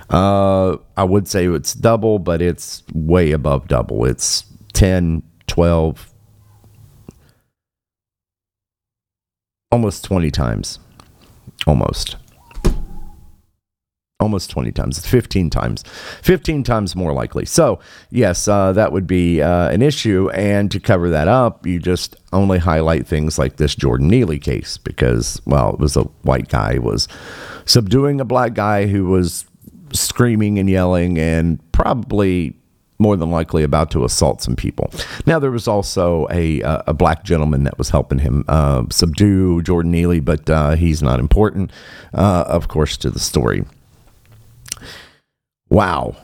Uh, 0.09 0.77
I 0.97 1.05
would 1.05 1.27
say 1.27 1.47
it's 1.47 1.75
double, 1.75 2.21
but 2.21 2.41
it's 2.43 2.85
way 2.95 3.33
above 3.33 3.67
double. 3.69 4.05
It's 4.05 4.45
10, 4.73 5.23
12, 5.51 6.13
almost 9.73 10.05
20 10.05 10.31
times. 10.31 10.79
Almost. 11.67 12.17
almost 14.21 14.51
20 14.51 14.71
times. 14.71 14.99
It's 14.99 15.09
15 15.09 15.51
times, 15.51 15.83
15 16.23 16.63
times 16.63 16.95
more 16.95 17.13
likely. 17.13 17.47
So, 17.47 17.81
yes, 18.11 18.47
uh, 18.47 18.73
that 18.73 18.93
would 18.93 19.07
be 19.07 19.43
uh, 19.43 19.71
an 19.71 19.83
issue. 19.83 20.31
And 20.31 20.71
to 20.71 20.79
cover 20.79 21.11
that 21.11 21.27
up, 21.27 21.67
you 21.67 21.81
just 21.81 22.15
only 22.33 22.59
highlight 22.59 23.07
things 23.07 23.39
like 23.39 23.57
this 23.57 23.75
Jordan 23.75 24.09
Neely 24.09 24.39
case 24.39 24.77
because, 24.79 25.43
well, 25.47 25.73
it 25.73 25.81
was 25.81 25.97
a 25.97 26.03
white 26.23 26.49
guy 26.49 26.79
was 26.79 27.09
subduing 27.65 28.21
a 28.21 28.25
black 28.25 28.55
guy 28.55 28.87
who 28.87 29.07
was 29.07 29.47
screaming 29.93 30.59
and 30.59 30.71
yelling 30.71 31.19
and 31.19 31.59
probably 31.73 32.60
more 33.01 33.17
than 33.17 33.31
likely 33.31 33.63
about 33.63 33.91
to 33.93 34.05
assault 34.05 34.43
some 34.43 34.55
people. 34.55 34.93
Now 35.27 35.39
there 35.39 35.51
was 35.51 35.67
also 35.67 36.29
a 36.31 36.63
uh, 36.63 36.83
a 36.87 36.95
black 36.95 37.25
gentleman 37.25 37.65
that 37.65 37.79
was 37.79 37.91
helping 37.91 38.19
him 38.19 38.45
uh, 38.47 38.85
subdue 38.91 39.63
Jordan 39.63 39.91
Neely, 39.91 40.21
but 40.21 40.49
uh, 40.49 40.77
he's 40.77 41.03
not 41.03 41.19
important, 41.19 41.73
uh, 42.15 42.45
of 42.47 42.69
course, 42.69 42.97
to 42.99 43.11
the 43.11 43.19
story. 43.19 43.65
Wow, 45.69 46.17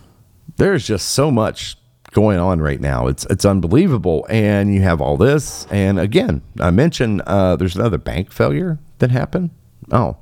there's 0.56 0.86
just 0.86 1.10
so 1.10 1.30
much 1.30 1.76
going 2.12 2.38
on 2.38 2.60
right 2.60 2.80
now. 2.80 3.06
It's 3.06 3.24
it's 3.26 3.44
unbelievable, 3.44 4.26
and 4.28 4.72
you 4.72 4.82
have 4.82 5.00
all 5.00 5.16
this. 5.16 5.66
And 5.70 5.98
again, 5.98 6.42
I 6.60 6.70
mentioned 6.70 7.22
uh, 7.26 7.56
there's 7.56 7.76
another 7.76 7.98
bank 7.98 8.32
failure 8.32 8.78
that 8.98 9.10
happened. 9.10 9.50
Oh, 9.90 10.16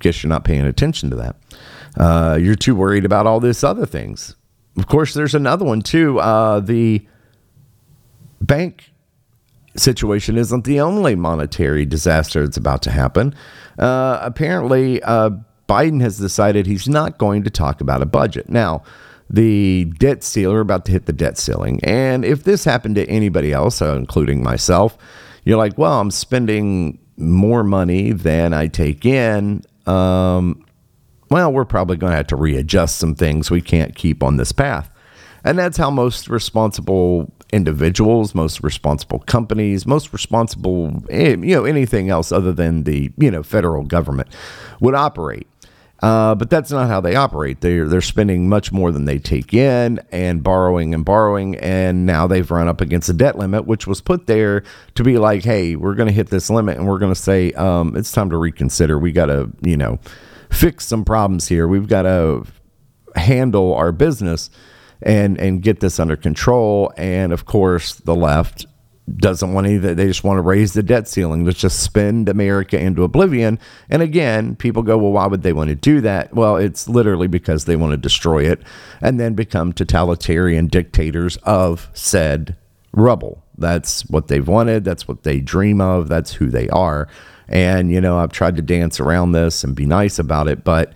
guess 0.00 0.22
you're 0.22 0.28
not 0.28 0.44
paying 0.44 0.66
attention 0.66 1.10
to 1.10 1.16
that. 1.16 1.36
Uh, 1.96 2.38
you're 2.40 2.54
too 2.54 2.74
worried 2.74 3.04
about 3.04 3.26
all 3.26 3.40
this 3.40 3.64
other 3.64 3.86
things. 3.86 4.36
Of 4.76 4.86
course, 4.86 5.14
there's 5.14 5.34
another 5.34 5.64
one 5.64 5.82
too. 5.82 6.18
Uh, 6.20 6.60
the 6.60 7.06
bank 8.40 8.92
situation 9.76 10.36
isn't 10.36 10.64
the 10.64 10.80
only 10.80 11.14
monetary 11.14 11.84
disaster 11.84 12.44
that's 12.44 12.56
about 12.56 12.82
to 12.82 12.90
happen. 12.90 13.34
Uh, 13.78 14.18
apparently, 14.22 15.02
uh, 15.02 15.30
Biden 15.68 16.00
has 16.00 16.18
decided 16.18 16.66
he's 16.66 16.88
not 16.88 17.18
going 17.18 17.42
to 17.44 17.50
talk 17.50 17.80
about 17.80 18.02
a 18.02 18.06
budget. 18.06 18.48
Now, 18.48 18.82
the 19.28 19.86
debt 19.98 20.22
ceiling, 20.22 20.60
about 20.60 20.84
to 20.86 20.92
hit 20.92 21.06
the 21.06 21.12
debt 21.12 21.36
ceiling. 21.36 21.80
And 21.82 22.24
if 22.24 22.44
this 22.44 22.64
happened 22.64 22.94
to 22.96 23.06
anybody 23.08 23.52
else, 23.52 23.82
uh, 23.82 23.96
including 23.96 24.42
myself, 24.42 24.96
you're 25.44 25.58
like, 25.58 25.76
well, 25.76 26.00
I'm 26.00 26.10
spending 26.10 26.98
more 27.16 27.64
money 27.64 28.12
than 28.12 28.52
I 28.52 28.68
take 28.68 29.04
in. 29.04 29.62
Um, 29.86 30.64
well, 31.30 31.52
we're 31.52 31.64
probably 31.64 31.96
going 31.96 32.12
to 32.12 32.16
have 32.16 32.26
to 32.28 32.36
readjust 32.36 32.96
some 32.98 33.14
things. 33.14 33.50
We 33.50 33.60
can't 33.60 33.94
keep 33.94 34.22
on 34.22 34.36
this 34.36 34.52
path. 34.52 34.90
And 35.44 35.58
that's 35.58 35.76
how 35.76 35.90
most 35.90 36.28
responsible 36.28 37.32
individuals, 37.52 38.34
most 38.34 38.62
responsible 38.62 39.20
companies, 39.20 39.86
most 39.86 40.12
responsible, 40.12 41.04
eh, 41.08 41.36
you 41.38 41.54
know, 41.54 41.64
anything 41.64 42.10
else 42.10 42.32
other 42.32 42.52
than 42.52 42.82
the, 42.82 43.12
you 43.16 43.30
know, 43.30 43.42
federal 43.42 43.84
government 43.84 44.28
would 44.80 44.94
operate. 44.94 45.46
Uh, 46.02 46.34
but 46.34 46.50
that's 46.50 46.70
not 46.70 46.88
how 46.88 47.00
they 47.00 47.16
operate. 47.16 47.62
They're 47.62 47.88
they're 47.88 48.02
spending 48.02 48.50
much 48.50 48.70
more 48.70 48.92
than 48.92 49.06
they 49.06 49.18
take 49.18 49.54
in 49.54 49.98
and 50.12 50.42
borrowing 50.42 50.92
and 50.92 51.04
borrowing, 51.04 51.56
and 51.56 52.04
now 52.04 52.26
they've 52.26 52.50
run 52.50 52.68
up 52.68 52.82
against 52.82 53.08
a 53.08 53.14
debt 53.14 53.38
limit, 53.38 53.66
which 53.66 53.86
was 53.86 54.02
put 54.02 54.26
there 54.26 54.62
to 54.94 55.02
be 55.02 55.16
like, 55.16 55.42
hey, 55.42 55.74
we're 55.74 55.94
going 55.94 56.08
to 56.08 56.12
hit 56.12 56.28
this 56.28 56.50
limit, 56.50 56.76
and 56.76 56.86
we're 56.86 56.98
going 56.98 57.14
to 57.14 57.20
say 57.20 57.52
um, 57.52 57.96
it's 57.96 58.12
time 58.12 58.28
to 58.28 58.36
reconsider. 58.36 58.98
We 58.98 59.10
got 59.10 59.26
to, 59.26 59.50
you 59.62 59.78
know, 59.78 59.98
fix 60.50 60.86
some 60.86 61.04
problems 61.04 61.48
here. 61.48 61.66
We've 61.68 61.88
got 61.88 62.02
to 62.02 62.46
handle 63.14 63.74
our 63.74 63.92
business 63.92 64.50
and 65.02 65.38
and 65.38 65.62
get 65.62 65.80
this 65.80 66.00
under 66.00 66.16
control. 66.16 66.92
And 66.96 67.32
of 67.32 67.44
course, 67.44 67.94
the 67.94 68.14
left 68.14 68.66
doesn't 69.14 69.52
want 69.52 69.66
any 69.68 69.76
that 69.76 69.96
they 69.96 70.06
just 70.06 70.24
want 70.24 70.38
to 70.38 70.42
raise 70.42 70.72
the 70.72 70.82
debt 70.82 71.06
ceiling. 71.06 71.44
Let's 71.44 71.60
just 71.60 71.80
spend 71.80 72.28
america 72.28 72.76
into 72.76 73.04
oblivion. 73.04 73.60
And 73.88 74.02
again 74.02 74.56
people 74.56 74.82
go 74.82 74.98
well 74.98 75.12
why 75.12 75.26
would 75.28 75.42
they 75.42 75.52
want 75.52 75.68
to 75.68 75.76
do 75.76 76.00
that? 76.00 76.34
Well 76.34 76.56
it's 76.56 76.88
literally 76.88 77.28
because 77.28 77.66
they 77.66 77.76
want 77.76 77.92
to 77.92 77.96
destroy 77.96 78.50
it 78.50 78.62
and 79.00 79.20
then 79.20 79.34
become 79.34 79.72
totalitarian 79.72 80.66
dictators 80.66 81.36
of 81.44 81.88
said 81.94 82.56
rubble. 82.92 83.44
That's 83.56 84.04
what 84.06 84.26
they've 84.26 84.46
wanted. 84.46 84.84
That's 84.84 85.06
what 85.06 85.22
they 85.22 85.38
dream 85.38 85.80
of. 85.80 86.08
That's 86.08 86.32
who 86.32 86.48
they 86.48 86.68
are 86.70 87.06
and, 87.48 87.90
you 87.90 88.00
know, 88.00 88.18
I've 88.18 88.32
tried 88.32 88.56
to 88.56 88.62
dance 88.62 89.00
around 89.00 89.32
this 89.32 89.64
and 89.64 89.74
be 89.74 89.86
nice 89.86 90.18
about 90.18 90.48
it, 90.48 90.64
but 90.64 90.92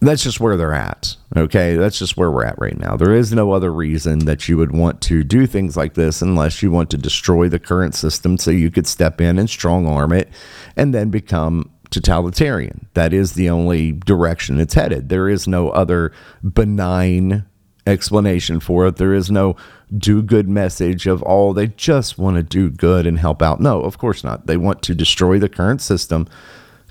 that's 0.00 0.22
just 0.24 0.40
where 0.40 0.56
they're 0.56 0.74
at. 0.74 1.16
Okay. 1.36 1.76
That's 1.76 1.98
just 1.98 2.16
where 2.16 2.30
we're 2.30 2.44
at 2.44 2.58
right 2.58 2.76
now. 2.76 2.96
There 2.96 3.14
is 3.14 3.32
no 3.32 3.52
other 3.52 3.72
reason 3.72 4.20
that 4.20 4.48
you 4.48 4.56
would 4.56 4.72
want 4.72 5.00
to 5.02 5.22
do 5.22 5.46
things 5.46 5.76
like 5.76 5.94
this 5.94 6.20
unless 6.20 6.62
you 6.62 6.70
want 6.70 6.90
to 6.90 6.98
destroy 6.98 7.48
the 7.48 7.60
current 7.60 7.94
system 7.94 8.36
so 8.36 8.50
you 8.50 8.70
could 8.70 8.86
step 8.86 9.20
in 9.20 9.38
and 9.38 9.48
strong 9.48 9.86
arm 9.86 10.12
it 10.12 10.28
and 10.76 10.92
then 10.92 11.10
become 11.10 11.70
totalitarian. 11.90 12.88
That 12.94 13.12
is 13.12 13.34
the 13.34 13.48
only 13.48 13.92
direction 13.92 14.58
it's 14.58 14.74
headed. 14.74 15.08
There 15.08 15.28
is 15.28 15.46
no 15.46 15.70
other 15.70 16.12
benign 16.42 17.44
explanation 17.86 18.60
for 18.60 18.86
it. 18.86 18.96
There 18.96 19.14
is 19.14 19.30
no 19.30 19.56
do 19.96 20.22
good 20.22 20.48
message 20.48 21.06
of 21.06 21.22
all 21.22 21.50
oh, 21.50 21.52
they 21.52 21.66
just 21.66 22.18
want 22.18 22.36
to 22.36 22.42
do 22.42 22.70
good 22.70 23.06
and 23.06 23.18
help 23.18 23.42
out. 23.42 23.60
No, 23.60 23.82
of 23.82 23.98
course 23.98 24.22
not. 24.22 24.46
They 24.46 24.56
want 24.56 24.82
to 24.82 24.94
destroy 24.94 25.38
the 25.38 25.48
current 25.48 25.82
system, 25.82 26.28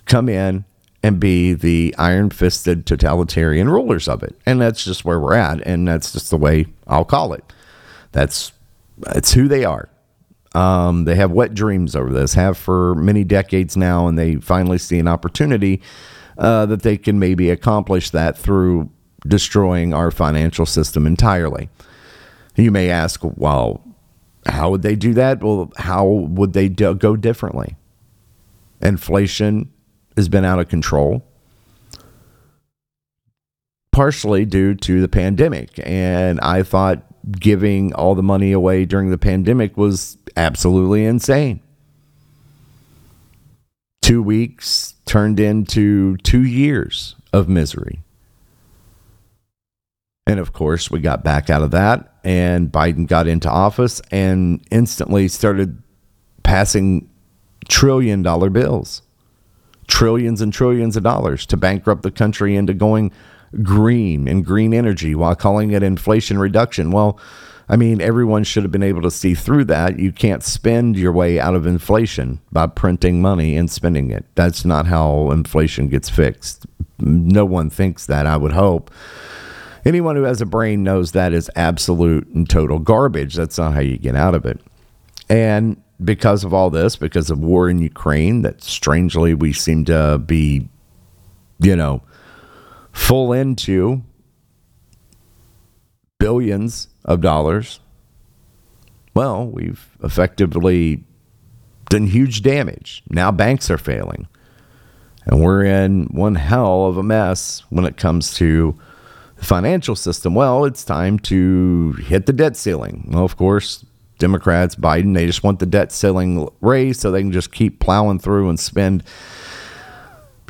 come 0.06 0.30
in 0.30 0.66
and 1.04 1.20
be 1.20 1.54
the 1.54 1.96
iron 1.98 2.30
fisted 2.30 2.86
totalitarian 2.86 3.70
rulers 3.70 4.08
of 4.08 4.22
it. 4.24 4.40
And 4.46 4.62
that's 4.62 4.84
just 4.84 5.04
where 5.04 5.20
we're 5.20 5.34
at. 5.34 5.66
And 5.66 5.88
that's 5.88 6.12
just 6.12 6.30
the 6.30 6.38
way 6.38 6.68
I'll 6.86 7.06
call 7.06 7.34
it. 7.34 7.44
That's 8.12 8.52
it's 9.16 9.34
who 9.34 9.48
they 9.48 9.66
are. 9.66 9.90
Um, 10.54 11.06
they 11.06 11.16
have 11.16 11.32
wet 11.32 11.54
dreams 11.54 11.96
over 11.96 12.12
this, 12.12 12.34
have 12.34 12.58
for 12.58 12.94
many 12.96 13.24
decades 13.24 13.78
now, 13.78 14.08
and 14.08 14.20
they 14.20 14.36
finally 14.36 14.78
see 14.78 15.00
an 15.00 15.08
opportunity 15.08 15.82
uh, 16.38 16.66
that 16.66 16.82
they 16.82 16.98
can 16.98 17.20
maybe 17.20 17.50
accomplish 17.50 18.10
that 18.10 18.38
through 18.38 18.90
destroying 19.28 19.94
our 19.94 20.12
financial 20.12 20.66
system 20.66 21.06
entirely. 21.06 21.70
You 22.56 22.72
may 22.72 22.90
ask, 22.90 23.22
well, 23.24 23.82
how 24.46 24.72
would 24.72 24.82
they 24.82 24.96
do 24.96 25.14
that? 25.14 25.44
Well, 25.44 25.72
how 25.78 26.06
would 26.06 26.54
they 26.54 26.70
do, 26.70 26.94
go 26.96 27.16
differently? 27.16 27.76
Inflation 28.82 29.72
has 30.18 30.28
been 30.28 30.44
out 30.44 30.60
of 30.60 30.68
control, 30.68 31.24
partially 33.92 34.46
due 34.46 34.76
to 34.76 35.02
the 35.02 35.08
pandemic. 35.08 35.80
And 35.84 36.40
I 36.42 36.64
thought 36.64 37.06
giving 37.32 37.94
all 37.94 38.16
the 38.16 38.24
money 38.24 38.52
away 38.52 38.86
during 38.86 39.12
the 39.12 39.18
pandemic 39.18 39.78
was 39.78 40.18
absolutely 40.36 41.06
insane. 41.06 41.62
Two 44.02 44.24
weeks 44.24 44.96
turned 45.06 45.40
into 45.40 46.18
two 46.18 46.44
years 46.44 47.16
of 47.32 47.48
misery. 47.48 48.02
And 50.28 50.40
of 50.40 50.54
course, 50.54 50.92
we 50.92 51.00
got 51.00 51.24
back 51.24 51.50
out 51.50 51.64
of 51.64 51.72
that, 51.72 52.14
and 52.24 52.72
Biden 52.72 53.08
got 53.08 53.28
into 53.28 53.50
office 53.50 54.02
and 54.12 54.64
instantly 54.70 55.28
started 55.28 55.82
passing 56.44 57.10
trillion 57.68 58.22
dollar 58.22 58.50
bills, 58.50 59.02
trillions 59.88 60.42
and 60.42 60.54
trillions 60.54 60.96
of 60.96 61.04
dollars 61.04 61.46
to 61.48 61.58
bankrupt 61.58 62.04
the 62.04 62.12
country 62.12 62.56
into 62.56 62.74
going 62.74 63.12
green 63.64 64.28
and 64.28 64.46
green 64.46 64.74
energy 64.74 65.16
while 65.16 65.36
calling 65.36 65.72
it 65.72 65.84
inflation 65.84 66.38
reduction. 66.38 66.92
Well, 66.92 67.20
I 67.68 67.76
mean, 67.76 68.02
everyone 68.02 68.44
should 68.44 68.64
have 68.64 68.72
been 68.72 68.84
able 68.84 69.02
to 69.02 69.12
see 69.12 69.34
through 69.34 69.66
that. 69.66 69.98
You 69.98 70.12
can't 70.12 70.44
spend 70.44 70.98
your 70.98 71.12
way 71.12 71.40
out 71.40 71.56
of 71.56 71.66
inflation 71.66 72.42
by 72.52 72.68
printing 72.68 73.22
money 73.22 73.56
and 73.56 73.72
spending 73.72 74.12
it. 74.12 74.26
That's 74.36 74.66
not 74.66 74.88
how 74.88 75.32
inflation 75.32 75.88
gets 75.88 76.10
fixed. 76.10 76.66
No 77.00 77.46
one 77.46 77.70
thinks 77.70 78.06
that, 78.06 78.28
I 78.28 78.38
would 78.38 78.52
hope. 78.52 78.92
Anyone 79.84 80.16
who 80.16 80.24
has 80.24 80.42
a 80.42 80.46
brain 80.46 80.84
knows 80.84 81.12
that 81.12 81.34
is 81.34 81.50
absolute 81.56 82.28
and 82.28 82.50
total 82.50 82.80
garbage. 82.80 83.36
That's 83.36 83.58
not 83.58 83.74
how 83.74 83.80
you 83.80 83.98
get 83.98 84.16
out 84.16 84.36
of 84.36 84.46
it. 84.46 84.60
And 85.30 85.82
because 86.04 86.44
of 86.44 86.54
all 86.54 86.70
this, 86.70 86.96
because 86.96 87.30
of 87.30 87.40
war 87.40 87.70
in 87.70 87.80
Ukraine, 87.80 88.42
that 88.42 88.62
strangely 88.62 89.34
we 89.34 89.54
seem 89.54 89.86
to 89.86 90.20
be, 90.20 90.68
you 91.60 91.76
know, 91.76 92.02
full 92.92 93.34
into 93.34 94.04
billions 96.20 96.90
of 97.06 97.22
dollars. 97.22 97.80
Well, 99.14 99.48
we've 99.48 99.98
effectively 100.04 101.04
done 101.90 102.08
huge 102.08 102.42
damage. 102.42 103.04
Now 103.10 103.32
banks 103.32 103.70
are 103.70 103.78
failing. 103.78 104.28
And 105.26 105.44
we're 105.44 105.64
in 105.64 106.06
one 106.06 106.36
hell 106.36 106.86
of 106.86 106.98
a 106.98 107.04
mess 107.04 107.64
when 107.70 107.86
it 107.86 107.98
comes 107.98 108.34
to 108.36 108.80
financial 109.42 109.96
system. 109.96 110.36
Well, 110.36 110.66
it's 110.66 110.84
time 110.84 111.20
to 111.20 111.94
hit 111.94 112.26
the 112.26 112.34
debt 112.34 112.56
ceiling. 112.56 113.10
Well, 113.12 113.26
of 113.26 113.38
course, 113.38 113.86
Democrats, 114.20 114.76
Biden, 114.76 115.16
they 115.16 115.26
just 115.26 115.44
want 115.44 115.60
the 115.60 115.66
debt 115.66 115.92
ceiling 115.92 116.48
raised 116.62 117.02
so 117.02 117.12
they 117.12 117.22
can 117.22 117.32
just 117.32 117.52
keep 117.52 117.80
plowing 117.80 118.20
through 118.20 118.50
and 118.50 118.60
spend 118.60 119.04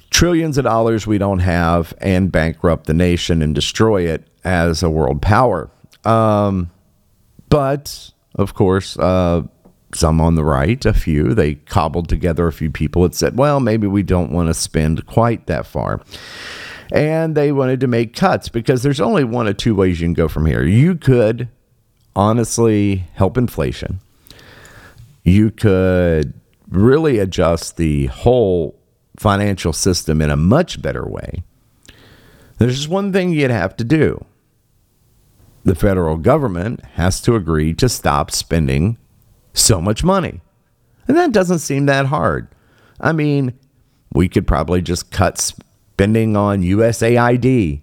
trillions 0.10 0.58
of 0.58 0.66
dollars 0.66 1.08
we 1.08 1.18
don't 1.18 1.40
have 1.40 1.94
and 2.00 2.32
bankrupt 2.32 2.86
the 2.86 2.94
nation 2.94 3.42
and 3.42 3.56
destroy 3.56 4.02
it 4.02 4.28
as 4.44 4.84
a 4.84 4.90
world 4.90 5.22
power. 5.22 5.72
Um, 6.04 6.70
but 7.50 8.12
of 8.36 8.54
course, 8.54 9.00
uh, 9.00 9.44
some 9.94 10.20
on 10.22 10.36
the 10.36 10.44
right, 10.44 10.86
a 10.86 10.94
few, 10.94 11.34
they 11.34 11.56
cobbled 11.56 12.10
together 12.10 12.48
a 12.48 12.54
few 12.54 12.70
people 12.72 13.04
that 13.04 13.16
said, 13.16 13.38
well, 13.38 13.60
maybe 13.60 13.88
we 13.88 14.04
don't 14.04 14.32
want 14.32 14.48
to 14.48 14.54
spend 14.54 15.06
quite 15.06 15.48
that 15.48 15.66
far. 15.66 16.02
And 16.92 17.36
they 17.36 17.52
wanted 17.52 17.80
to 17.80 17.88
make 17.88 18.16
cuts 18.16 18.50
because 18.50 18.84
there's 18.84 19.00
only 19.00 19.24
one 19.24 19.48
of 19.48 19.58
two 19.58 19.74
ways 19.74 20.02
you 20.02 20.08
can 20.08 20.14
go 20.14 20.28
from 20.28 20.46
here. 20.46 20.64
You 20.64 20.96
could 20.96 21.48
honestly 22.16 23.06
help 23.14 23.38
inflation. 23.38 24.02
You 25.24 25.52
could 25.52 26.34
really 26.70 27.20
adjust 27.20 27.78
the 27.78 28.08
whole 28.08 28.78
financial 29.18 29.72
system 29.72 30.22
in 30.22 30.30
a 30.30 30.36
much 30.36 30.82
better 30.82 31.08
way. 31.08 31.44
There's 32.58 32.76
just 32.76 32.90
one 32.90 33.14
thing 33.14 33.32
you'd 33.32 33.52
have 33.52 33.78
to 33.78 33.84
do. 33.84 34.26
The 35.64 35.76
federal 35.76 36.18
government 36.18 36.84
has 36.94 37.22
to 37.22 37.36
agree 37.36 37.74
to 37.76 37.88
stop 37.88 38.32
spending 38.32 38.98
so 39.54 39.80
much 39.80 40.04
money. 40.04 40.42
And 41.08 41.16
that 41.18 41.32
doesn't 41.32 41.60
seem 41.60 41.86
that 41.86 42.08
hard. 42.08 42.48
I 43.00 43.12
mean, 43.12 43.54
we 44.14 44.28
could 44.28 44.48
probably 44.48 44.82
just 44.82 45.12
cut 45.12 45.54
spending 46.02 46.36
on 46.36 46.64
USAID. 46.64 47.80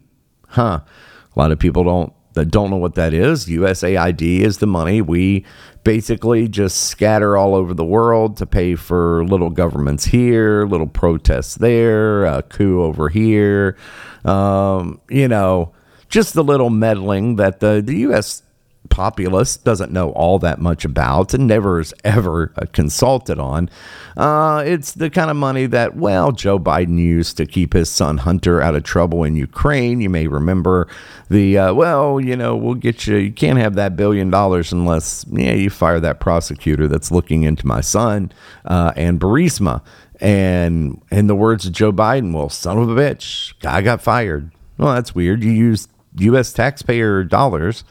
Huh. 0.48 0.80
A 0.82 1.38
lot 1.38 1.52
of 1.52 1.60
people 1.60 1.84
don't 1.84 2.12
that 2.32 2.46
don't 2.46 2.68
know 2.68 2.76
what 2.76 2.96
that 2.96 3.14
is. 3.14 3.46
USAID 3.46 4.40
is 4.40 4.58
the 4.58 4.66
money 4.66 5.00
we 5.00 5.44
basically 5.84 6.48
just 6.48 6.88
scatter 6.88 7.36
all 7.36 7.54
over 7.54 7.74
the 7.74 7.84
world 7.84 8.36
to 8.38 8.44
pay 8.46 8.74
for 8.74 9.24
little 9.24 9.50
governments 9.50 10.04
here, 10.04 10.66
little 10.66 10.88
protests 10.88 11.54
there, 11.54 12.24
a 12.24 12.42
coup 12.42 12.82
over 12.82 13.08
here. 13.08 13.76
Um, 14.24 15.00
you 15.08 15.28
know, 15.28 15.72
just 16.08 16.34
the 16.34 16.42
little 16.42 16.70
meddling 16.70 17.36
that 17.36 17.60
the, 17.60 17.80
the 17.84 17.98
U.S 17.98 18.42
populace 18.90 19.56
doesn't 19.56 19.92
know 19.92 20.10
all 20.10 20.38
that 20.38 20.60
much 20.60 20.84
about 20.84 21.34
and 21.34 21.46
never 21.46 21.80
is 21.80 21.94
ever 22.04 22.52
uh, 22.56 22.66
consulted 22.72 23.38
on. 23.38 23.70
Uh, 24.16 24.62
it's 24.66 24.92
the 24.92 25.10
kind 25.10 25.30
of 25.30 25.36
money 25.36 25.66
that, 25.66 25.96
well, 25.96 26.32
Joe 26.32 26.58
Biden 26.58 26.98
used 26.98 27.36
to 27.36 27.46
keep 27.46 27.72
his 27.72 27.90
son 27.90 28.18
Hunter 28.18 28.60
out 28.60 28.74
of 28.74 28.82
trouble 28.82 29.24
in 29.24 29.36
Ukraine. 29.36 30.00
You 30.00 30.10
may 30.10 30.26
remember 30.26 30.88
the, 31.30 31.58
uh, 31.58 31.74
well, 31.74 32.20
you 32.20 32.36
know, 32.36 32.56
we'll 32.56 32.74
get 32.74 33.06
you, 33.06 33.16
you 33.16 33.32
can't 33.32 33.58
have 33.58 33.74
that 33.74 33.96
billion 33.96 34.30
dollars 34.30 34.72
unless, 34.72 35.24
yeah, 35.30 35.52
you 35.52 35.70
fire 35.70 36.00
that 36.00 36.20
prosecutor 36.20 36.88
that's 36.88 37.10
looking 37.10 37.42
into 37.42 37.66
my 37.66 37.80
son 37.80 38.32
uh, 38.64 38.92
and 38.96 39.20
Burisma. 39.20 39.82
And 40.20 41.00
in 41.10 41.28
the 41.28 41.36
words 41.36 41.64
of 41.66 41.72
Joe 41.72 41.92
Biden, 41.92 42.34
well, 42.34 42.48
son 42.48 42.78
of 42.78 42.88
a 42.88 43.00
bitch, 43.00 43.54
guy 43.60 43.82
got 43.82 44.02
fired. 44.02 44.50
Well, 44.76 44.94
that's 44.94 45.14
weird. 45.14 45.44
You 45.44 45.52
used 45.52 45.90
U.S. 46.16 46.52
taxpayer 46.52 47.22
dollars 47.24 47.84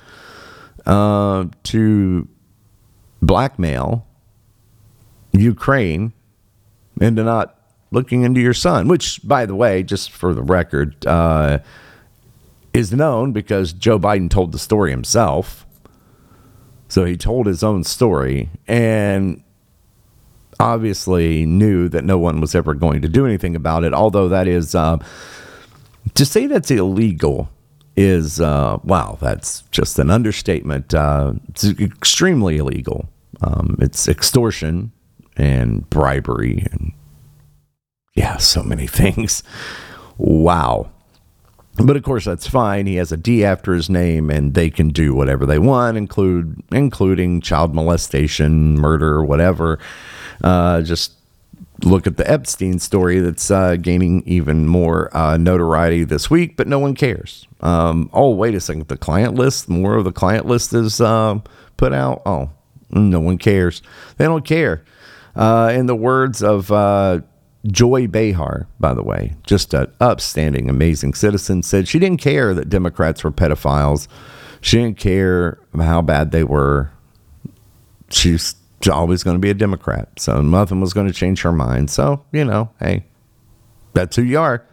uh, 0.87 1.45
to 1.63 2.27
blackmail 3.21 4.07
Ukraine 5.33 6.13
into 6.99 7.23
not 7.23 7.59
looking 7.91 8.23
into 8.23 8.41
your 8.41 8.53
son, 8.53 8.87
which, 8.87 9.19
by 9.23 9.45
the 9.45 9.53
way, 9.55 9.83
just 9.83 10.11
for 10.11 10.33
the 10.33 10.41
record, 10.41 11.05
uh, 11.05 11.59
is 12.73 12.91
known 12.91 13.33
because 13.33 13.73
Joe 13.73 13.99
Biden 13.99 14.29
told 14.29 14.51
the 14.51 14.59
story 14.59 14.91
himself. 14.91 15.65
So 16.87 17.03
he 17.03 17.17
told 17.17 17.47
his 17.47 17.63
own 17.63 17.83
story 17.83 18.49
and 18.67 19.43
obviously 20.59 21.45
knew 21.45 21.89
that 21.89 22.05
no 22.05 22.17
one 22.17 22.39
was 22.39 22.55
ever 22.55 22.73
going 22.73 23.01
to 23.01 23.09
do 23.09 23.25
anything 23.25 23.55
about 23.55 23.83
it. 23.83 23.93
Although 23.93 24.29
that 24.29 24.47
is 24.47 24.73
uh, 24.73 24.97
to 26.15 26.25
say 26.25 26.47
that's 26.47 26.71
illegal 26.71 27.49
is 27.97 28.39
uh, 28.39 28.77
wow, 28.83 29.17
that's 29.19 29.61
just 29.71 29.99
an 29.99 30.09
understatement. 30.11 30.93
Uh, 30.93 31.33
it's 31.49 31.65
extremely 31.65 32.57
illegal. 32.57 33.09
Um, 33.41 33.77
it's 33.81 34.07
extortion 34.07 34.91
and 35.35 35.87
bribery 35.89 36.65
and 36.71 36.93
yeah, 38.13 38.37
so 38.37 38.63
many 38.63 38.87
things. 39.01 39.43
Wow. 40.17 40.91
But 41.75 41.95
of 41.95 42.01
course, 42.01 42.25
that's 42.25 42.47
fine. 42.47 42.87
He 42.87 42.95
has 42.95 43.11
a 43.11 43.17
D 43.17 43.45
after 43.45 43.73
his 43.73 43.87
name, 43.87 44.31
and 44.31 44.55
they 44.55 44.71
can 44.71 44.89
do 44.89 45.13
whatever 45.13 45.45
they 45.45 45.59
want, 45.59 45.95
include 45.95 46.63
including 46.71 47.39
child 47.39 47.75
molestation, 47.75 48.79
murder, 48.79 49.23
whatever. 49.23 49.77
Uh, 50.43 50.81
just 50.81 51.13
look 51.83 52.07
at 52.07 52.17
the 52.17 52.29
Epstein 52.29 52.79
story 52.79 53.19
that's 53.19 53.51
uh, 53.51 53.75
gaining 53.75 54.23
even 54.25 54.67
more 54.67 55.15
uh, 55.15 55.37
notoriety 55.37 56.03
this 56.03 56.29
week, 56.29 56.57
but 56.57 56.67
no 56.67 56.79
one 56.79 56.95
cares. 56.95 57.47
Um, 57.61 58.09
oh, 58.13 58.31
wait 58.31 58.55
a 58.55 58.59
second. 58.59 58.87
The 58.87 58.97
client 58.97 59.35
list, 59.35 59.69
more 59.69 59.95
of 59.95 60.03
the 60.03 60.11
client 60.11 60.45
list 60.45 60.73
is 60.73 61.01
uh, 61.01 61.39
put 61.77 61.93
out. 61.93 62.21
Oh, 62.25 62.49
no 62.89 63.19
one 63.19 63.37
cares. 63.37 63.81
They 64.17 64.25
don't 64.25 64.45
care. 64.45 64.83
Uh, 65.35 65.71
in 65.75 65.85
the 65.85 65.95
words 65.95 66.41
of 66.41 66.71
uh, 66.71 67.21
Joy 67.67 68.07
Behar, 68.07 68.67
by 68.79 68.93
the 68.93 69.03
way, 69.03 69.35
just 69.45 69.73
an 69.73 69.91
upstanding, 69.99 70.69
amazing 70.69 71.13
citizen, 71.13 71.61
said 71.63 71.87
she 71.87 71.99
didn't 71.99 72.21
care 72.21 72.53
that 72.53 72.69
Democrats 72.69 73.23
were 73.23 73.31
pedophiles. 73.31 74.07
She 74.61 74.77
didn't 74.77 74.97
care 74.97 75.59
how 75.75 76.01
bad 76.01 76.31
they 76.31 76.43
were. 76.43 76.91
She's 78.09 78.55
always 78.87 79.23
going 79.23 79.35
to 79.35 79.41
be 79.41 79.49
a 79.49 79.53
Democrat. 79.53 80.19
So 80.19 80.41
nothing 80.41 80.81
was 80.81 80.93
going 80.93 81.07
to 81.07 81.13
change 81.13 81.41
her 81.41 81.51
mind. 81.51 81.89
So, 81.89 82.23
you 82.31 82.45
know, 82.45 82.69
hey, 82.79 83.05
that's 83.93 84.15
who 84.15 84.23
you 84.23 84.39
are. 84.39 84.65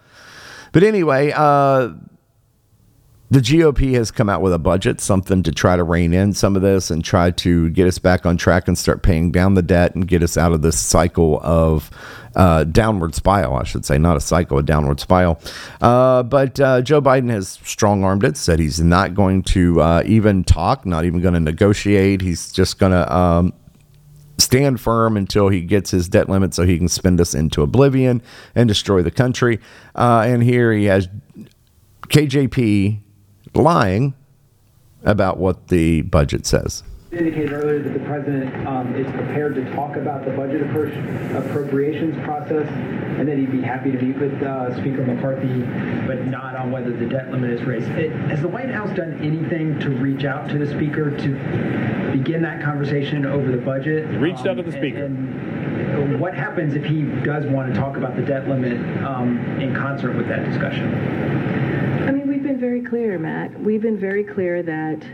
But 0.72 0.82
anyway, 0.82 1.32
uh, 1.34 1.90
the 3.30 3.40
GOP 3.40 3.94
has 3.94 4.10
come 4.10 4.28
out 4.28 4.42
with 4.42 4.52
a 4.52 4.58
budget, 4.58 5.00
something 5.00 5.42
to 5.42 5.50
try 5.50 5.76
to 5.76 5.82
rein 5.82 6.12
in 6.12 6.34
some 6.34 6.56
of 6.56 6.62
this 6.62 6.90
and 6.90 7.02
try 7.02 7.30
to 7.32 7.70
get 7.70 7.88
us 7.88 7.98
back 7.98 8.26
on 8.26 8.36
track 8.36 8.68
and 8.68 8.76
start 8.78 9.02
paying 9.02 9.32
down 9.32 9.54
the 9.54 9.62
debt 9.62 9.94
and 9.94 10.06
get 10.06 10.22
us 10.22 10.36
out 10.36 10.52
of 10.52 10.62
this 10.62 10.78
cycle 10.78 11.40
of 11.42 11.90
uh, 12.36 12.64
downward 12.64 13.14
spiral, 13.14 13.56
I 13.56 13.64
should 13.64 13.84
say, 13.84 13.98
not 13.98 14.16
a 14.16 14.20
cycle, 14.20 14.58
a 14.58 14.62
downward 14.62 15.00
spiral. 15.00 15.40
Uh, 15.80 16.22
but 16.22 16.60
uh, 16.60 16.82
Joe 16.82 17.00
Biden 17.00 17.30
has 17.30 17.58
strong 17.64 18.04
armed 18.04 18.24
it, 18.24 18.36
said 18.36 18.58
he's 18.58 18.80
not 18.80 19.14
going 19.14 19.42
to 19.44 19.80
uh, 19.80 20.02
even 20.06 20.44
talk, 20.44 20.84
not 20.84 21.04
even 21.04 21.20
going 21.20 21.34
to 21.34 21.40
negotiate. 21.40 22.20
He's 22.20 22.52
just 22.52 22.78
going 22.78 22.92
to 22.92 23.16
um, 23.16 23.52
stand 24.38 24.80
firm 24.80 25.16
until 25.16 25.48
he 25.48 25.60
gets 25.60 25.90
his 25.90 26.08
debt 26.08 26.28
limit 26.28 26.54
so 26.54 26.64
he 26.64 26.78
can 26.78 26.88
spend 26.88 27.20
us 27.20 27.34
into 27.34 27.62
oblivion 27.62 28.22
and 28.54 28.68
destroy 28.68 29.02
the 29.02 29.10
country. 29.10 29.60
Uh, 29.94 30.24
and 30.26 30.42
here 30.42 30.72
he 30.72 30.84
has 30.84 31.08
KJP 32.08 33.00
lying 33.54 34.14
about 35.04 35.38
what 35.38 35.68
the 35.68 36.02
budget 36.02 36.46
says 36.46 36.82
indicated 37.16 37.52
earlier 37.52 37.82
that 37.82 37.92
the 37.92 38.04
president 38.06 38.66
um, 38.66 38.94
is 38.94 39.06
prepared 39.12 39.54
to 39.54 39.64
talk 39.74 39.96
about 39.96 40.24
the 40.24 40.30
budget 40.32 40.62
appropriations 40.62 42.16
process 42.24 42.68
and 43.18 43.28
that 43.28 43.38
he'd 43.38 43.52
be 43.52 43.62
happy 43.62 43.92
to 43.92 43.98
meet 43.98 44.16
with 44.18 44.42
uh, 44.42 44.74
Speaker 44.80 45.04
McCarthy, 45.04 45.62
but 46.06 46.26
not 46.26 46.56
on 46.56 46.70
whether 46.70 46.90
the 46.92 47.06
debt 47.06 47.30
limit 47.30 47.50
is 47.50 47.62
raised. 47.62 47.88
It, 47.90 48.10
has 48.28 48.40
the 48.40 48.48
White 48.48 48.70
House 48.70 48.94
done 48.96 49.18
anything 49.22 49.78
to 49.80 49.90
reach 49.90 50.24
out 50.24 50.48
to 50.50 50.58
the 50.58 50.66
Speaker 50.66 51.16
to 51.16 52.12
begin 52.12 52.42
that 52.42 52.62
conversation 52.62 53.24
over 53.24 53.50
the 53.50 53.58
budget? 53.58 54.08
Reached 54.20 54.40
um, 54.40 54.48
out 54.48 54.56
to 54.56 54.62
the 54.62 54.72
Speaker. 54.72 55.04
And, 55.04 55.40
and 55.90 56.20
what 56.20 56.34
happens 56.34 56.74
if 56.74 56.84
he 56.84 57.02
does 57.22 57.46
want 57.46 57.72
to 57.72 57.78
talk 57.78 57.96
about 57.96 58.16
the 58.16 58.22
debt 58.22 58.48
limit 58.48 58.78
um, 59.04 59.38
in 59.60 59.74
concert 59.74 60.16
with 60.16 60.28
that 60.28 60.44
discussion? 60.44 60.92
I 62.08 62.10
mean, 62.10 62.26
we've 62.26 62.42
been 62.42 62.60
very 62.60 62.82
clear, 62.82 63.18
Matt. 63.18 63.58
We've 63.60 63.82
been 63.82 63.98
very 63.98 64.24
clear 64.24 64.62
that 64.62 65.04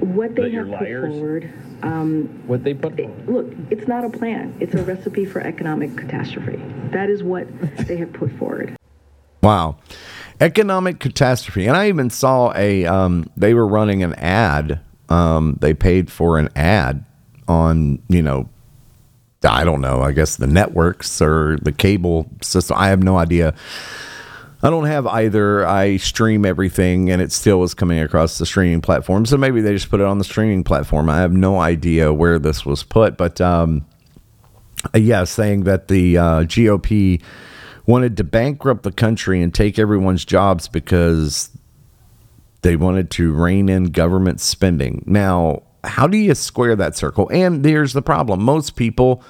what 0.00 0.34
they 0.34 0.50
have 0.52 0.68
put 0.68 0.88
forward. 0.88 1.52
Um, 1.82 2.42
what 2.46 2.64
they 2.64 2.74
put 2.74 2.96
forward. 2.96 3.28
Look, 3.28 3.52
it's 3.70 3.88
not 3.88 4.04
a 4.04 4.10
plan. 4.10 4.56
It's 4.60 4.74
a 4.74 4.82
recipe 4.82 5.24
for 5.24 5.40
economic 5.40 5.96
catastrophe. 5.96 6.62
That 6.90 7.10
is 7.10 7.22
what 7.22 7.46
they 7.86 7.96
have 7.96 8.12
put 8.12 8.32
forward. 8.32 8.76
Wow. 9.42 9.78
Economic 10.40 11.00
catastrophe. 11.00 11.66
And 11.66 11.76
I 11.76 11.88
even 11.88 12.10
saw 12.10 12.52
a, 12.54 12.86
um, 12.86 13.30
they 13.36 13.54
were 13.54 13.66
running 13.66 14.02
an 14.02 14.14
ad. 14.14 14.80
Um, 15.08 15.58
they 15.60 15.74
paid 15.74 16.10
for 16.10 16.38
an 16.38 16.48
ad 16.54 17.04
on, 17.46 18.02
you 18.08 18.22
know, 18.22 18.48
I 19.44 19.64
don't 19.64 19.80
know, 19.80 20.02
I 20.02 20.12
guess 20.12 20.36
the 20.36 20.48
networks 20.48 21.22
or 21.22 21.58
the 21.62 21.72
cable 21.72 22.28
system. 22.42 22.76
I 22.78 22.88
have 22.88 23.02
no 23.02 23.16
idea 23.16 23.54
I 24.62 24.70
don't 24.70 24.86
have 24.86 25.06
either. 25.06 25.66
I 25.66 25.98
stream 25.98 26.44
everything 26.44 27.10
and 27.10 27.22
it 27.22 27.30
still 27.30 27.62
is 27.62 27.74
coming 27.74 28.00
across 28.00 28.38
the 28.38 28.46
streaming 28.46 28.80
platform. 28.80 29.24
So 29.24 29.36
maybe 29.36 29.60
they 29.60 29.72
just 29.72 29.88
put 29.88 30.00
it 30.00 30.06
on 30.06 30.18
the 30.18 30.24
streaming 30.24 30.64
platform. 30.64 31.08
I 31.08 31.18
have 31.18 31.32
no 31.32 31.60
idea 31.60 32.12
where 32.12 32.38
this 32.38 32.66
was 32.66 32.82
put. 32.82 33.16
But 33.16 33.40
um, 33.40 33.86
yeah, 34.94 35.24
saying 35.24 35.64
that 35.64 35.88
the 35.88 36.18
uh, 36.18 36.40
GOP 36.42 37.22
wanted 37.86 38.16
to 38.16 38.24
bankrupt 38.24 38.82
the 38.82 38.92
country 38.92 39.40
and 39.42 39.54
take 39.54 39.78
everyone's 39.78 40.24
jobs 40.24 40.66
because 40.66 41.50
they 42.62 42.74
wanted 42.74 43.10
to 43.12 43.32
rein 43.32 43.68
in 43.68 43.84
government 43.84 44.40
spending. 44.40 45.04
Now, 45.06 45.62
how 45.84 46.08
do 46.08 46.18
you 46.18 46.34
square 46.34 46.74
that 46.76 46.96
circle? 46.96 47.30
And 47.32 47.64
there's 47.64 47.92
the 47.92 48.02
problem 48.02 48.42
most 48.42 48.74
people 48.74 49.22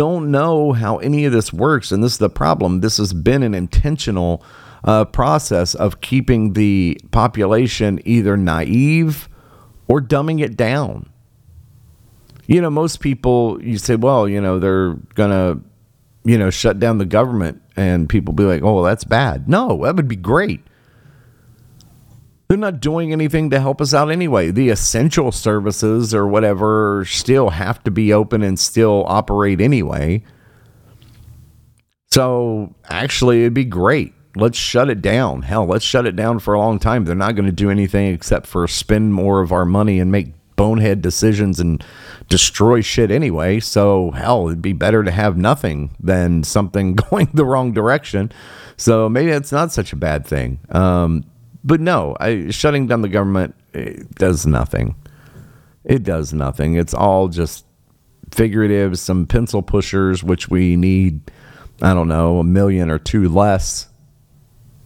don't 0.00 0.30
know 0.30 0.72
how 0.72 0.96
any 0.96 1.26
of 1.26 1.32
this 1.32 1.52
works. 1.52 1.92
And 1.92 2.02
this 2.02 2.12
is 2.12 2.18
the 2.18 2.30
problem. 2.30 2.80
This 2.80 2.96
has 2.96 3.12
been 3.12 3.42
an 3.42 3.52
intentional 3.52 4.42
uh, 4.82 5.04
process 5.04 5.74
of 5.74 6.00
keeping 6.00 6.54
the 6.54 6.98
population 7.10 8.00
either 8.06 8.34
naive 8.34 9.28
or 9.88 10.00
dumbing 10.00 10.40
it 10.40 10.56
down. 10.56 11.10
You 12.46 12.62
know, 12.62 12.70
most 12.70 13.00
people, 13.00 13.62
you 13.62 13.76
say, 13.76 13.94
well, 13.94 14.26
you 14.26 14.40
know, 14.40 14.58
they're 14.58 14.94
going 15.16 15.32
to, 15.32 15.60
you 16.24 16.38
know, 16.38 16.48
shut 16.48 16.78
down 16.78 16.96
the 16.96 17.04
government 17.04 17.60
and 17.76 18.08
people 18.08 18.32
be 18.32 18.44
like, 18.44 18.62
oh, 18.62 18.76
well, 18.76 18.84
that's 18.84 19.04
bad. 19.04 19.50
No, 19.50 19.84
that 19.84 19.96
would 19.96 20.08
be 20.08 20.16
great. 20.16 20.62
They're 22.50 22.58
not 22.58 22.80
doing 22.80 23.12
anything 23.12 23.48
to 23.50 23.60
help 23.60 23.80
us 23.80 23.94
out 23.94 24.10
anyway. 24.10 24.50
The 24.50 24.70
essential 24.70 25.30
services 25.30 26.12
or 26.12 26.26
whatever 26.26 27.04
still 27.04 27.50
have 27.50 27.80
to 27.84 27.92
be 27.92 28.12
open 28.12 28.42
and 28.42 28.58
still 28.58 29.04
operate 29.06 29.60
anyway. 29.60 30.24
So 32.10 32.74
actually, 32.88 33.42
it'd 33.42 33.54
be 33.54 33.64
great. 33.64 34.14
Let's 34.34 34.58
shut 34.58 34.90
it 34.90 35.00
down. 35.00 35.42
Hell, 35.42 35.64
let's 35.64 35.84
shut 35.84 36.06
it 36.06 36.16
down 36.16 36.40
for 36.40 36.54
a 36.54 36.58
long 36.58 36.80
time. 36.80 37.04
They're 37.04 37.14
not 37.14 37.36
going 37.36 37.46
to 37.46 37.52
do 37.52 37.70
anything 37.70 38.12
except 38.12 38.48
for 38.48 38.66
spend 38.66 39.14
more 39.14 39.40
of 39.40 39.52
our 39.52 39.64
money 39.64 40.00
and 40.00 40.10
make 40.10 40.32
bonehead 40.56 41.02
decisions 41.02 41.60
and 41.60 41.84
destroy 42.28 42.80
shit 42.80 43.12
anyway. 43.12 43.60
So 43.60 44.10
hell, 44.10 44.48
it'd 44.48 44.60
be 44.60 44.72
better 44.72 45.04
to 45.04 45.12
have 45.12 45.36
nothing 45.36 45.94
than 46.00 46.42
something 46.42 46.94
going 47.10 47.28
the 47.32 47.44
wrong 47.44 47.72
direction. 47.72 48.32
So 48.76 49.08
maybe 49.08 49.30
it's 49.30 49.52
not 49.52 49.70
such 49.70 49.92
a 49.92 49.96
bad 49.96 50.26
thing. 50.26 50.58
Um, 50.70 51.29
but 51.64 51.80
no, 51.80 52.16
I, 52.20 52.50
shutting 52.50 52.86
down 52.86 53.02
the 53.02 53.08
government 53.08 53.54
does 54.14 54.46
nothing. 54.46 54.96
It 55.84 56.02
does 56.02 56.32
nothing. 56.32 56.74
It's 56.74 56.94
all 56.94 57.28
just 57.28 57.64
figurative, 58.32 58.98
some 58.98 59.26
pencil 59.26 59.62
pushers, 59.62 60.22
which 60.22 60.48
we 60.48 60.76
need, 60.76 61.30
I 61.82 61.94
don't 61.94 62.08
know, 62.08 62.38
a 62.38 62.44
million 62.44 62.90
or 62.90 62.98
two 62.98 63.28
less 63.28 63.88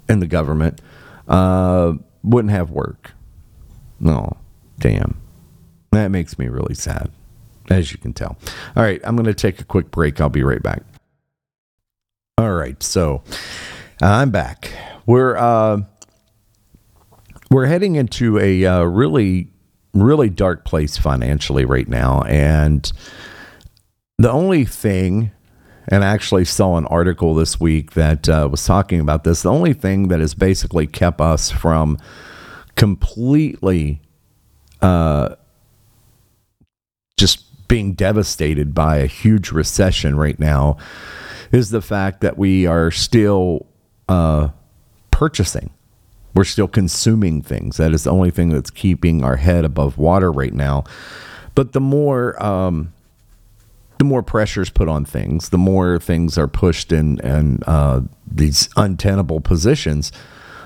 in 0.08 0.20
the 0.20 0.26
government, 0.26 0.80
uh, 1.28 1.94
wouldn't 2.22 2.52
have 2.52 2.70
work. 2.70 3.12
No, 4.00 4.36
damn. 4.78 5.20
That 5.92 6.10
makes 6.10 6.38
me 6.38 6.48
really 6.48 6.74
sad, 6.74 7.10
as 7.70 7.92
you 7.92 7.98
can 7.98 8.12
tell. 8.12 8.36
All 8.76 8.82
right, 8.82 9.00
I'm 9.04 9.16
going 9.16 9.26
to 9.26 9.34
take 9.34 9.60
a 9.60 9.64
quick 9.64 9.90
break. 9.90 10.20
I'll 10.20 10.28
be 10.28 10.42
right 10.42 10.62
back. 10.62 10.82
All 12.36 12.52
right, 12.52 12.82
so 12.82 13.22
I'm 14.02 14.30
back. 14.30 14.72
We're 15.06 15.36
uh, 15.36 15.82
we're 17.54 17.66
heading 17.66 17.94
into 17.94 18.36
a 18.40 18.64
uh, 18.64 18.82
really, 18.82 19.46
really 19.92 20.28
dark 20.28 20.64
place 20.64 20.96
financially 20.96 21.64
right 21.64 21.86
now. 21.86 22.22
And 22.22 22.90
the 24.18 24.28
only 24.28 24.64
thing, 24.64 25.30
and 25.86 26.02
I 26.02 26.08
actually 26.08 26.46
saw 26.46 26.76
an 26.76 26.86
article 26.86 27.32
this 27.36 27.60
week 27.60 27.92
that 27.92 28.28
uh, 28.28 28.48
was 28.50 28.64
talking 28.64 28.98
about 28.98 29.22
this, 29.22 29.42
the 29.42 29.52
only 29.52 29.72
thing 29.72 30.08
that 30.08 30.18
has 30.18 30.34
basically 30.34 30.88
kept 30.88 31.20
us 31.20 31.52
from 31.52 31.96
completely 32.74 34.02
uh, 34.82 35.36
just 37.16 37.68
being 37.68 37.92
devastated 37.92 38.74
by 38.74 38.96
a 38.96 39.06
huge 39.06 39.52
recession 39.52 40.16
right 40.16 40.40
now 40.40 40.76
is 41.52 41.70
the 41.70 41.80
fact 41.80 42.20
that 42.20 42.36
we 42.36 42.66
are 42.66 42.90
still 42.90 43.66
uh, 44.08 44.48
purchasing 45.12 45.70
we're 46.34 46.44
still 46.44 46.68
consuming 46.68 47.42
things. 47.42 47.76
That 47.76 47.92
is 47.92 48.04
the 48.04 48.10
only 48.10 48.30
thing 48.30 48.50
that's 48.50 48.70
keeping 48.70 49.24
our 49.24 49.36
head 49.36 49.64
above 49.64 49.98
water 49.98 50.30
right 50.32 50.52
now. 50.52 50.84
But 51.54 51.72
the 51.72 51.80
more 51.80 52.42
um, 52.44 52.92
the 53.98 54.04
more 54.04 54.22
pressures 54.22 54.70
put 54.70 54.88
on 54.88 55.04
things, 55.04 55.50
the 55.50 55.58
more 55.58 55.98
things 55.98 56.36
are 56.36 56.48
pushed 56.48 56.92
in 56.92 57.20
and 57.20 57.62
uh, 57.66 58.00
these 58.30 58.68
untenable 58.76 59.40
positions. 59.40 60.12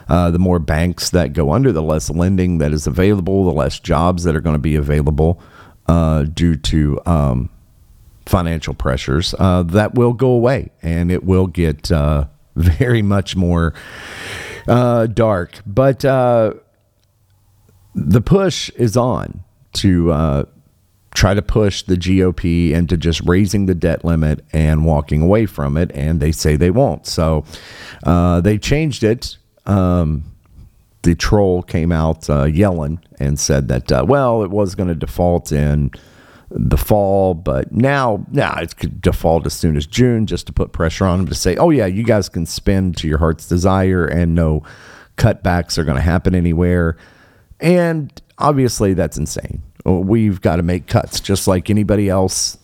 Uh, 0.08 0.30
the 0.30 0.38
more 0.38 0.58
banks 0.58 1.10
that 1.10 1.34
go 1.34 1.52
under, 1.52 1.70
the 1.70 1.82
less 1.82 2.08
lending 2.08 2.56
that 2.58 2.72
is 2.72 2.86
available, 2.86 3.44
the 3.44 3.52
less 3.52 3.78
jobs 3.78 4.24
that 4.24 4.34
are 4.34 4.40
going 4.40 4.54
to 4.54 4.58
be 4.58 4.74
available 4.74 5.38
uh, 5.86 6.22
due 6.22 6.56
to 6.56 6.98
um, 7.04 7.50
financial 8.24 8.72
pressures. 8.72 9.34
Uh, 9.38 9.62
that 9.64 9.94
will 9.94 10.14
go 10.14 10.30
away, 10.30 10.70
and 10.80 11.12
it 11.12 11.24
will 11.24 11.46
get 11.46 11.92
uh, 11.92 12.24
very 12.56 13.02
much 13.02 13.36
more 13.36 13.74
uh, 14.68 15.06
dark. 15.06 15.60
But 15.66 16.04
uh, 16.04 16.54
the 17.94 18.20
push 18.20 18.70
is 18.70 18.96
on 18.96 19.42
to 19.74 20.12
uh, 20.12 20.44
try 21.14 21.34
to 21.34 21.42
push 21.42 21.82
the 21.82 21.96
GOP 21.96 22.70
into 22.70 22.96
just 22.96 23.20
raising 23.22 23.66
the 23.66 23.74
debt 23.74 24.04
limit 24.04 24.44
and 24.52 24.84
walking 24.84 25.22
away 25.22 25.46
from 25.46 25.76
it. 25.76 25.90
And 25.94 26.20
they 26.20 26.32
say 26.32 26.56
they 26.56 26.70
won't. 26.70 27.06
So 27.06 27.44
uh, 28.04 28.40
they 28.40 28.58
changed 28.58 29.02
it. 29.02 29.36
Um, 29.66 30.24
the 31.02 31.14
troll 31.14 31.62
came 31.62 31.92
out 31.92 32.28
uh, 32.28 32.44
yelling 32.44 33.00
and 33.18 33.38
said 33.38 33.68
that, 33.68 33.90
uh, 33.90 34.04
well, 34.06 34.42
it 34.42 34.50
was 34.50 34.74
going 34.74 34.88
to 34.88 34.94
default 34.94 35.52
in 35.52 35.90
the 36.50 36.76
fall, 36.76 37.34
but 37.34 37.72
now 37.72 38.24
now 38.30 38.58
it 38.58 38.76
could 38.76 39.00
default 39.00 39.46
as 39.46 39.52
soon 39.52 39.76
as 39.76 39.86
June 39.86 40.26
just 40.26 40.46
to 40.46 40.52
put 40.52 40.72
pressure 40.72 41.04
on 41.04 41.18
them 41.18 41.26
to 41.28 41.34
say, 41.34 41.56
oh 41.56 41.70
yeah, 41.70 41.86
you 41.86 42.02
guys 42.02 42.28
can 42.28 42.46
spend 42.46 42.96
to 42.98 43.08
your 43.08 43.18
heart's 43.18 43.46
desire 43.46 44.06
and 44.06 44.34
no 44.34 44.62
cutbacks 45.16 45.76
are 45.76 45.84
going 45.84 45.96
to 45.96 46.02
happen 46.02 46.34
anywhere. 46.34 46.96
And 47.60 48.10
obviously 48.38 48.94
that's 48.94 49.18
insane. 49.18 49.62
We've 49.84 50.40
got 50.40 50.56
to 50.56 50.62
make 50.62 50.86
cuts 50.86 51.20
just 51.20 51.46
like 51.46 51.70
anybody 51.70 52.08
else 52.08 52.56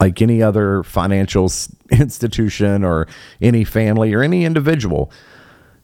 like 0.00 0.20
any 0.20 0.42
other 0.42 0.82
financial 0.82 1.50
institution 1.90 2.82
or 2.82 3.06
any 3.40 3.62
family 3.62 4.12
or 4.12 4.22
any 4.22 4.44
individual. 4.44 5.12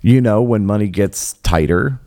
You 0.01 0.21
know, 0.21 0.43
when 0.43 0.67
money 0.67 0.89
gets 0.89 1.35
tighter 1.35 2.01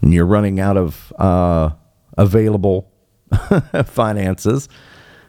and 0.00 0.12
you're 0.14 0.26
running 0.26 0.60
out 0.60 0.76
of 0.76 1.12
uh, 1.18 1.70
available 2.16 2.91
finances, 3.86 4.68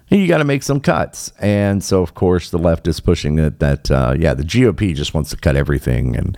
you 0.10 0.28
got 0.28 0.38
to 0.40 0.44
make 0.44 0.64
some 0.64 0.80
cuts. 0.80 1.32
And 1.40 1.84
so, 1.84 2.02
of 2.02 2.14
course, 2.14 2.50
the 2.50 2.60
left 2.60 2.88
is 2.88 3.00
pushing 3.00 3.40
it 3.40 3.60
that, 3.60 3.90
uh, 3.90 4.16
yeah, 4.18 4.34
the 4.34 4.44
GOP 4.44 4.96
just 4.96 5.14
wants 5.14 5.30
to 5.32 5.38
cut 5.38 5.56
everything 5.56 6.16
and 6.16 6.38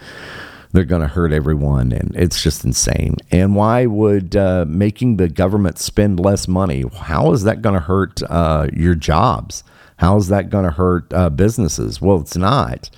they're 0.71 0.83
going 0.83 1.01
to 1.01 1.07
hurt 1.07 1.31
everyone. 1.31 1.91
And 1.91 2.15
it's 2.15 2.41
just 2.41 2.63
insane. 2.63 3.15
And 3.31 3.55
why 3.55 3.85
would 3.85 4.35
uh, 4.35 4.65
making 4.67 5.17
the 5.17 5.27
government 5.27 5.79
spend 5.79 6.19
less 6.19 6.47
money, 6.47 6.83
how 6.93 7.31
is 7.31 7.43
that 7.43 7.61
going 7.61 7.75
to 7.75 7.81
hurt 7.81 8.21
uh, 8.29 8.67
your 8.73 8.95
jobs? 8.95 9.63
How 9.97 10.17
is 10.17 10.27
that 10.27 10.49
going 10.49 10.65
to 10.65 10.71
hurt 10.71 11.13
uh, 11.13 11.29
businesses? 11.29 12.01
Well, 12.01 12.19
it's 12.19 12.35
not. 12.35 12.89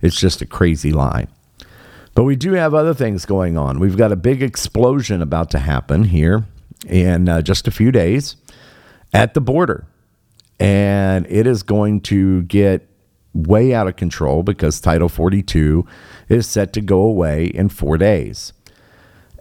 It's 0.00 0.18
just 0.18 0.40
a 0.40 0.46
crazy 0.46 0.92
lie. 0.92 1.26
But 2.14 2.24
we 2.24 2.36
do 2.36 2.52
have 2.52 2.74
other 2.74 2.94
things 2.94 3.26
going 3.26 3.56
on. 3.56 3.78
We've 3.78 3.96
got 3.96 4.12
a 4.12 4.16
big 4.16 4.42
explosion 4.42 5.22
about 5.22 5.50
to 5.50 5.58
happen 5.58 6.04
here 6.04 6.46
in 6.86 7.28
uh, 7.28 7.42
just 7.42 7.66
a 7.66 7.70
few 7.70 7.90
days 7.92 8.36
at 9.12 9.34
the 9.34 9.40
border. 9.40 9.86
And 10.60 11.26
it 11.28 11.46
is 11.46 11.62
going 11.62 12.00
to 12.02 12.42
get 12.42 12.88
way 13.32 13.74
out 13.74 13.86
of 13.86 13.96
control 13.96 14.42
because 14.42 14.80
Title 14.80 15.08
42 15.08 15.86
is 16.28 16.46
set 16.46 16.72
to 16.72 16.80
go 16.80 17.00
away 17.00 17.46
in 17.46 17.68
four 17.68 17.96
days. 17.96 18.52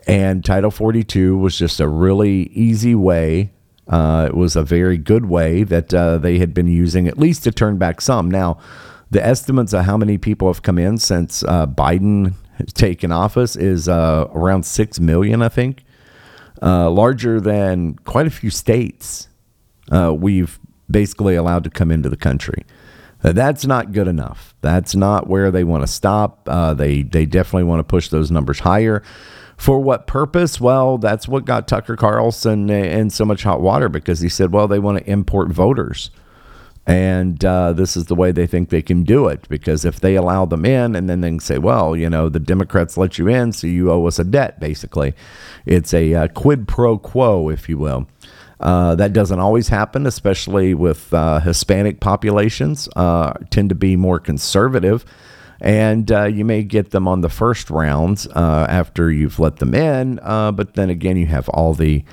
And 0.08 0.46
Title 0.46 0.72
42 0.72 1.38
was 1.38 1.58
just 1.58 1.80
a 1.80 1.88
really 1.88 2.44
easy 2.54 2.96
way. 2.96 3.52
Uh, 3.88 4.28
it 4.28 4.36
was 4.36 4.56
a 4.56 4.64
very 4.64 4.98
good 4.98 5.26
way 5.26 5.64
that 5.64 5.94
uh, 5.94 6.18
they 6.18 6.40
had 6.40 6.54
been 6.54 6.68
using, 6.68 7.08
at 7.08 7.18
least 7.18 7.44
to 7.44 7.52
turn 7.52 7.78
back 7.78 8.02
some. 8.02 8.30
Now, 8.30 8.58
the 9.10 9.26
estimates 9.26 9.74
of 9.74 9.86
how 9.86 9.98
many 9.98 10.18
people 10.18 10.50
have 10.50 10.62
come 10.62 10.78
in 10.78 10.98
since 10.98 11.44
uh, 11.44 11.66
Biden 11.66 12.34
has 12.58 12.74
taken 12.74 13.12
office 13.12 13.56
is 13.56 13.88
uh, 13.88 14.28
around 14.34 14.64
6 14.64 15.00
million, 15.00 15.42
I 15.42 15.50
think 15.50 15.84
uh, 16.62 16.90
larger 16.90 17.40
than 17.40 17.96
quite 18.06 18.28
a 18.28 18.32
few 18.32 18.50
states 18.50 19.28
uh, 19.92 20.14
we've 20.14 20.60
basically 20.90 21.36
allowed 21.36 21.64
to 21.64 21.70
come 21.70 21.92
into 21.92 22.10
the 22.10 22.18
country. 22.18 22.66
Uh, 23.24 23.34
that's 23.34 23.66
not 23.66 23.92
good 23.92 24.08
enough. 24.08 24.56
That's 24.62 24.96
not 24.96 25.28
where 25.28 25.50
they 25.50 25.64
want 25.64 25.84
to 25.84 25.88
stop. 25.88 26.48
Uh, 26.48 26.74
they 26.74 27.02
they 27.04 27.26
definitely 27.26 27.64
want 27.64 27.80
to 27.80 27.84
push 27.84 28.10
those 28.10 28.30
numbers 28.30 28.60
higher. 28.60 29.02
For 29.58 29.80
what 29.80 30.06
purpose? 30.06 30.62
Well, 30.62 31.00
that's 31.00 31.28
what 31.28 31.46
got 31.46 31.68
Tucker 31.68 31.96
Carlson 31.96 32.70
in 32.70 33.10
so 33.10 33.26
much 33.26 33.42
hot 33.42 33.60
water 33.60 33.90
because 33.90 34.20
he 34.20 34.30
said, 34.30 34.54
well, 34.54 34.68
they 34.68 34.78
want 34.78 35.00
to 35.00 35.12
import 35.12 35.50
voters. 35.50 36.12
And 36.88 37.44
uh, 37.44 37.74
this 37.74 37.98
is 37.98 38.06
the 38.06 38.16
way 38.16 38.32
they 38.32 38.48
think 38.48 38.70
they 38.70 38.82
can 38.82 39.04
do 39.04 39.28
it 39.28 39.48
because 39.50 39.84
if 39.84 40.00
they 40.00 40.16
allow 40.16 40.46
them 40.46 40.64
in 40.64 40.96
and 40.96 41.10
then 41.10 41.20
they 41.20 41.30
can 41.32 41.40
say, 41.42 41.58
well, 41.58 41.98
you 41.98 42.10
know, 42.10 42.30
the 42.30 42.40
Democrats 42.40 42.96
let 42.96 43.18
you 43.18 43.28
in, 43.28 43.52
so 43.52 43.68
you 43.68 43.92
owe 43.92 44.06
us 44.06 44.20
a 44.20 44.24
debt, 44.24 44.58
basically. 44.62 45.14
It's 45.66 45.94
a 45.94 46.14
uh, 46.14 46.28
quid 46.30 46.66
pro 46.66 46.98
quo, 46.98 47.50
if 47.50 47.68
you 47.68 47.78
will. 47.78 48.08
Uh, 48.62 48.96
that 48.96 49.12
doesn't 49.12 49.40
always 49.40 49.68
happen, 49.68 50.08
especially 50.08 50.74
with 50.74 51.14
uh, 51.14 51.42
Hispanic 51.42 52.00
populations, 52.00 52.88
uh, 52.96 53.34
tend 53.50 53.68
to 53.68 53.76
be 53.76 53.98
more 53.98 54.18
conservative. 54.20 55.04
And 55.60 56.10
uh, 56.10 56.26
you 56.26 56.46
may 56.46 56.64
get 56.64 56.92
them 56.92 57.06
on 57.06 57.20
the 57.20 57.30
first 57.30 57.70
rounds 57.70 58.28
after 58.28 59.12
you've 59.12 59.40
let 59.40 59.58
them 59.58 59.74
in. 59.74 60.22
but 60.24 60.76
then 60.76 60.90
again, 60.90 61.18
you 61.18 61.26
have 61.26 61.50
all 61.50 61.74
the 61.74 62.06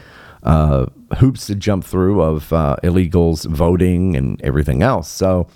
hoops 1.19 1.47
to 1.47 1.55
jump 1.55 1.85
through 1.85 2.21
of 2.21 2.53
uh, 2.53 2.77
illegals 2.83 3.47
voting 3.47 4.17
and 4.17 4.41
everything 4.43 4.83
else. 4.83 5.09
So 5.09 5.47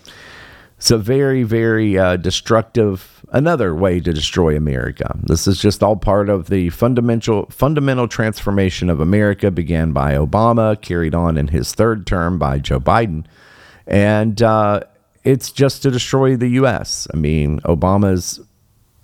it's 0.76 0.90
a 0.90 0.98
very, 0.98 1.42
very 1.42 1.98
uh, 1.98 2.16
destructive, 2.16 3.24
another 3.30 3.74
way 3.74 3.98
to 4.00 4.12
destroy 4.12 4.56
America. 4.56 5.18
This 5.22 5.46
is 5.48 5.60
just 5.60 5.82
all 5.82 5.96
part 5.96 6.28
of 6.28 6.48
the 6.48 6.70
fundamental, 6.70 7.46
fundamental 7.46 8.06
transformation 8.06 8.88
of 8.88 9.00
America 9.00 9.50
began 9.50 9.92
by 9.92 10.14
Obama, 10.14 10.80
carried 10.80 11.14
on 11.14 11.36
in 11.36 11.48
his 11.48 11.74
third 11.74 12.06
term 12.06 12.38
by 12.38 12.58
Joe 12.58 12.78
Biden. 12.78 13.24
And 13.86 14.40
uh, 14.40 14.82
it's 15.24 15.50
just 15.50 15.82
to 15.82 15.90
destroy 15.90 16.36
the 16.36 16.48
U.S. 16.48 17.08
I 17.12 17.16
mean, 17.16 17.60
Obama's 17.62 18.40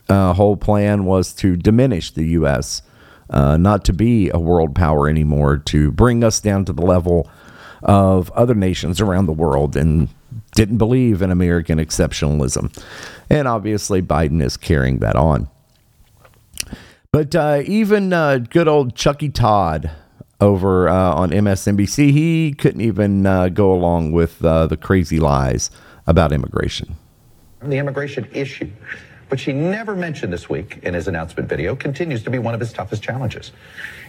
uh, 0.09 0.33
whole 0.35 0.57
plan 0.57 1.05
was 1.05 1.33
to 1.35 1.57
diminish 1.57 2.13
the 2.13 2.25
U.S 2.39 2.83
uh, 3.31 3.57
not 3.57 3.85
to 3.87 3.93
be 3.93 4.31
a 4.31 4.39
world 4.39 4.75
power 4.75 5.09
anymore, 5.09 5.59
to 5.59 5.91
bring 5.93 6.23
us 6.23 6.41
down 6.41 6.65
to 6.67 6.73
the 6.73 6.85
level 6.85 7.31
of 7.83 8.31
other 8.31 8.55
nations 8.55 9.01
around 9.01 9.27
the 9.27 9.33
world, 9.33 9.77
and 9.77 10.09
didn't 10.55 10.79
believe 10.79 11.23
in 11.23 11.31
American 11.31 11.79
exceptionalism. 11.79 12.77
And 13.29 13.49
obviously, 13.49 14.03
Biden 14.03 14.43
is 14.43 14.57
carrying 14.57 14.99
that 14.99 15.17
on. 15.17 15.49
But 17.13 17.35
uh, 17.35 17.63
even 17.67 18.13
uh, 18.13 18.39
good 18.39 18.67
old 18.67 18.97
Chucky 18.97 19.29
Todd 19.29 19.91
over 20.41 20.89
uh, 20.89 21.15
on 21.15 21.31
MSNBC, 21.31 22.11
he 22.11 22.53
couldn't 22.53 22.81
even 22.81 23.25
uh, 23.25 23.49
go 23.49 23.73
along 23.73 24.13
with 24.13 24.45
uh, 24.45 24.67
the 24.67 24.77
crazy 24.77 25.21
lies 25.21 25.71
about 26.07 26.33
immigration. 26.33 26.97
The 27.63 27.77
immigration 27.77 28.29
issue, 28.33 28.71
which 29.35 29.43
he 29.43 29.53
never 29.53 29.97
mentioned 29.97 30.33
this 30.33 30.49
week 30.49 30.79
in 30.85 30.95
his 30.95 31.09
announcement 31.09 31.49
video, 31.49 31.75
continues 31.75 32.23
to 32.23 32.31
be 32.31 32.39
one 32.39 32.55
of 32.55 32.61
his 32.61 32.73
toughest 32.73 33.03
challenges. 33.03 33.51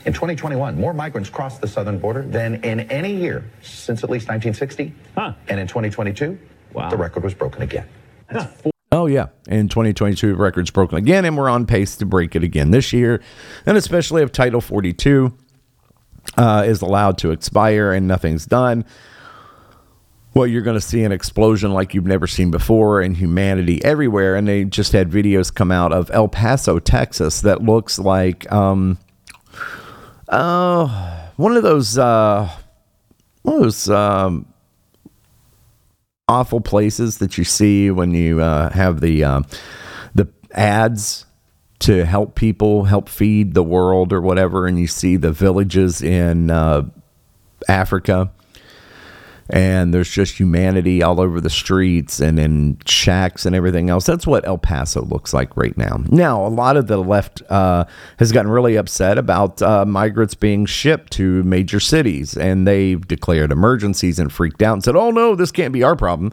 In 0.06 0.14
2021, 0.14 0.80
more 0.80 0.94
migrants 0.94 1.32
crossed 1.32 1.62
the 1.62 1.68
southern 1.68 1.98
border 1.98 2.22
than 2.22 2.64
in 2.64 2.82
any 2.92 3.12
year 3.12 3.44
since 3.64 4.04
at 4.04 4.12
least 4.12 4.28
1960. 4.28 4.94
Huh. 5.16 5.34
And 5.48 5.60
in 5.60 5.66
2022, 5.66 6.38
wow. 6.74 6.92
the 6.92 6.98
record 6.98 7.24
was 7.24 7.34
broken 7.34 7.64
again. 7.64 7.88
Huh. 8.30 8.50
Oh, 8.92 9.08
yeah. 9.08 9.30
In 9.48 9.68
2022, 9.68 10.36
record's 10.36 10.70
broken 10.70 11.00
again, 11.00 11.26
and 11.26 11.36
we're 11.36 11.50
on 11.50 11.66
pace 11.66 11.96
to 11.96 12.06
break 12.06 12.36
it 12.36 12.44
again 12.44 12.70
this 12.70 12.94
year. 12.94 13.20
And 13.66 13.78
especially 13.78 14.22
if 14.22 14.32
Title 14.32 14.62
42 14.62 15.36
uh, 16.38 16.66
is 16.68 16.84
allowed 16.84 17.18
to 17.18 17.32
expire 17.32 17.94
and 17.94 18.08
nothing's 18.08 18.46
done, 18.46 18.86
well, 20.36 20.46
you're 20.46 20.62
going 20.62 20.76
to 20.78 20.82
see 20.82 21.04
an 21.06 21.14
explosion 21.14 21.72
like 21.72 21.94
you've 21.94 22.06
never 22.06 22.28
seen 22.28 22.52
before 22.52 23.02
in 23.02 23.16
humanity 23.16 23.84
everywhere. 23.86 24.36
And 24.36 24.46
they 24.46 24.66
just 24.66 24.92
had 24.92 25.10
videos 25.10 25.54
come 25.54 25.72
out 25.72 25.94
of 25.94 26.12
El 26.12 26.28
Paso, 26.28 26.78
Texas, 26.78 27.40
that 27.42 27.64
looks 27.64 27.98
like 27.98 28.52
um, 28.52 28.98
uh, 30.28 31.30
one 31.38 31.56
of 31.56 31.64
those 31.64 31.98
uh, 31.98 32.52
one 33.44 33.56
of 33.56 33.62
those 33.62 33.90
um, 33.90 34.46
awful 36.28 36.60
places 36.60 37.20
that 37.20 37.38
you 37.38 37.46
see 37.46 37.90
when 37.90 38.14
you 38.14 38.42
uh, 38.42 38.70
have 38.72 39.00
the 39.00 39.24
uh, 39.24 39.42
the 40.16 40.28
ads 40.52 41.26
to 41.80 42.06
help 42.06 42.36
people 42.36 42.84
help 42.84 43.08
feed 43.08 43.54
the 43.54 43.64
world 43.64 44.12
or 44.12 44.20
whatever, 44.20 44.68
and 44.68 44.78
you 44.78 44.88
see 44.88 45.16
the 45.16 45.32
villages 45.32 46.02
in 46.02 46.52
uh, 46.52 46.82
Africa 47.70 48.32
and 49.50 49.93
there's 49.93 50.10
just 50.10 50.39
humanity 50.39 51.04
all 51.04 51.22
over 51.22 51.39
the 51.39 51.50
streets 51.50 52.20
and 52.20 52.39
in 52.39 52.78
shacks 52.86 53.46
and 53.46 53.56
everything 53.56 53.89
else. 53.89 54.06
That's 54.06 54.26
what 54.26 54.48
El 54.48 54.58
Paso 54.58 55.04
looks 55.04 55.34
like 55.34 55.56
right 55.56 55.78
now. 55.78 56.04
Now, 56.10 56.46
a 56.46 56.50
lot 56.50 56.78
of 56.78 56.88
the 56.88 56.98
left 56.98 57.41
uh, 57.50 57.86
has 58.18 58.32
gotten 58.32 58.50
really 58.50 58.76
upset 58.76 59.18
about 59.18 59.62
uh, 59.62 59.86
migrants 59.86 60.34
being 60.34 60.66
shipped 60.66 61.14
to 61.14 61.43
major 61.43 61.80
cities, 61.80 62.36
and 62.36 62.68
they've 62.68 63.06
declared 63.08 63.52
emergencies 63.52 64.20
and 64.20 64.32
freaked 64.32 64.62
out 64.62 64.74
and 64.74 64.84
said, 64.84 64.96
"Oh 64.96 65.12
no, 65.12 65.36
this 65.36 65.52
can't 65.52 65.74
be 65.74 65.84
our 65.84 65.96
problem." 65.96 66.32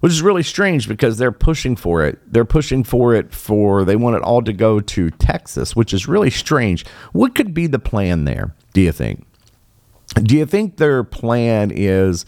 Which 0.00 0.12
is 0.12 0.22
really 0.22 0.44
strange 0.44 0.86
because 0.86 1.18
they're 1.18 1.32
pushing 1.32 1.74
for 1.74 2.04
it. 2.04 2.20
They're 2.32 2.44
pushing 2.44 2.84
for 2.84 3.16
it 3.16 3.34
for 3.34 3.84
they 3.84 3.96
want 3.96 4.14
it 4.14 4.22
all 4.22 4.42
to 4.42 4.52
go 4.52 4.78
to 4.78 5.10
Texas, 5.10 5.74
which 5.74 5.92
is 5.92 6.06
really 6.06 6.30
strange. 6.30 6.86
What 7.10 7.34
could 7.34 7.52
be 7.52 7.66
the 7.66 7.80
plan 7.80 8.24
there? 8.24 8.54
Do 8.74 8.80
you 8.80 8.92
think? 8.92 9.26
Do 10.22 10.36
you 10.36 10.46
think 10.46 10.76
their 10.76 11.04
plan 11.04 11.70
is 11.70 12.26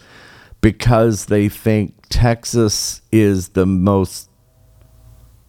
because 0.61 1.25
they 1.25 1.49
think 1.49 1.95
Texas 2.09 3.01
is 3.11 3.49
the 3.49 3.65
most 3.65 4.29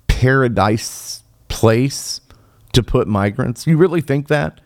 paradise 0.09 1.23
place 1.49 2.21
to 2.73 2.83
put 2.83 3.07
migrants? 3.07 3.67
You 3.67 3.77
really 3.77 4.01
think 4.01 4.29
that? 4.29 4.61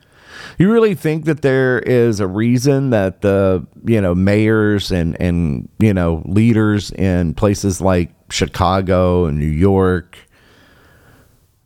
You 0.59 0.71
really 0.71 0.95
think 0.95 1.25
that 1.25 1.43
there 1.43 1.79
is 1.81 2.21
a 2.21 2.27
reason 2.27 2.91
that 2.91 3.23
the 3.23 3.67
you 3.85 4.01
know 4.01 4.15
mayors 4.15 4.93
and 4.93 5.21
and 5.21 5.69
you 5.79 5.95
know 5.95 6.23
leaders 6.27 6.91
in 6.93 7.33
places 7.35 7.81
like 7.81 8.13
Chicago 8.31 9.25
and 9.25 9.39
New 9.39 9.47
York, 9.47 10.19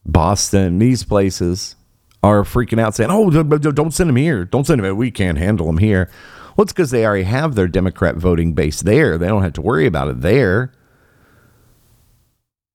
Boston, 0.07 0.79
these 0.79 1.03
places 1.03 1.75
are 2.23 2.43
freaking 2.43 2.81
out 2.81 2.95
saying, 2.95 3.11
"Oh, 3.11 3.31
don't 3.31 3.95
send 3.95 4.09
them 4.09 4.17
here. 4.17 4.45
Don't 4.45 4.67
send 4.67 4.83
them. 4.83 4.97
We 4.97 5.11
can't 5.11 5.39
handle 5.39 5.67
them 5.67 5.79
here." 5.79 6.11
Well, 6.57 6.65
it's 6.65 6.73
because 6.73 6.91
they 6.91 7.07
already 7.07 7.25
have 7.25 7.55
their 7.55 7.69
Democrat 7.69 8.17
voting 8.17 8.53
base 8.53 8.83
there. 8.83 9.17
They 9.17 9.29
don't 9.29 9.43
have 9.43 9.55
to 9.55 9.63
worry 9.63 9.87
about 9.87 10.09
it 10.09 10.21
there. 10.21 10.73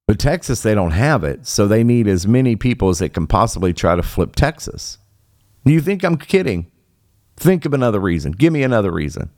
But 0.08 0.20
Texas, 0.20 0.62
they 0.62 0.74
don't 0.76 0.91
have 0.91 1.24
it, 1.24 1.46
so 1.48 1.68
they 1.68 1.84
need 1.84 2.08
as 2.08 2.28
many 2.28 2.56
people 2.56 2.89
as 2.89 3.00
they 3.00 3.10
can 3.10 3.28
possibly 3.28 3.74
try 3.74 3.96
to 3.96 4.04
flip 4.04 4.36
Texas. 4.36 5.00
You 5.66 5.82
think 5.82 6.04
I'm 6.04 6.18
kidding? 6.18 6.68
Think 7.38 7.66
of 7.66 7.74
another 7.74 8.00
reason. 8.00 8.32
Give 8.32 8.54
me 8.54 8.64
another 8.64 8.91
reason. 8.91 9.30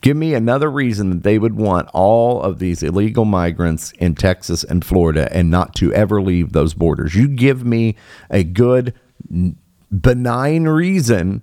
Give 0.00 0.16
me 0.16 0.34
another 0.34 0.70
reason 0.70 1.10
that 1.10 1.22
they 1.22 1.38
would 1.38 1.56
want 1.56 1.88
all 1.92 2.40
of 2.42 2.58
these 2.58 2.82
illegal 2.82 3.24
migrants 3.24 3.92
in 3.92 4.14
Texas 4.14 4.62
and 4.62 4.84
Florida 4.84 5.28
and 5.32 5.50
not 5.50 5.74
to 5.76 5.92
ever 5.92 6.22
leave 6.22 6.52
those 6.52 6.74
borders. 6.74 7.14
You 7.14 7.28
give 7.28 7.64
me 7.64 7.96
a 8.30 8.44
good, 8.44 8.94
benign 9.90 10.64
reason 10.64 11.42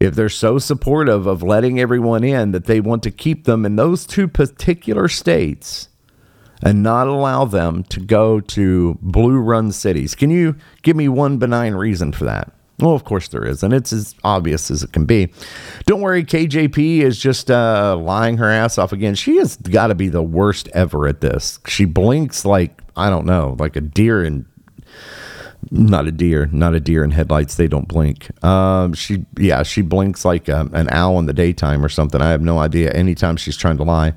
if 0.00 0.14
they're 0.14 0.28
so 0.28 0.58
supportive 0.58 1.26
of 1.26 1.42
letting 1.42 1.80
everyone 1.80 2.24
in 2.24 2.52
that 2.52 2.66
they 2.66 2.80
want 2.80 3.02
to 3.04 3.10
keep 3.10 3.44
them 3.44 3.64
in 3.64 3.76
those 3.76 4.06
two 4.06 4.28
particular 4.28 5.08
states 5.08 5.88
and 6.62 6.82
not 6.82 7.06
allow 7.06 7.44
them 7.44 7.82
to 7.84 8.00
go 8.00 8.40
to 8.40 8.98
blue 9.02 9.38
run 9.38 9.72
cities. 9.72 10.14
Can 10.14 10.30
you 10.30 10.56
give 10.82 10.96
me 10.96 11.08
one 11.08 11.38
benign 11.38 11.74
reason 11.74 12.12
for 12.12 12.24
that? 12.24 12.53
Well, 12.80 12.92
of 12.92 13.04
course 13.04 13.28
there 13.28 13.44
is, 13.44 13.62
and 13.62 13.72
it's 13.72 13.92
as 13.92 14.16
obvious 14.24 14.70
as 14.70 14.82
it 14.82 14.92
can 14.92 15.04
be. 15.04 15.32
Don't 15.86 16.00
worry, 16.00 16.24
KJP 16.24 17.02
is 17.02 17.18
just 17.18 17.50
uh, 17.50 17.96
lying 17.96 18.36
her 18.38 18.50
ass 18.50 18.78
off 18.78 18.92
again. 18.92 19.14
She 19.14 19.36
has 19.36 19.56
got 19.56 19.88
to 19.88 19.94
be 19.94 20.08
the 20.08 20.22
worst 20.22 20.68
ever 20.74 21.06
at 21.06 21.20
this. 21.20 21.60
She 21.66 21.84
blinks 21.84 22.44
like 22.44 22.82
I 22.96 23.10
don't 23.10 23.26
know, 23.26 23.56
like 23.58 23.76
a 23.76 23.80
deer 23.80 24.24
in 24.24 24.46
not 25.70 26.06
a 26.06 26.12
deer, 26.12 26.46
not 26.52 26.74
a 26.74 26.80
deer 26.80 27.04
in 27.04 27.10
headlights. 27.10 27.54
They 27.54 27.68
don't 27.68 27.88
blink. 27.88 28.28
Um, 28.44 28.92
she 28.92 29.24
yeah, 29.38 29.62
she 29.62 29.82
blinks 29.82 30.24
like 30.24 30.48
um, 30.48 30.70
an 30.74 30.88
owl 30.90 31.18
in 31.18 31.26
the 31.26 31.32
daytime 31.32 31.84
or 31.84 31.88
something. 31.88 32.20
I 32.20 32.30
have 32.30 32.42
no 32.42 32.58
idea. 32.58 32.90
Anytime 32.92 33.36
she's 33.36 33.56
trying 33.56 33.76
to 33.78 33.84
lie 33.84 34.14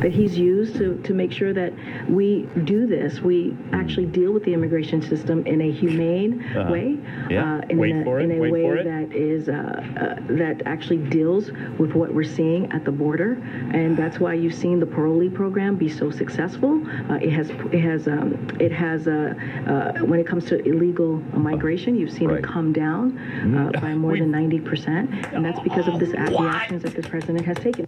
that 0.00 0.12
he's 0.12 0.36
used 0.38 0.76
to, 0.76 1.00
to 1.02 1.14
make 1.14 1.32
sure 1.32 1.52
that 1.52 1.72
we 2.08 2.48
do 2.64 2.86
this. 2.86 3.20
We 3.20 3.56
actually 3.72 4.06
deal 4.06 4.32
with 4.32 4.44
the 4.44 4.54
immigration 4.54 5.02
system 5.02 5.46
in 5.46 5.60
a 5.60 5.70
humane 5.70 6.42
uh-huh. 6.42 6.72
way, 6.72 6.98
yeah. 7.28 7.56
uh, 7.56 7.60
in, 7.68 7.78
Wait 7.78 7.96
a, 7.96 8.04
for 8.04 8.20
in 8.20 8.30
a 8.30 8.38
way 8.38 8.82
that 8.82 9.12
is 9.12 9.48
uh, 9.48 9.52
uh, 9.52 10.16
that 10.36 10.62
actually 10.66 10.98
deals 10.98 11.50
with 11.78 11.92
what 11.92 12.12
we're 12.14 12.24
seeing 12.24 12.70
at 12.72 12.84
the 12.84 12.92
border, 12.92 13.34
and 13.72 13.96
that's 13.96 14.18
why 14.18 14.34
you've 14.34 14.54
seen 14.54 14.80
the 14.80 14.86
parolee 14.86 15.32
program 15.32 15.76
be 15.76 15.88
so 15.88 16.10
successful. 16.10 16.80
Uh, 17.10 17.14
it 17.14 17.32
has 17.32 17.50
it 17.50 17.80
has 17.80 18.08
um, 18.08 18.48
it 18.60 18.72
has 18.72 19.06
uh, 19.06 19.34
uh, 19.66 20.04
when 20.04 20.20
it 20.20 20.26
comes 20.26 20.44
to 20.46 20.62
illegal 20.66 21.16
migration, 21.32 21.96
you've 21.96 22.12
seen 22.12 22.28
right. 22.28 22.38
it 22.38 22.44
come 22.44 22.72
down 22.72 23.12
mm-hmm. 23.12 23.80
by 23.80 23.94
more 23.94 24.16
than 24.16 24.30
ninety 24.30 24.60
percent, 24.60 25.10
and 25.32 25.44
that's 25.44 25.60
because 25.60 25.88
of 25.88 25.98
this, 25.98 26.10
the 26.10 26.40
actions 26.40 26.82
that 26.82 26.94
this 26.94 27.06
president 27.06 27.44
has 27.44 27.56
taken. 27.58 27.86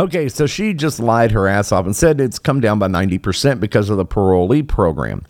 Okay, 0.00 0.28
so 0.28 0.46
she 0.46 0.74
just 0.74 1.00
lied 1.00 1.32
her 1.32 1.48
ass 1.48 1.72
off 1.72 1.84
and 1.84 1.96
said 1.96 2.20
it's 2.20 2.38
come 2.38 2.60
down 2.60 2.78
by 2.78 2.86
90% 2.86 3.58
because 3.58 3.90
of 3.90 3.96
the 3.96 4.06
parolee 4.06 4.66
program. 4.66 5.26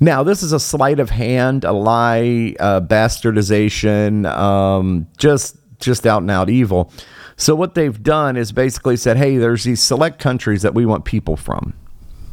Now, 0.00 0.22
this 0.22 0.42
is 0.42 0.52
a 0.52 0.60
sleight 0.60 0.98
of 0.98 1.10
hand, 1.10 1.62
a 1.64 1.72
lie, 1.72 2.54
a 2.58 2.80
bastardization, 2.80 4.26
um, 4.26 5.06
just 5.18 5.56
just 5.78 6.06
out 6.06 6.22
and 6.22 6.30
out 6.30 6.48
evil. 6.48 6.90
So 7.36 7.54
what 7.54 7.74
they've 7.74 8.02
done 8.02 8.38
is 8.38 8.50
basically 8.50 8.96
said, 8.96 9.18
"Hey, 9.18 9.36
there's 9.36 9.64
these 9.64 9.82
select 9.82 10.18
countries 10.18 10.62
that 10.62 10.74
we 10.74 10.86
want 10.86 11.04
people 11.04 11.36
from." 11.36 11.74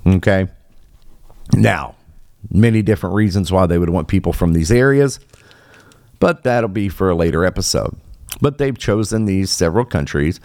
Okay. 0.07 0.47
Now, 1.53 1.95
many 2.49 2.81
different 2.81 3.15
reasons 3.15 3.51
why 3.51 3.65
they 3.65 3.77
would 3.77 3.89
want 3.89 4.07
people 4.07 4.31
from 4.31 4.53
these 4.53 4.71
areas, 4.71 5.19
but 6.19 6.43
that'll 6.43 6.69
be 6.69 6.87
for 6.87 7.09
a 7.09 7.15
later 7.15 7.43
episode. 7.43 7.97
But 8.41 8.59
they've 8.59 8.77
chosen 8.77 9.25
these 9.25 9.51
several 9.51 9.83
countries 9.83 10.39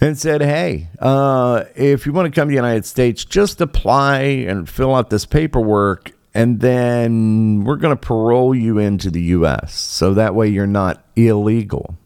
and 0.00 0.18
said, 0.18 0.40
hey, 0.40 0.88
uh, 0.98 1.64
if 1.74 2.06
you 2.06 2.12
want 2.12 2.32
to 2.32 2.40
come 2.40 2.48
to 2.48 2.52
the 2.52 2.56
United 2.56 2.86
States, 2.86 3.24
just 3.24 3.60
apply 3.60 4.20
and 4.20 4.68
fill 4.68 4.94
out 4.94 5.10
this 5.10 5.26
paperwork, 5.26 6.12
and 6.32 6.60
then 6.60 7.64
we're 7.64 7.76
going 7.76 7.96
to 7.96 8.00
parole 8.00 8.54
you 8.54 8.78
into 8.78 9.10
the 9.10 9.20
U.S. 9.22 9.74
So 9.74 10.14
that 10.14 10.34
way 10.34 10.48
you're 10.48 10.66
not 10.66 11.04
illegal. 11.16 11.96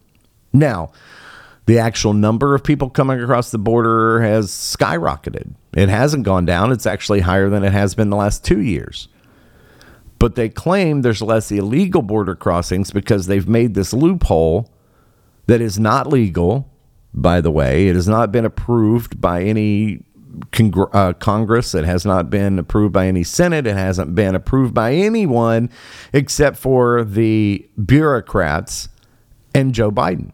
Now, 0.52 0.90
the 1.66 1.78
actual 1.78 2.12
number 2.14 2.54
of 2.54 2.64
people 2.64 2.90
coming 2.90 3.20
across 3.20 3.50
the 3.50 3.58
border 3.58 4.20
has 4.20 4.50
skyrocketed. 4.50 5.54
It 5.72 5.88
hasn't 5.88 6.24
gone 6.24 6.44
down, 6.44 6.72
it's 6.72 6.86
actually 6.86 7.20
higher 7.20 7.48
than 7.48 7.64
it 7.64 7.72
has 7.72 7.94
been 7.94 8.10
the 8.10 8.16
last 8.16 8.44
two 8.44 8.60
years. 8.60 9.08
But 10.18 10.36
they 10.36 10.48
claim 10.48 11.02
there's 11.02 11.22
less 11.22 11.50
illegal 11.50 12.02
border 12.02 12.34
crossings 12.34 12.90
because 12.90 13.26
they've 13.26 13.48
made 13.48 13.74
this 13.74 13.92
loophole 13.92 14.70
that 15.46 15.60
is 15.60 15.78
not 15.78 16.06
legal 16.06 16.70
by 17.14 17.40
the 17.40 17.50
way. 17.50 17.88
It 17.88 17.94
has 17.94 18.08
not 18.08 18.32
been 18.32 18.44
approved 18.44 19.20
by 19.20 19.42
any 19.42 20.04
uh, 20.92 21.12
Congress. 21.14 21.74
It 21.74 21.84
has 21.84 22.04
not 22.04 22.28
been 22.28 22.58
approved 22.58 22.92
by 22.92 23.06
any 23.06 23.24
Senate. 23.24 23.66
It 23.66 23.76
hasn't 23.76 24.14
been 24.14 24.34
approved 24.34 24.74
by 24.74 24.94
anyone 24.94 25.70
except 26.12 26.56
for 26.56 27.04
the 27.04 27.68
bureaucrats 27.82 28.88
and 29.54 29.72
Joe 29.72 29.90
Biden. 29.90 30.32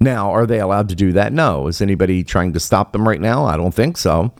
Now, 0.00 0.30
are 0.30 0.46
they 0.46 0.60
allowed 0.60 0.88
to 0.90 0.94
do 0.94 1.12
that? 1.12 1.32
No. 1.32 1.66
Is 1.66 1.80
anybody 1.80 2.22
trying 2.22 2.52
to 2.52 2.60
stop 2.60 2.92
them 2.92 3.06
right 3.06 3.20
now? 3.20 3.44
I 3.44 3.56
don't 3.56 3.74
think 3.74 3.96
so. 3.96 4.32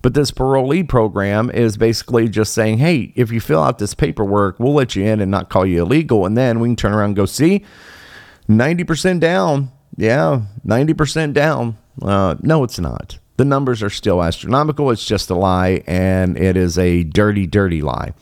But 0.00 0.14
this 0.14 0.32
parolee 0.32 0.88
program 0.88 1.50
is 1.50 1.76
basically 1.76 2.28
just 2.28 2.54
saying, 2.54 2.78
hey, 2.78 3.12
if 3.14 3.30
you 3.30 3.40
fill 3.40 3.62
out 3.62 3.78
this 3.78 3.94
paperwork, 3.94 4.58
we'll 4.58 4.74
let 4.74 4.96
you 4.96 5.04
in 5.04 5.20
and 5.20 5.30
not 5.30 5.48
call 5.48 5.66
you 5.66 5.82
illegal. 5.82 6.26
And 6.26 6.36
then 6.36 6.58
we 6.58 6.68
can 6.70 6.76
turn 6.76 6.92
around 6.92 7.10
and 7.10 7.16
go, 7.16 7.26
see, 7.26 7.64
90% 8.48 9.20
down. 9.20 9.70
Yeah, 9.96 10.42
90% 10.66 11.32
down. 11.32 11.76
Uh, 12.00 12.36
no, 12.40 12.64
it's 12.64 12.78
not. 12.78 13.18
The 13.36 13.44
numbers 13.44 13.82
are 13.82 13.90
still 13.90 14.22
astronomical. 14.22 14.90
It's 14.90 15.06
just 15.06 15.30
a 15.30 15.34
lie, 15.34 15.82
and 15.86 16.36
it 16.36 16.56
is 16.56 16.78
a 16.78 17.04
dirty, 17.04 17.46
dirty 17.46 17.82
lie. 17.82 18.12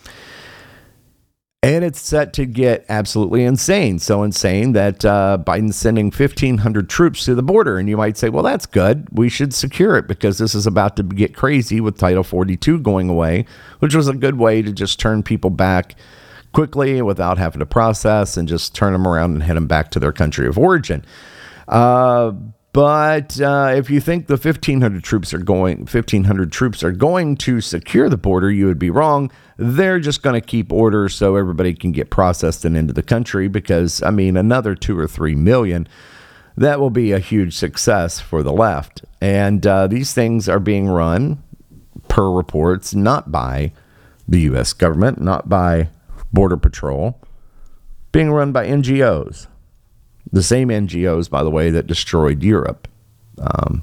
And 1.62 1.84
it's 1.84 2.00
set 2.00 2.32
to 2.34 2.46
get 2.46 2.86
absolutely 2.88 3.44
insane. 3.44 3.98
So 3.98 4.22
insane 4.22 4.72
that 4.72 5.04
uh, 5.04 5.36
Biden's 5.46 5.76
sending 5.76 6.06
1,500 6.06 6.88
troops 6.88 7.26
to 7.26 7.34
the 7.34 7.42
border. 7.42 7.76
And 7.76 7.86
you 7.86 7.98
might 7.98 8.16
say, 8.16 8.30
well, 8.30 8.42
that's 8.42 8.64
good. 8.64 9.08
We 9.12 9.28
should 9.28 9.52
secure 9.52 9.96
it 9.96 10.08
because 10.08 10.38
this 10.38 10.54
is 10.54 10.66
about 10.66 10.96
to 10.96 11.02
get 11.02 11.36
crazy 11.36 11.78
with 11.82 11.98
Title 11.98 12.24
42 12.24 12.78
going 12.80 13.10
away, 13.10 13.44
which 13.80 13.94
was 13.94 14.08
a 14.08 14.14
good 14.14 14.38
way 14.38 14.62
to 14.62 14.72
just 14.72 14.98
turn 14.98 15.22
people 15.22 15.50
back 15.50 15.96
quickly 16.52 17.02
without 17.02 17.36
having 17.36 17.60
to 17.60 17.66
process 17.66 18.38
and 18.38 18.48
just 18.48 18.74
turn 18.74 18.94
them 18.94 19.06
around 19.06 19.34
and 19.34 19.42
head 19.42 19.56
them 19.56 19.66
back 19.66 19.90
to 19.90 20.00
their 20.00 20.12
country 20.12 20.48
of 20.48 20.56
origin. 20.58 21.04
Uh, 21.70 22.32
but 22.72 23.40
uh, 23.40 23.72
if 23.74 23.90
you 23.90 24.00
think 24.00 24.26
the 24.26 24.36
1,500 24.36 25.02
troops 25.02 25.34
are 25.34 25.38
going, 25.38 25.78
1,500 25.78 26.52
troops 26.52 26.84
are 26.84 26.92
going 26.92 27.36
to 27.38 27.60
secure 27.60 28.08
the 28.08 28.16
border, 28.16 28.50
you 28.50 28.66
would 28.66 28.78
be 28.78 28.90
wrong. 28.90 29.30
They're 29.56 29.98
just 29.98 30.22
going 30.22 30.40
to 30.40 30.46
keep 30.46 30.72
order 30.72 31.08
so 31.08 31.36
everybody 31.36 31.74
can 31.74 31.92
get 31.92 32.10
processed 32.10 32.64
and 32.64 32.76
into 32.76 32.92
the 32.92 33.02
country. 33.02 33.48
Because 33.48 34.02
I 34.02 34.10
mean, 34.10 34.36
another 34.36 34.74
two 34.74 34.98
or 34.98 35.08
three 35.08 35.34
million, 35.34 35.88
that 36.56 36.78
will 36.78 36.90
be 36.90 37.10
a 37.10 37.18
huge 37.18 37.56
success 37.56 38.20
for 38.20 38.42
the 38.42 38.52
left. 38.52 39.04
And 39.20 39.66
uh, 39.66 39.86
these 39.88 40.12
things 40.12 40.48
are 40.48 40.60
being 40.60 40.88
run, 40.88 41.42
per 42.08 42.30
reports, 42.30 42.94
not 42.94 43.32
by 43.32 43.72
the 44.28 44.40
U.S. 44.42 44.72
government, 44.72 45.20
not 45.20 45.48
by 45.48 45.88
Border 46.32 46.56
Patrol, 46.56 47.20
being 48.12 48.30
run 48.30 48.52
by 48.52 48.66
NGOs. 48.66 49.48
The 50.32 50.42
same 50.42 50.68
NGOs, 50.68 51.28
by 51.28 51.42
the 51.42 51.50
way, 51.50 51.70
that 51.70 51.86
destroyed 51.86 52.42
Europe. 52.42 52.88
Um, 53.38 53.82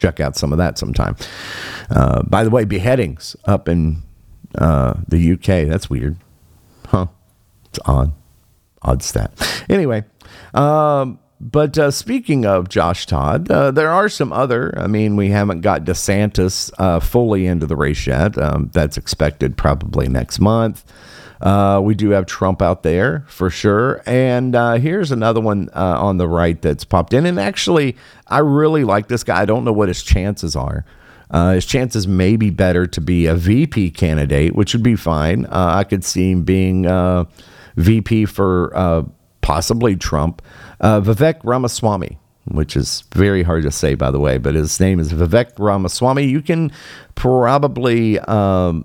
check 0.00 0.20
out 0.20 0.36
some 0.36 0.52
of 0.52 0.58
that 0.58 0.78
sometime. 0.78 1.16
Uh, 1.90 2.22
by 2.24 2.44
the 2.44 2.50
way, 2.50 2.64
beheadings 2.64 3.36
up 3.44 3.68
in 3.68 4.02
uh, 4.56 4.94
the 5.08 5.32
UK. 5.32 5.68
That's 5.68 5.88
weird. 5.88 6.16
Huh. 6.86 7.06
It's 7.66 7.78
odd. 7.86 8.12
Odd 8.82 9.02
stat. 9.02 9.64
Anyway, 9.68 10.04
um, 10.54 11.20
but 11.40 11.78
uh, 11.78 11.90
speaking 11.90 12.46
of 12.46 12.68
Josh 12.68 13.06
Todd, 13.06 13.50
uh, 13.50 13.70
there 13.70 13.90
are 13.90 14.08
some 14.08 14.32
other. 14.32 14.76
I 14.76 14.86
mean, 14.86 15.16
we 15.16 15.30
haven't 15.30 15.60
got 15.60 15.84
DeSantis 15.84 16.70
uh, 16.78 17.00
fully 17.00 17.46
into 17.46 17.66
the 17.66 17.76
race 17.76 18.06
yet. 18.06 18.36
Um, 18.38 18.70
that's 18.72 18.96
expected 18.96 19.56
probably 19.56 20.08
next 20.08 20.40
month. 20.40 20.84
Uh, 21.42 21.80
we 21.82 21.94
do 21.94 22.10
have 22.10 22.24
Trump 22.24 22.62
out 22.62 22.84
there 22.84 23.24
for 23.26 23.50
sure. 23.50 24.00
And 24.06 24.54
uh, 24.54 24.74
here's 24.74 25.10
another 25.10 25.40
one 25.40 25.68
uh, 25.74 26.00
on 26.00 26.16
the 26.16 26.28
right 26.28 26.60
that's 26.62 26.84
popped 26.84 27.12
in. 27.12 27.26
And 27.26 27.40
actually, 27.40 27.96
I 28.28 28.38
really 28.38 28.84
like 28.84 29.08
this 29.08 29.24
guy. 29.24 29.40
I 29.40 29.44
don't 29.44 29.64
know 29.64 29.72
what 29.72 29.88
his 29.88 30.02
chances 30.04 30.54
are. 30.54 30.84
Uh, 31.30 31.54
his 31.54 31.66
chances 31.66 32.06
may 32.06 32.36
be 32.36 32.50
better 32.50 32.86
to 32.86 33.00
be 33.00 33.26
a 33.26 33.34
VP 33.34 33.90
candidate, 33.90 34.54
which 34.54 34.72
would 34.72 34.82
be 34.82 34.94
fine. 34.94 35.46
Uh, 35.46 35.72
I 35.74 35.84
could 35.84 36.04
see 36.04 36.30
him 36.30 36.44
being 36.44 36.86
uh, 36.86 37.24
VP 37.76 38.26
for 38.26 39.04
possibly 39.40 39.96
Trump. 39.96 40.42
Vivek 40.80 41.40
Ramaswamy 41.42 42.18
which 42.46 42.76
is 42.76 43.04
very 43.14 43.44
hard 43.44 43.62
to 43.62 43.70
say, 43.70 43.94
by 43.94 44.10
the 44.10 44.18
way, 44.18 44.36
but 44.36 44.56
his 44.56 44.80
name 44.80 44.98
is 44.98 45.12
Vivek 45.12 45.52
Ramaswamy. 45.58 46.24
You 46.24 46.42
can 46.42 46.72
probably 47.14 48.18
um, 48.18 48.84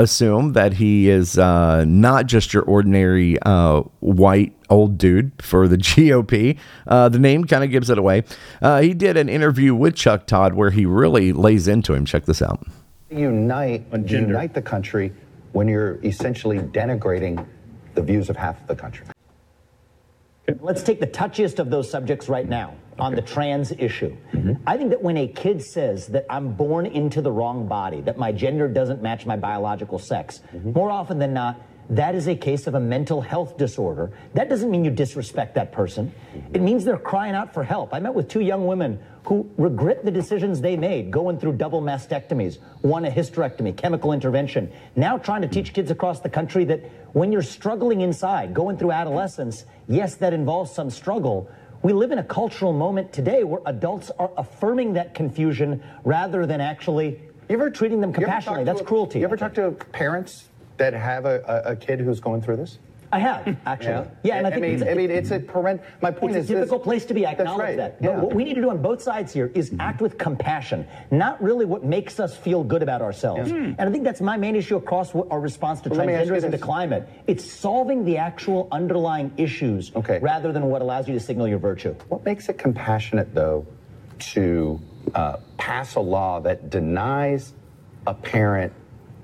assume 0.00 0.52
that 0.52 0.74
he 0.74 1.08
is 1.08 1.38
uh, 1.38 1.84
not 1.84 2.26
just 2.26 2.52
your 2.52 2.62
ordinary 2.64 3.38
uh, 3.42 3.80
white 4.00 4.54
old 4.70 4.98
dude 4.98 5.32
for 5.40 5.68
the 5.68 5.76
GOP. 5.78 6.58
Uh, 6.86 7.08
the 7.08 7.18
name 7.18 7.44
kind 7.44 7.64
of 7.64 7.70
gives 7.70 7.90
it 7.90 7.98
away. 7.98 8.24
Uh, 8.62 8.80
he 8.80 8.94
did 8.94 9.16
an 9.16 9.28
interview 9.28 9.74
with 9.74 9.94
Chuck 9.94 10.26
Todd 10.26 10.54
where 10.54 10.70
he 10.70 10.86
really 10.86 11.32
lays 11.32 11.68
into 11.68 11.94
him. 11.94 12.04
Check 12.04 12.24
this 12.24 12.42
out. 12.42 12.66
Unite, 13.10 13.86
unite 14.06 14.54
the 14.54 14.62
country 14.62 15.12
when 15.52 15.66
you're 15.66 15.98
essentially 16.04 16.58
denigrating 16.58 17.46
the 17.94 18.02
views 18.02 18.28
of 18.28 18.36
half 18.36 18.60
of 18.60 18.66
the 18.66 18.76
country. 18.76 19.06
Let's 20.60 20.82
take 20.82 21.00
the 21.00 21.06
touchiest 21.06 21.58
of 21.58 21.70
those 21.70 21.90
subjects 21.90 22.28
right 22.28 22.48
now 22.48 22.74
on 22.98 23.14
the 23.14 23.22
trans 23.22 23.72
issue. 23.72 24.16
Mm-hmm. 24.32 24.62
I 24.66 24.76
think 24.76 24.90
that 24.90 25.02
when 25.02 25.16
a 25.16 25.28
kid 25.28 25.62
says 25.62 26.08
that 26.08 26.26
I'm 26.28 26.52
born 26.54 26.86
into 26.86 27.22
the 27.22 27.32
wrong 27.32 27.66
body, 27.68 28.00
that 28.02 28.18
my 28.18 28.32
gender 28.32 28.68
doesn't 28.68 29.02
match 29.02 29.26
my 29.26 29.36
biological 29.36 29.98
sex, 29.98 30.40
mm-hmm. 30.54 30.72
more 30.72 30.90
often 30.90 31.18
than 31.18 31.32
not, 31.32 31.60
that 31.90 32.14
is 32.14 32.28
a 32.28 32.34
case 32.34 32.66
of 32.66 32.74
a 32.74 32.80
mental 32.80 33.22
health 33.22 33.56
disorder. 33.56 34.12
That 34.34 34.50
doesn't 34.50 34.70
mean 34.70 34.84
you 34.84 34.90
disrespect 34.90 35.54
that 35.54 35.72
person. 35.72 36.12
Mm-hmm. 36.34 36.56
It 36.56 36.62
means 36.62 36.84
they're 36.84 36.98
crying 36.98 37.34
out 37.34 37.54
for 37.54 37.64
help. 37.64 37.94
I 37.94 38.00
met 38.00 38.12
with 38.14 38.28
two 38.28 38.40
young 38.40 38.66
women 38.66 39.00
who 39.24 39.50
regret 39.56 40.04
the 40.04 40.10
decisions 40.10 40.60
they 40.60 40.76
made 40.76 41.10
going 41.10 41.38
through 41.38 41.52
double 41.52 41.80
mastectomies, 41.80 42.58
one 42.82 43.04
a 43.04 43.10
hysterectomy, 43.10 43.76
chemical 43.76 44.12
intervention, 44.12 44.70
now 44.96 45.18
trying 45.18 45.42
to 45.42 45.48
teach 45.48 45.72
kids 45.72 45.90
across 45.90 46.20
the 46.20 46.28
country 46.28 46.64
that 46.64 46.80
when 47.12 47.32
you're 47.32 47.42
struggling 47.42 48.02
inside, 48.02 48.52
going 48.54 48.76
through 48.76 48.92
adolescence, 48.92 49.64
yes, 49.86 50.16
that 50.16 50.32
involves 50.32 50.70
some 50.70 50.90
struggle, 50.90 51.50
we 51.82 51.92
live 51.92 52.10
in 52.10 52.18
a 52.18 52.24
cultural 52.24 52.72
moment 52.72 53.12
today 53.12 53.44
where 53.44 53.60
adults 53.66 54.10
are 54.18 54.30
affirming 54.36 54.94
that 54.94 55.14
confusion 55.14 55.82
rather 56.04 56.46
than 56.46 56.60
actually 56.60 57.20
ever 57.48 57.70
treating 57.70 58.00
them 58.00 58.12
compassionately. 58.12 58.64
That's 58.64 58.80
a, 58.80 58.84
cruelty. 58.84 59.20
You 59.20 59.24
ever 59.24 59.36
talk 59.36 59.54
to 59.54 59.70
parents 59.70 60.48
that 60.76 60.92
have 60.92 61.24
a, 61.24 61.64
a, 61.66 61.72
a 61.72 61.76
kid 61.76 62.00
who's 62.00 62.20
going 62.20 62.42
through 62.42 62.56
this? 62.56 62.78
I 63.10 63.18
have 63.20 63.56
actually. 63.66 63.90
Yeah, 63.90 64.06
yeah 64.22 64.38
and 64.38 64.46
I, 64.46 64.50
I 64.50 64.60
mean, 64.60 64.88
I 64.88 64.94
mean, 64.94 65.10
it's 65.10 65.30
a 65.30 65.38
parent. 65.38 65.80
My 66.02 66.10
point 66.10 66.36
it's 66.36 66.44
is, 66.44 66.50
a 66.50 66.54
difficult 66.54 66.84
place 66.84 67.04
to 67.06 67.14
be. 67.14 67.26
I 67.26 67.32
acknowledge 67.32 67.60
right. 67.60 67.76
that. 67.76 67.96
Yeah. 68.00 68.16
But 68.16 68.24
what 68.24 68.34
we 68.34 68.44
need 68.44 68.54
to 68.54 68.60
do 68.60 68.70
on 68.70 68.82
both 68.82 69.02
sides 69.02 69.32
here 69.32 69.50
is 69.54 69.70
mm-hmm. 69.70 69.80
act 69.80 70.00
with 70.00 70.18
compassion, 70.18 70.86
not 71.10 71.42
really 71.42 71.64
what 71.64 71.84
makes 71.84 72.20
us 72.20 72.36
feel 72.36 72.62
good 72.64 72.82
about 72.82 73.02
ourselves. 73.02 73.50
Yeah. 73.50 73.56
Mm. 73.56 73.76
And 73.78 73.88
I 73.88 73.92
think 73.92 74.04
that's 74.04 74.20
my 74.20 74.36
main 74.36 74.56
issue 74.56 74.76
across 74.76 75.14
our 75.14 75.40
response 75.40 75.80
to 75.82 75.88
well, 75.88 76.00
transgenderism 76.00 76.50
to 76.50 76.58
climate. 76.58 77.08
It's 77.26 77.44
solving 77.44 78.04
the 78.04 78.18
actual 78.18 78.68
underlying 78.72 79.32
issues, 79.36 79.92
okay. 79.96 80.18
rather 80.20 80.52
than 80.52 80.66
what 80.66 80.82
allows 80.82 81.08
you 81.08 81.14
to 81.14 81.20
signal 81.20 81.48
your 81.48 81.58
virtue. 81.58 81.94
What 82.08 82.24
makes 82.24 82.48
it 82.48 82.58
compassionate, 82.58 83.34
though, 83.34 83.66
to 84.18 84.80
uh, 85.14 85.36
pass 85.56 85.94
a 85.94 86.00
law 86.00 86.40
that 86.40 86.70
denies 86.70 87.52
a 88.06 88.14
parent 88.14 88.72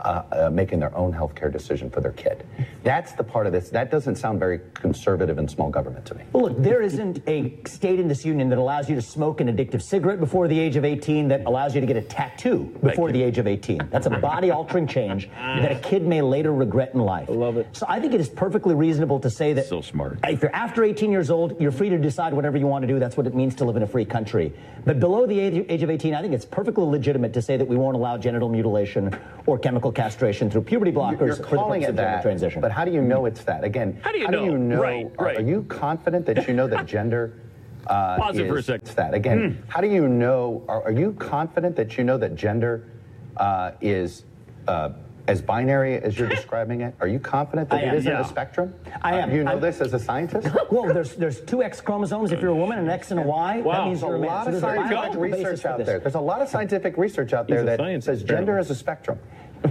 uh, 0.05 0.22
uh, 0.32 0.50
making 0.50 0.78
their 0.80 0.94
own 0.96 1.12
healthcare 1.12 1.50
decision 1.50 1.90
for 1.90 2.00
their 2.00 2.12
kid. 2.12 2.46
That's 2.82 3.12
the 3.12 3.24
part 3.24 3.46
of 3.46 3.52
this. 3.52 3.70
That 3.70 3.90
doesn't 3.90 4.16
sound 4.16 4.38
very 4.38 4.61
conservative 4.74 5.38
and 5.38 5.50
small 5.50 5.70
government 5.70 6.05
to 6.07 6.14
me. 6.14 6.24
Well, 6.32 6.44
look, 6.44 6.62
there 6.62 6.82
isn't 6.82 7.22
a 7.26 7.59
state 7.66 7.98
in 7.98 8.07
this 8.09 8.24
union 8.24 8.48
that 8.50 8.59
allows 8.59 8.88
you 8.88 8.94
to 8.96 9.02
smoke 9.02 9.40
an 9.40 9.48
addictive 9.48 9.82
cigarette 9.82 10.20
before 10.20 10.46
the 10.46 10.59
age 10.59 10.76
of 10.76 10.84
18 10.84 11.28
that 11.28 11.46
allows 11.46 11.74
you 11.74 11.80
to 11.80 11.86
get 11.86 11.96
a 11.96 12.02
tattoo 12.02 12.64
before 12.82 13.12
the 13.12 13.22
age 13.22 13.38
of 13.38 13.46
18. 13.46 13.88
That's 13.90 14.07
a 14.07 14.11
body 14.11 14.50
altering 14.50 14.86
change 14.86 15.28
that 15.34 15.72
a 15.72 15.80
kid 15.80 16.07
may 16.07 16.20
later 16.20 16.52
regret 16.52 16.92
in 16.94 17.00
life. 17.00 17.30
I 17.30 17.32
love 17.32 17.57
it. 17.57 17.66
So 17.72 17.86
I 17.88 17.98
think 17.98 18.12
it 18.12 18.20
is 18.20 18.28
perfectly 18.28 18.74
reasonable 18.74 19.20
to 19.20 19.30
say 19.30 19.52
that 19.55 19.66
so 19.66 19.80
smart. 19.80 20.18
if 20.24 20.42
you're 20.42 20.55
after 20.55 20.84
18 20.84 21.11
years 21.11 21.30
old, 21.30 21.61
you're 21.61 21.72
free 21.72 21.88
to 21.88 21.98
decide 21.98 22.34
whatever 22.34 22.59
you 22.59 22.66
want 22.66 22.82
to 22.82 22.88
do. 22.88 22.98
That's 22.98 23.16
what 23.16 23.26
it 23.26 23.34
means 23.34 23.55
to 23.57 23.64
live 23.64 23.76
in 23.76 23.82
a 23.82 23.86
free 23.86 24.05
country. 24.05 24.52
But 24.84 25.00
below 25.00 25.26
the 25.26 25.40
age 25.40 25.82
of 25.82 25.88
18, 25.88 26.14
I 26.14 26.20
think 26.20 26.34
it's 26.34 26.44
perfectly 26.44 26.84
legitimate 26.84 27.32
to 27.32 27.42
say 27.42 27.57
that 27.57 27.66
we 27.66 27.76
won't 27.76 27.96
allow 27.96 28.18
genital 28.18 28.50
mutilation 28.50 29.16
or 29.46 29.59
chemical 29.59 29.92
castration 29.95 30.51
through 30.51 30.62
puberty 30.62 30.92
blockers 30.92 31.26
You're 31.26 31.36
calling 31.36 31.82
for 31.82 31.92
the 31.92 31.92
it 31.92 31.97
that, 31.97 32.22
transition. 32.22 32.61
But 32.61 32.72
how 32.72 32.84
do 32.84 32.90
you 32.90 33.01
know 33.01 33.26
it's 33.26 33.45
that? 33.45 33.64
Again, 33.64 34.01
how 34.03 34.12
do 34.12 34.18
you 34.18 34.26
how 34.26 34.32
know? 34.32 34.45
Do 34.45 34.51
you 34.53 34.59
know 34.59 34.80
right, 34.80 35.11
right. 35.18 35.36
Are, 35.36 35.40
are, 35.40 35.47
you 35.47 35.62
confident 35.64 36.26
that 36.26 36.47
you 36.49 36.55
know 36.55 36.66
that 36.68 36.86
gender? 36.86 37.40
Uh, 37.84 38.16
Pause 38.16 38.38
it 38.38 38.47
is, 38.47 38.49
for 38.49 38.57
a 38.57 38.62
second. 38.62 38.97
That 38.97 39.12
again. 39.12 39.53
Hmm. 39.53 39.68
How 39.68 39.82
do 39.82 39.88
you 39.88 40.09
know? 40.09 40.64
Are, 40.68 40.84
are, 40.84 40.90
you 40.90 41.12
confident 41.12 41.76
that 41.76 41.99
you 41.99 42.05
know 42.05 42.16
that 42.16 42.34
gender 42.34 42.88
uh, 43.36 43.72
is? 43.82 44.24
Uh, 44.66 44.92
as 45.26 45.40
binary 45.40 45.97
as 45.97 46.18
you're 46.18 46.28
describing 46.40 46.82
it? 46.82 46.95
Are 47.01 47.09
you 47.09 47.18
confident 47.18 47.70
that 47.70 47.82
it 47.82 47.95
isn't 47.95 48.11
yeah. 48.11 48.20
a 48.20 48.28
spectrum? 48.28 48.74
I 49.03 49.18
am. 49.18 49.30
Uh, 49.30 49.34
you 49.34 49.45
know 49.45 49.53
I'm, 49.53 49.61
this 49.61 49.80
as 49.80 49.95
a 49.95 49.99
scientist? 49.99 50.49
well, 50.70 50.92
there's 50.92 51.14
there's 51.16 51.40
two 51.40 51.62
X 51.62 51.80
chromosomes 51.80 52.32
if 52.32 52.40
you're 52.40 52.51
a 52.51 52.57
woman, 52.57 52.78
an 52.78 52.88
X 52.88 53.11
and 53.11 53.20
a 53.20 53.22
Y. 53.22 53.61
Wow. 53.61 53.72
That 53.72 53.86
means 53.86 54.01
there's 54.01 54.12
a, 54.12 54.16
a 54.16 54.18
lot 54.18 54.47
man. 54.47 54.55
of 54.55 54.61
so 54.61 54.66
scientific 54.66 55.20
research 55.20 55.64
out 55.64 55.84
there. 55.84 55.99
There's 55.99 56.14
a 56.14 56.20
lot 56.20 56.42
of 56.42 56.49
scientific 56.49 56.97
research 56.97 57.32
out 57.32 57.49
there 57.49 57.64
that 57.64 58.03
says 58.03 58.22
gender 58.22 58.59
is 58.59 58.70
a 58.70 58.74
spectrum. 58.74 59.18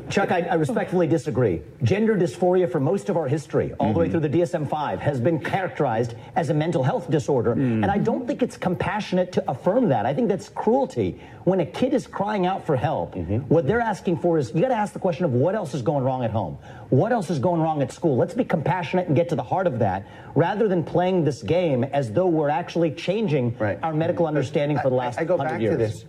Chuck, 0.10 0.32
I, 0.32 0.42
I, 0.42 0.56
respectfully 0.56 1.06
disagree. 1.06 1.62
Gender 1.84 2.16
dysphoria 2.16 2.72
for 2.72 2.80
most 2.80 3.10
of 3.10 3.18
our 3.18 3.28
history, 3.28 3.74
all 3.74 3.88
mm-hmm. 3.88 3.94
the 3.94 4.00
way 4.00 4.06
mm-hmm. 4.06 4.20
through 4.20 4.30
the 4.30 4.42
DSM 4.42 4.68
5, 4.68 5.00
has 5.00 5.20
been 5.20 5.40
characterized 5.40 6.16
as 6.36 6.50
a 6.50 6.54
mental 6.54 6.82
health 6.82 7.12
disorder. 7.12 7.56
Mm. 7.56 7.84
And 7.84 7.86
I 7.86 8.00
don't 8.00 8.26
think 8.26 8.42
it's 8.42 8.58
compassionate 8.58 9.32
to 9.34 9.50
affirm 9.50 9.90
that. 9.90 10.06
I 10.06 10.14
think 10.14 10.30
that's 10.30 10.50
cruelty. 10.50 11.22
When 11.44 11.60
a 11.60 11.66
kid 11.66 11.94
is 11.94 12.08
crying 12.08 12.46
out 12.48 12.66
for 12.66 12.76
help, 12.76 13.14
mm-hmm. 13.14 13.38
what 13.54 13.68
they're 13.68 13.82
asking 13.82 14.18
for 14.18 14.38
is 14.38 14.52
you 14.54 14.62
got 14.62 14.70
to 14.70 14.76
ask 14.76 14.94
the 14.94 15.00
question 15.00 15.26
of 15.26 15.34
what 15.34 15.54
else 15.54 15.74
is 15.74 15.82
going 15.84 16.04
wrong 16.04 16.24
at 16.24 16.32
home? 16.32 16.58
What 16.90 17.12
else 17.12 17.30
is 17.30 17.38
going 17.38 17.62
wrong 17.62 17.82
at 17.82 17.92
school? 17.92 18.18
Let's 18.18 18.34
be 18.34 18.46
compassionate 18.46 19.08
and 19.08 19.16
get 19.16 19.30
to 19.30 19.36
the 19.36 19.44
heart 19.44 19.68
of 19.68 19.80
that 19.80 20.08
rather 20.36 20.68
than 20.68 20.84
playing 20.84 21.24
this 21.24 21.44
game 21.44 21.84
as 21.84 22.12
though 22.12 22.28
we're 22.28 22.50
actually 22.50 22.92
changing 22.92 23.56
right. 23.60 23.78
our 23.84 23.94
medical 23.94 24.26
understanding 24.26 24.80
for 24.80 24.90
the 24.90 24.96
last 24.96 25.20
I, 25.20 25.22
I 25.22 25.26
go 25.26 25.38
back 25.38 25.62
years. 25.62 25.74
to 25.74 25.78
this 25.78 26.06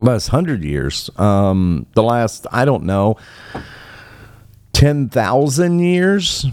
last 0.00 0.28
hundred 0.28 0.64
years. 0.64 1.10
Um, 1.16 1.86
the 1.94 2.02
last, 2.02 2.46
I 2.52 2.64
don't 2.64 2.84
know, 2.84 3.16
10,000 4.72 5.80
years, 5.80 6.46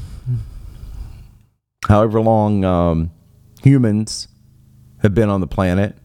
however 1.87 2.21
long 2.21 2.63
um, 2.65 3.11
humans 3.61 4.27
have 5.01 5.13
been 5.13 5.29
on 5.29 5.41
the 5.41 5.47
planet, 5.47 5.95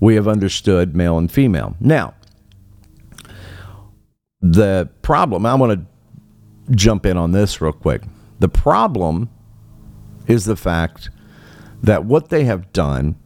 we 0.00 0.14
have 0.14 0.28
understood 0.28 0.94
male 0.94 1.18
and 1.18 1.30
female. 1.30 1.76
Now, 1.80 2.14
the 4.40 4.88
problem, 5.02 5.44
I 5.44 5.54
want 5.54 5.80
to 5.80 6.74
jump 6.74 7.04
in 7.06 7.16
on 7.16 7.32
this 7.32 7.60
real 7.60 7.72
quick. 7.72 8.02
The 8.38 8.48
problem 8.48 9.30
is 10.28 10.44
the 10.44 10.56
fact 10.56 11.10
that 11.82 12.04
what 12.04 12.28
they 12.28 12.44
have 12.44 12.72
done 12.72 13.16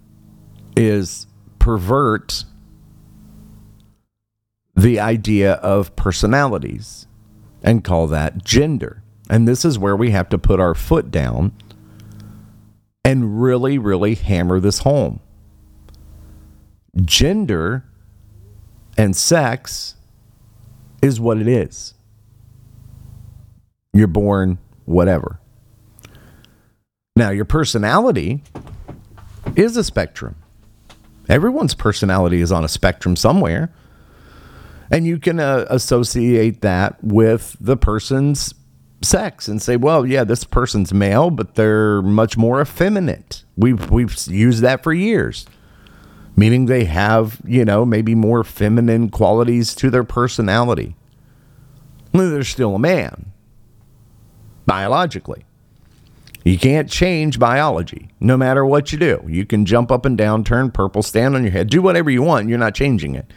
is 0.76 1.26
pervert 1.59 2.45
the 4.83 4.99
idea 4.99 5.53
of 5.55 5.95
personalities 5.95 7.07
and 7.62 7.85
call 7.85 8.09
that 8.09 8.45
gender. 8.45 9.03
And 9.30 9.47
this 9.47 9.64
is 9.64 9.78
where 9.78 9.97
we 9.97 10.11
have 10.11 10.28
to 10.30 10.39
put 10.39 10.59
our 10.59 10.74
foot 10.74 11.11
down 11.11 11.53
and 13.05 13.41
really, 13.41 13.78
really 13.78 14.16
hammer 14.16 14.59
this 14.59 14.78
home. 14.78 15.20
Gender 16.97 17.85
and 18.99 19.16
sex 19.16 19.95
is 21.01 21.20
what 21.20 21.39
it 21.39 21.47
is. 21.47 21.95
You're 23.93 24.09
born 24.09 24.59
whatever. 24.85 25.39
Now, 27.14 27.30
your 27.30 27.45
personality 27.45 28.43
is 29.55 29.76
a 29.76 29.85
spectrum. 29.85 30.35
Everyone's 31.28 31.74
personality 31.74 32.41
is 32.41 32.51
on 32.51 32.64
a 32.64 32.68
spectrum 32.68 33.14
somewhere. 33.14 33.72
And 34.93 35.07
you 35.07 35.18
can 35.18 35.40
uh, 35.40 35.64
associate 35.70 36.61
that 36.61 37.03
with 37.03 37.57
the 37.59 37.78
person's 37.78 38.55
sex 39.01 39.49
and 39.49 39.61
say, 39.61 39.76
well, 39.76 40.05
yeah, 40.05 40.22
this 40.22 40.45
person's 40.45 40.93
male, 40.93 41.30
but 41.30 41.55
they're 41.55 42.03
much 42.03 42.36
more 42.36 42.61
effeminate. 42.61 43.43
We've, 43.57 43.90
we've 43.90 44.14
used 44.26 44.62
that 44.62 44.82
for 44.82 44.93
years, 44.93 45.47
meaning 46.36 46.66
they 46.66 46.84
have, 46.84 47.40
you 47.47 47.64
know, 47.64 47.86
maybe 47.86 48.14
more 48.14 48.45
feminine 48.45 49.09
qualities 49.09 49.74
to 49.76 49.88
their 49.88 50.05
personality. 50.05 50.95
They're 52.12 52.45
still 52.45 52.74
a 52.74 52.78
man, 52.78 53.32
biologically. 54.66 55.47
You 56.45 56.59
can't 56.59 56.90
change 56.90 57.38
biology 57.38 58.11
no 58.20 58.36
matter 58.36 58.66
what 58.66 58.93
you 58.93 58.99
do. 58.99 59.24
You 59.26 59.47
can 59.47 59.64
jump 59.64 59.90
up 59.90 60.05
and 60.05 60.18
down, 60.18 60.45
turn 60.45 60.70
purple, 60.70 61.03
stand 61.03 61.34
on 61.34 61.45
your 61.45 61.53
head, 61.53 61.70
do 61.70 61.80
whatever 61.80 62.11
you 62.11 62.20
want. 62.20 62.51
You're 62.51 62.59
not 62.59 62.74
changing 62.74 63.14
it. 63.14 63.32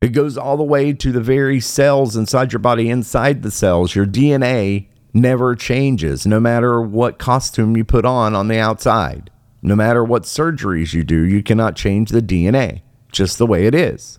It 0.00 0.12
goes 0.12 0.36
all 0.36 0.56
the 0.56 0.62
way 0.62 0.92
to 0.92 1.12
the 1.12 1.20
very 1.20 1.60
cells 1.60 2.14
inside 2.14 2.52
your 2.52 2.60
body, 2.60 2.90
inside 2.90 3.42
the 3.42 3.50
cells. 3.50 3.94
Your 3.94 4.06
DNA 4.06 4.88
never 5.14 5.54
changes, 5.54 6.26
no 6.26 6.40
matter 6.40 6.80
what 6.80 7.18
costume 7.18 7.76
you 7.76 7.84
put 7.84 8.04
on 8.04 8.34
on 8.34 8.48
the 8.48 8.58
outside. 8.58 9.30
No 9.62 9.74
matter 9.74 10.04
what 10.04 10.24
surgeries 10.24 10.92
you 10.92 11.04
do, 11.04 11.24
you 11.24 11.42
cannot 11.42 11.74
change 11.74 12.10
the 12.10 12.20
DNA, 12.20 12.82
just 13.12 13.38
the 13.38 13.46
way 13.46 13.66
it 13.66 13.74
is. 13.74 14.18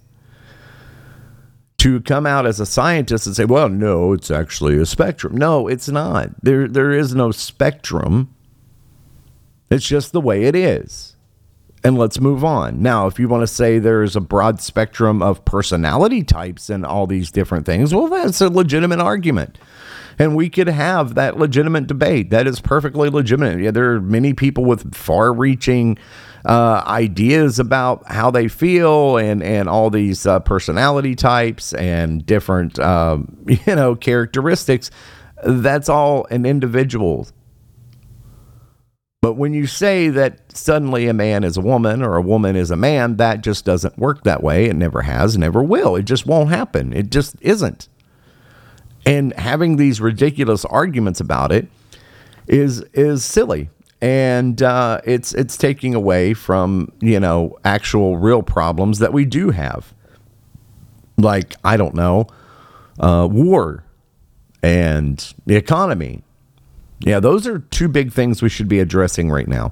To 1.78 2.02
come 2.02 2.26
out 2.26 2.48
as 2.48 2.60
a 2.60 2.66
scientist 2.66 3.28
and 3.28 3.36
say, 3.36 3.46
well, 3.46 3.70
no, 3.70 4.14
it's 4.14 4.32
actually 4.32 4.80
a 4.80 4.88
spectrum. 4.88 5.38
No, 5.38 5.68
it's 5.68 5.88
not. 5.88 6.30
There, 6.42 6.68
there 6.68 6.94
is 6.94 7.14
no 7.14 7.30
spectrum. 7.30 8.34
It's 9.70 9.86
just 9.86 10.14
the 10.14 10.22
way 10.22 10.46
it 10.46 10.56
is 10.56 11.15
and 11.86 12.00
let's 12.00 12.20
move 12.20 12.44
on. 12.44 12.82
Now, 12.82 13.06
if 13.06 13.20
you 13.20 13.28
want 13.28 13.44
to 13.44 13.48
say 13.48 13.78
there's 13.78 14.16
a 14.16 14.22
broad 14.22 14.60
spectrum 14.60 15.22
of 15.22 15.46
personality 15.46 16.24
types 16.24 16.68
and 16.68 16.84
all 16.84 17.06
these 17.06 17.30
different 17.30 17.68
things, 17.68 17.94
well, 17.94 18.08
that's 18.08 18.42
a 18.42 18.50
legitimate 18.50 19.00
argument. 19.00 19.60
And 20.18 20.36
we 20.36 20.50
could 20.50 20.68
have 20.68 21.14
that 21.14 21.38
legitimate 21.38 21.86
debate. 21.86 22.32
That 22.32 22.48
is 22.48 22.60
perfectly 22.60 23.10
legitimate. 23.10 23.60
Yeah, 23.60 23.70
there 23.70 23.92
are 23.94 24.02
many 24.02 24.34
people 24.34 24.66
with 24.66 24.96
far 24.96 25.32
reaching 25.32 26.00
uh, 26.44 26.82
ideas 26.88 27.60
about 27.60 28.08
how 28.08 28.32
they 28.32 28.48
feel 28.48 29.18
and, 29.18 29.44
and 29.44 29.70
all 29.70 29.92
these 29.92 30.26
uh, 30.26 30.40
personality 30.40 31.14
types 31.14 31.72
and 31.74 32.26
different, 32.26 32.80
um, 32.80 33.38
you 33.48 33.76
know, 33.76 33.94
characteristics. 33.96 34.90
That's 35.44 35.88
all 35.88 36.26
an 36.32 36.48
individual 36.48 37.28
but 39.26 39.38
when 39.38 39.56
you 39.56 39.66
say 39.66 40.10
that 40.10 40.56
suddenly 40.56 41.08
a 41.08 41.14
man 41.14 41.44
is 41.44 41.58
a 41.58 41.62
woman 41.62 42.04
or 42.04 42.16
a 42.16 42.22
woman 42.22 42.56
is 42.56 42.70
a 42.70 42.76
man, 42.76 43.18
that 43.18 43.42
just 43.42 43.66
doesn't 43.66 43.98
work 43.98 44.24
that 44.24 44.44
way. 44.44 44.66
It 44.66 44.76
never 44.76 45.02
has, 45.02 45.36
never 45.36 45.64
will. 45.64 45.96
It 45.96 46.04
just 46.04 46.28
won't 46.28 46.50
happen. 46.50 46.94
It 46.94 47.10
just 47.10 47.36
isn't. 47.42 47.90
And 49.04 49.34
having 49.34 49.78
these 49.78 50.00
ridiculous 50.00 50.64
arguments 50.66 51.20
about 51.20 51.52
it 51.52 51.68
is 52.46 52.82
is 52.94 53.26
silly, 53.26 53.72
and 54.00 54.62
uh, 54.62 55.02
it's 55.06 55.34
it's 55.34 55.58
taking 55.58 55.96
away 55.96 56.36
from 56.36 56.92
you 57.00 57.20
know 57.20 57.58
actual 57.66 58.18
real 58.18 58.44
problems 58.44 59.00
that 59.00 59.12
we 59.12 59.26
do 59.26 59.50
have, 59.50 59.92
like 61.18 61.56
I 61.64 61.78
don't 61.78 61.96
know, 61.96 62.28
uh, 63.00 63.28
war 63.28 63.86
and 64.62 65.34
the 65.48 65.56
economy 65.56 66.22
yeah, 67.00 67.20
those 67.20 67.46
are 67.48 67.60
two 67.60 67.88
big 67.88 68.12
things 68.12 68.42
we 68.42 68.50
should 68.50 68.68
be 68.68 68.80
addressing 68.80 69.30
right 69.30 69.48
now. 69.48 69.72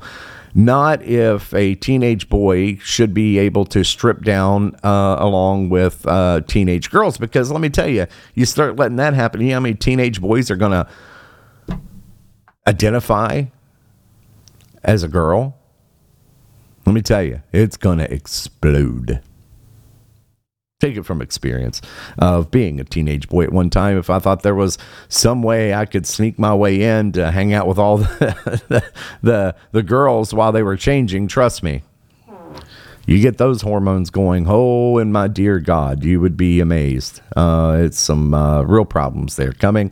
Not 0.56 1.02
if 1.02 1.52
a 1.54 1.74
teenage 1.76 2.30
boy 2.30 2.76
should 2.78 3.14
be 3.14 3.40
able 3.40 3.66
to 3.66 3.84
strip 3.84 4.24
down 4.24 4.76
uh, 4.84 5.16
along 5.18 5.70
with 5.70 6.06
uh, 6.06 6.42
teenage 6.42 6.92
girls, 6.92 7.18
because 7.18 7.50
let 7.52 7.60
me 7.60 7.70
tell 7.70 7.88
you, 7.88 8.06
you 8.36 8.46
start 8.46 8.76
letting 8.76 8.98
that 8.98 9.16
happen. 9.16 9.42
You 9.42 9.48
know 9.48 9.54
how 9.56 9.60
many 9.62 9.74
teenage 9.74 10.22
boys 10.22 10.52
are 10.52 10.56
going 10.56 10.72
to 10.72 11.80
identify 12.68 13.46
as 14.84 15.02
a 15.02 15.08
girl? 15.08 15.58
Let 16.86 16.94
me 16.94 17.02
tell 17.02 17.24
you, 17.24 17.42
it's 17.52 17.78
going 17.78 17.98
to 17.98 18.14
explode 18.14 19.22
take 20.84 20.98
it 20.98 21.04
from 21.04 21.22
experience 21.22 21.82
of 22.18 22.52
being 22.52 22.80
a 22.80 22.84
teenage 22.84 23.30
boy 23.30 23.46
at 23.46 23.54
one 23.54 23.70
time. 23.70 23.98
If 23.98 24.10
I 24.10 24.20
thought 24.20 24.44
there 24.44 24.56
was 24.56 24.78
some 25.08 25.42
way 25.42 25.74
I 25.74 25.86
could 25.86 26.06
sneak 26.06 26.38
my 26.38 26.54
way 26.54 26.82
in 26.82 27.14
to 27.14 27.32
hang 27.32 27.54
out 27.54 27.68
with 27.68 27.80
all 27.80 27.98
the, 27.98 28.84
the, 29.22 29.56
the, 29.72 29.84
girls 29.84 30.34
while 30.34 30.52
they 30.52 30.62
were 30.62 30.76
changing, 30.76 31.28
trust 31.28 31.64
me, 31.64 31.84
you 33.06 33.22
get 33.22 33.38
those 33.38 33.62
hormones 33.62 34.10
going. 34.10 34.46
Oh, 34.50 34.98
and 34.98 35.14
my 35.14 35.30
dear 35.30 35.60
God, 35.60 36.04
you 36.04 36.20
would 36.20 36.36
be 36.36 36.60
amazed. 36.60 37.22
Uh, 37.36 37.78
it's 37.82 38.00
some 38.00 38.34
uh, 38.34 38.64
real 38.64 38.86
problems 38.86 39.38
there 39.38 39.54
coming, 39.54 39.92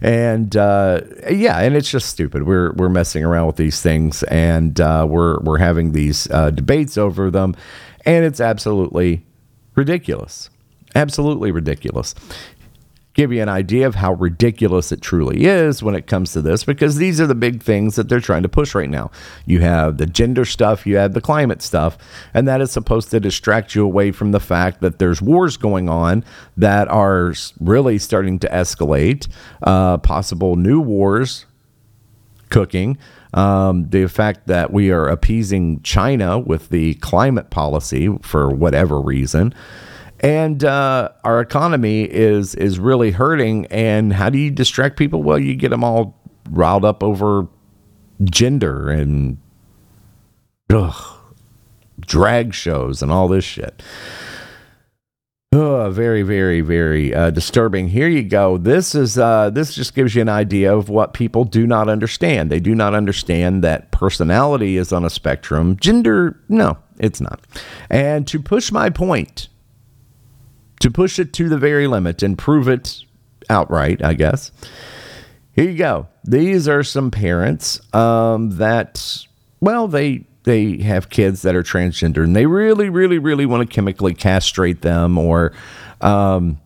and 0.00 0.54
uh, 0.56 1.00
yeah, 1.30 1.58
and 1.58 1.74
it's 1.76 1.90
just 1.90 2.08
stupid. 2.08 2.44
We're 2.44 2.72
we're 2.72 2.88
messing 2.88 3.24
around 3.24 3.46
with 3.46 3.56
these 3.56 3.82
things, 3.82 4.22
and 4.24 4.80
uh, 4.80 5.06
we're 5.08 5.38
we're 5.40 5.58
having 5.58 5.92
these 5.92 6.30
uh, 6.30 6.50
debates 6.50 6.96
over 6.96 7.30
them, 7.30 7.54
and 8.06 8.24
it's 8.24 8.40
absolutely 8.40 9.25
Ridiculous. 9.76 10.50
Absolutely 10.94 11.50
ridiculous. 11.50 12.14
Give 13.12 13.32
you 13.32 13.40
an 13.40 13.48
idea 13.48 13.86
of 13.86 13.94
how 13.94 14.12
ridiculous 14.12 14.92
it 14.92 15.00
truly 15.00 15.46
is 15.46 15.82
when 15.82 15.94
it 15.94 16.06
comes 16.06 16.32
to 16.32 16.42
this, 16.42 16.64
because 16.64 16.96
these 16.96 17.18
are 17.18 17.26
the 17.26 17.34
big 17.34 17.62
things 17.62 17.96
that 17.96 18.10
they're 18.10 18.20
trying 18.20 18.42
to 18.42 18.48
push 18.48 18.74
right 18.74 18.90
now. 18.90 19.10
You 19.46 19.60
have 19.60 19.96
the 19.96 20.04
gender 20.04 20.44
stuff, 20.44 20.86
you 20.86 20.96
have 20.96 21.14
the 21.14 21.22
climate 21.22 21.62
stuff, 21.62 21.96
and 22.34 22.46
that 22.46 22.60
is 22.60 22.70
supposed 22.70 23.10
to 23.12 23.20
distract 23.20 23.74
you 23.74 23.84
away 23.84 24.12
from 24.12 24.32
the 24.32 24.40
fact 24.40 24.82
that 24.82 24.98
there's 24.98 25.22
wars 25.22 25.56
going 25.56 25.88
on 25.88 26.24
that 26.58 26.88
are 26.88 27.32
really 27.58 27.98
starting 27.98 28.38
to 28.40 28.48
escalate, 28.48 29.28
uh, 29.62 29.96
possible 29.96 30.56
new 30.56 30.80
wars 30.80 31.46
cooking. 32.50 32.98
Um, 33.34 33.88
the 33.90 34.06
fact 34.06 34.46
that 34.46 34.72
we 34.72 34.90
are 34.90 35.08
appeasing 35.08 35.82
China 35.82 36.38
with 36.38 36.68
the 36.68 36.94
climate 36.94 37.50
policy 37.50 38.16
for 38.22 38.48
whatever 38.48 39.00
reason, 39.00 39.54
and 40.20 40.64
uh, 40.64 41.10
our 41.24 41.40
economy 41.40 42.04
is 42.04 42.54
is 42.54 42.78
really 42.78 43.10
hurting. 43.10 43.66
And 43.66 44.12
how 44.12 44.30
do 44.30 44.38
you 44.38 44.50
distract 44.50 44.96
people? 44.96 45.22
Well, 45.22 45.38
you 45.38 45.54
get 45.54 45.70
them 45.70 45.84
all 45.84 46.18
riled 46.50 46.84
up 46.84 47.02
over 47.02 47.48
gender 48.24 48.88
and 48.88 49.38
ugh, 50.70 51.18
drag 52.00 52.54
shows 52.54 53.02
and 53.02 53.12
all 53.12 53.28
this 53.28 53.44
shit. 53.44 53.82
Oh, 55.52 55.90
very, 55.90 56.22
very, 56.22 56.60
very 56.60 57.14
uh, 57.14 57.30
disturbing. 57.30 57.88
Here 57.88 58.08
you 58.08 58.24
go. 58.24 58.58
This 58.58 58.94
is 58.94 59.16
uh, 59.16 59.50
this 59.50 59.74
just 59.74 59.94
gives 59.94 60.14
you 60.14 60.22
an 60.22 60.28
idea 60.28 60.76
of 60.76 60.88
what 60.88 61.14
people 61.14 61.44
do 61.44 61.66
not 61.66 61.88
understand. 61.88 62.50
They 62.50 62.60
do 62.60 62.74
not 62.74 62.94
understand 62.94 63.62
that 63.62 63.90
personality 63.92 64.76
is 64.76 64.92
on 64.92 65.04
a 65.04 65.10
spectrum. 65.10 65.76
Gender, 65.76 66.38
no, 66.48 66.76
it's 66.98 67.20
not. 67.20 67.40
And 67.88 68.26
to 68.26 68.40
push 68.42 68.72
my 68.72 68.90
point, 68.90 69.48
to 70.80 70.90
push 70.90 71.18
it 71.18 71.32
to 71.34 71.48
the 71.48 71.58
very 71.58 71.86
limit 71.86 72.22
and 72.22 72.36
prove 72.36 72.68
it 72.68 73.02
outright, 73.48 74.04
I 74.04 74.14
guess. 74.14 74.50
Here 75.52 75.70
you 75.70 75.78
go. 75.78 76.08
These 76.24 76.68
are 76.68 76.82
some 76.82 77.10
parents 77.10 77.80
um, 77.94 78.50
that, 78.58 79.24
well, 79.60 79.88
they 79.88 80.25
they 80.46 80.78
have 80.78 81.10
kids 81.10 81.42
that 81.42 81.56
are 81.56 81.62
transgender 81.62 82.22
and 82.22 82.34
they 82.34 82.46
really, 82.46 82.88
really, 82.88 83.18
really 83.18 83.44
want 83.44 83.68
to 83.68 83.74
chemically 83.74 84.14
castrate 84.14 84.80
them 84.80 85.18
or 85.18 85.52
um, 86.00 86.58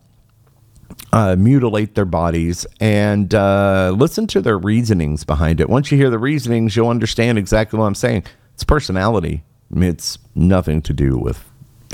uh, 1.12 1.34
mutilate 1.36 1.94
their 1.94 2.04
bodies 2.04 2.66
and 2.78 3.34
uh, 3.34 3.92
listen 3.96 4.26
to 4.28 4.42
their 4.42 4.58
reasonings 4.58 5.24
behind 5.24 5.60
it. 5.60 5.68
Once 5.68 5.90
you 5.90 5.96
hear 5.96 6.10
the 6.10 6.18
reasonings, 6.18 6.76
you'll 6.76 6.90
understand 6.90 7.38
exactly 7.38 7.78
what 7.78 7.86
I'm 7.86 7.94
saying. 7.94 8.24
It's 8.52 8.64
personality. 8.64 9.42
It's 9.74 10.18
nothing 10.34 10.82
to 10.82 10.92
do 10.92 11.16
with 11.16 11.42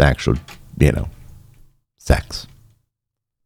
actual, 0.01 0.35
you 0.79 0.91
know, 0.91 1.09
sex 1.99 2.49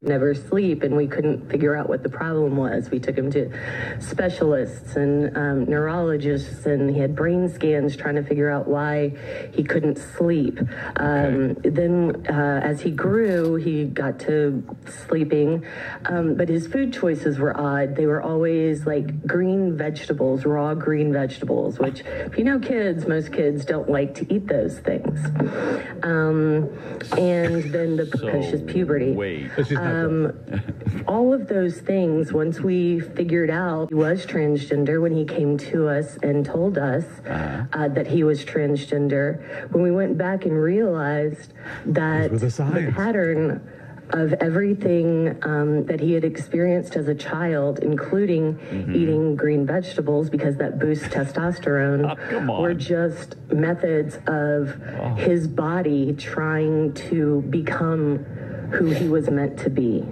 never 0.02 0.32
sleep 0.34 0.82
and 0.82 0.96
we 0.96 1.06
couldn't 1.06 1.50
figure 1.50 1.76
out 1.76 1.86
what 1.86 2.02
the 2.02 2.08
problem 2.08 2.56
was. 2.56 2.88
We 2.90 2.98
took 2.98 3.18
him 3.18 3.30
to 3.32 3.52
specialists 4.00 4.96
and 4.96 5.36
um, 5.36 5.64
neurologists 5.66 6.64
and 6.64 6.88
he 6.88 6.98
had 6.98 7.14
brain 7.14 7.50
scans 7.50 7.96
trying 7.96 8.14
to 8.14 8.22
figure 8.22 8.48
out 8.48 8.66
why 8.66 9.12
he 9.52 9.62
couldn't 9.62 9.98
sleep. 9.98 10.58
Um, 10.96 11.52
then 11.62 12.26
uh, 12.30 12.60
as 12.64 12.80
he 12.80 12.92
grew 12.92 13.56
he 13.56 13.84
got 13.84 14.18
to 14.20 14.64
sleeping. 15.06 15.66
Um, 16.06 16.34
but 16.34 16.48
his 16.48 16.66
food 16.66 16.94
choices 16.94 17.38
were 17.38 17.54
odd. 17.54 17.94
They 17.94 18.06
were 18.06 18.22
always 18.22 18.86
like 18.86 19.26
green 19.26 19.76
vegetables 19.76 20.46
raw 20.46 20.72
green 20.74 21.12
vegetables 21.12 21.78
which 21.78 22.00
if 22.06 22.38
you 22.38 22.44
know 22.44 22.58
kids 22.58 23.06
most 23.06 23.34
kids 23.34 23.66
don't 23.66 23.90
like 23.90 24.14
to 24.14 24.34
eat 24.34 24.46
those 24.46 24.78
things. 24.78 25.26
Um, 26.02 26.70
and 27.18 27.64
then 27.70 27.96
the 27.96 28.06
precocious 28.06 28.62
puberty. 28.66 29.12
Wait. 29.12 29.50
Um, 29.90 31.04
all 31.08 31.32
of 31.32 31.48
those 31.48 31.80
things, 31.80 32.32
once 32.32 32.60
we 32.60 33.00
figured 33.00 33.50
out 33.50 33.88
he 33.88 33.94
was 33.94 34.26
transgender, 34.26 35.00
when 35.00 35.14
he 35.14 35.24
came 35.24 35.56
to 35.58 35.88
us 35.88 36.16
and 36.22 36.44
told 36.44 36.78
us 36.78 37.04
uh, 37.26 37.88
that 37.88 38.06
he 38.06 38.22
was 38.24 38.44
transgender, 38.44 39.72
when 39.72 39.82
we 39.82 39.90
went 39.90 40.16
back 40.16 40.44
and 40.44 40.60
realized 40.60 41.52
that 41.86 42.30
the 42.30 42.38
the 42.38 42.92
pattern 42.94 43.60
of 44.12 44.32
everything 44.34 45.38
um, 45.44 45.84
that 45.86 46.00
he 46.00 46.12
had 46.12 46.24
experienced 46.24 46.96
as 46.96 47.06
a 47.08 47.14
child, 47.14 47.78
including 47.78 48.58
eating 48.94 49.36
green 49.36 49.66
vegetables 49.66 50.28
because 50.28 50.56
that 50.56 50.78
boosts 50.78 51.06
testosterone, 51.14 52.18
come 52.28 52.48
were 52.48 52.74
just 52.74 53.36
methods 53.52 54.18
of 54.26 54.74
his 55.16 55.46
body 55.46 56.12
trying 56.14 56.92
to 56.94 57.42
become 57.50 58.26
who 58.72 58.86
he 58.86 59.08
was 59.08 59.30
meant 59.30 59.58
to 59.60 59.70
be. 59.70 60.04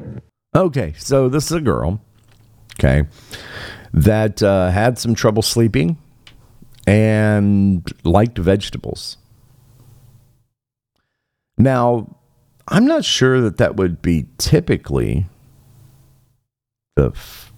Okay, 0.55 0.95
so 0.99 1.29
this 1.29 1.47
is 1.47 1.53
a 1.53 1.61
girl, 1.61 2.01
okay, 2.79 3.05
that 3.93 4.43
uh, 4.43 4.71
had 4.71 4.99
some 4.99 5.15
trouble 5.15 5.43
sleeping 5.43 5.99
and 6.87 7.87
liked 8.05 8.39
vegetables. 8.39 9.19
Now, 11.59 12.17
I'm 12.69 12.87
not 12.87 13.05
sure 13.05 13.41
that 13.41 13.59
that 13.59 13.77
would 13.77 14.01
be 14.01 14.27
typically 14.39 15.27
the 16.97 17.11
f- 17.15 17.53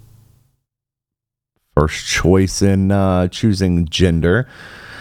first 1.76 2.06
choice 2.06 2.62
in 2.62 2.90
uh, 2.90 3.28
choosing 3.28 3.86
gender. 3.88 4.48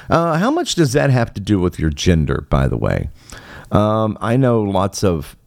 Uh, 0.10 0.38
how 0.38 0.52
much 0.52 0.76
does 0.76 0.94
that 0.94 1.10
have 1.10 1.34
to 1.34 1.42
do 1.42 1.60
with 1.60 1.80
your 1.80 1.90
gender, 1.90 2.46
by 2.50 2.68
the 2.68 2.78
way? 2.78 3.10
Um, 3.72 4.18
I 4.20 4.38
know 4.38 4.62
lots 4.62 5.04
of 5.04 5.38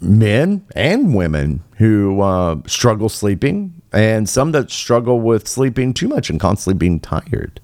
men 0.00 0.64
and 0.74 1.14
women 1.14 1.62
who 1.76 2.20
uh, 2.20 2.56
struggle 2.66 3.08
sleeping, 3.08 3.80
and 3.92 4.28
some 4.28 4.52
that 4.52 4.70
struggle 4.70 5.20
with 5.20 5.48
sleeping 5.48 5.92
too 5.92 6.08
much 6.08 6.30
and 6.30 6.40
constantly 6.40 6.78
being 6.78 7.00
tired. 7.00 7.60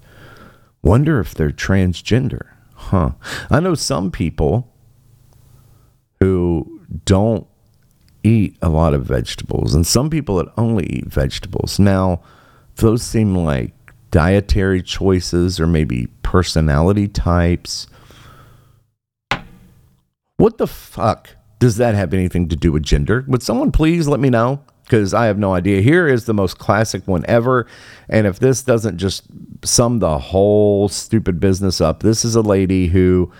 Wonder 0.81 1.19
if 1.19 1.33
they're 1.33 1.51
transgender. 1.51 2.47
Huh. 2.73 3.11
I 3.49 3.59
know 3.59 3.75
some 3.75 4.11
people 4.11 4.73
who 6.19 6.81
don't 7.05 7.47
eat 8.23 8.57
a 8.61 8.69
lot 8.69 8.93
of 8.93 9.05
vegetables, 9.05 9.73
and 9.73 9.85
some 9.85 10.09
people 10.09 10.35
that 10.37 10.51
only 10.57 10.85
eat 10.87 11.05
vegetables. 11.05 11.79
Now, 11.79 12.21
those 12.75 13.01
seem 13.01 13.35
like 13.35 13.73
dietary 14.11 14.81
choices 14.81 15.59
or 15.59 15.67
maybe 15.67 16.07
personality 16.23 17.07
types. 17.07 17.87
What 20.37 20.57
the 20.57 20.67
fuck 20.67 21.36
does 21.59 21.77
that 21.77 21.95
have 21.95 22.13
anything 22.13 22.49
to 22.49 22.55
do 22.55 22.71
with 22.71 22.83
gender? 22.83 23.25
Would 23.27 23.43
someone 23.43 23.71
please 23.71 24.07
let 24.07 24.19
me 24.19 24.29
know? 24.29 24.61
Because 24.83 25.13
I 25.13 25.25
have 25.25 25.37
no 25.37 25.53
idea. 25.53 25.81
Here 25.81 26.07
is 26.07 26.25
the 26.25 26.33
most 26.33 26.59
classic 26.59 27.05
one 27.07 27.25
ever. 27.27 27.67
And 28.07 28.25
if 28.25 28.39
this 28.39 28.63
doesn't 28.63 28.97
just 28.97 29.23
sum 29.63 29.99
the 29.99 30.17
whole 30.17 30.87
stupid 30.87 31.39
business 31.39 31.81
up, 31.81 32.01
this 32.01 32.23
is 32.23 32.35
a 32.35 32.41
lady 32.41 32.87
who 32.87 33.31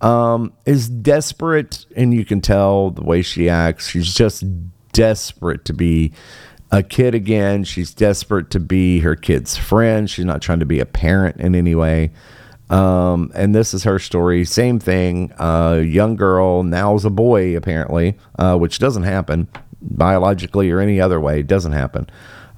um, 0.00 0.52
is 0.64 0.88
desperate, 0.88 1.86
and 1.94 2.12
you 2.12 2.24
can 2.24 2.40
tell 2.40 2.90
the 2.90 3.04
way 3.04 3.22
she 3.22 3.48
acts. 3.48 3.88
She's 3.88 4.12
just 4.12 4.44
desperate 4.92 5.64
to 5.66 5.72
be 5.72 6.12
a 6.72 6.82
kid 6.82 7.14
again. 7.14 7.64
She's 7.64 7.94
desperate 7.94 8.50
to 8.50 8.60
be 8.60 9.00
her 9.00 9.14
kid's 9.14 9.56
friend. 9.56 10.10
She's 10.10 10.24
not 10.24 10.42
trying 10.42 10.60
to 10.60 10.66
be 10.66 10.80
a 10.80 10.86
parent 10.86 11.36
in 11.40 11.54
any 11.54 11.74
way. 11.74 12.10
Um, 12.68 13.30
and 13.34 13.54
this 13.54 13.74
is 13.74 13.84
her 13.84 13.98
story. 13.98 14.44
Same 14.44 14.78
thing. 14.78 15.32
Uh, 15.38 15.82
young 15.84 16.16
girl 16.16 16.62
now 16.62 16.94
is 16.94 17.04
a 17.04 17.10
boy 17.10 17.56
apparently, 17.56 18.16
uh, 18.38 18.56
which 18.56 18.78
doesn't 18.78 19.04
happen 19.04 19.48
biologically 19.80 20.70
or 20.70 20.80
any 20.80 21.00
other 21.00 21.20
way. 21.20 21.40
It 21.40 21.46
doesn't 21.46 21.72
happen. 21.72 22.08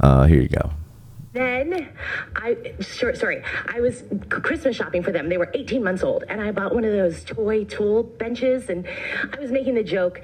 Uh, 0.00 0.24
here 0.24 0.40
you 0.40 0.48
go. 0.48 0.70
Then 1.34 1.88
I, 2.34 2.56
sure, 2.80 3.14
sorry, 3.14 3.42
I 3.66 3.80
was 3.80 4.02
Christmas 4.28 4.74
shopping 4.74 5.02
for 5.02 5.12
them. 5.12 5.28
They 5.28 5.36
were 5.36 5.50
18 5.54 5.84
months 5.84 6.02
old, 6.02 6.24
and 6.28 6.40
I 6.40 6.50
bought 6.52 6.74
one 6.74 6.84
of 6.84 6.92
those 6.92 7.22
toy 7.22 7.64
tool 7.64 8.02
benches, 8.02 8.68
and 8.70 8.88
I 9.32 9.38
was 9.38 9.52
making 9.52 9.74
the 9.74 9.84
joke 9.84 10.22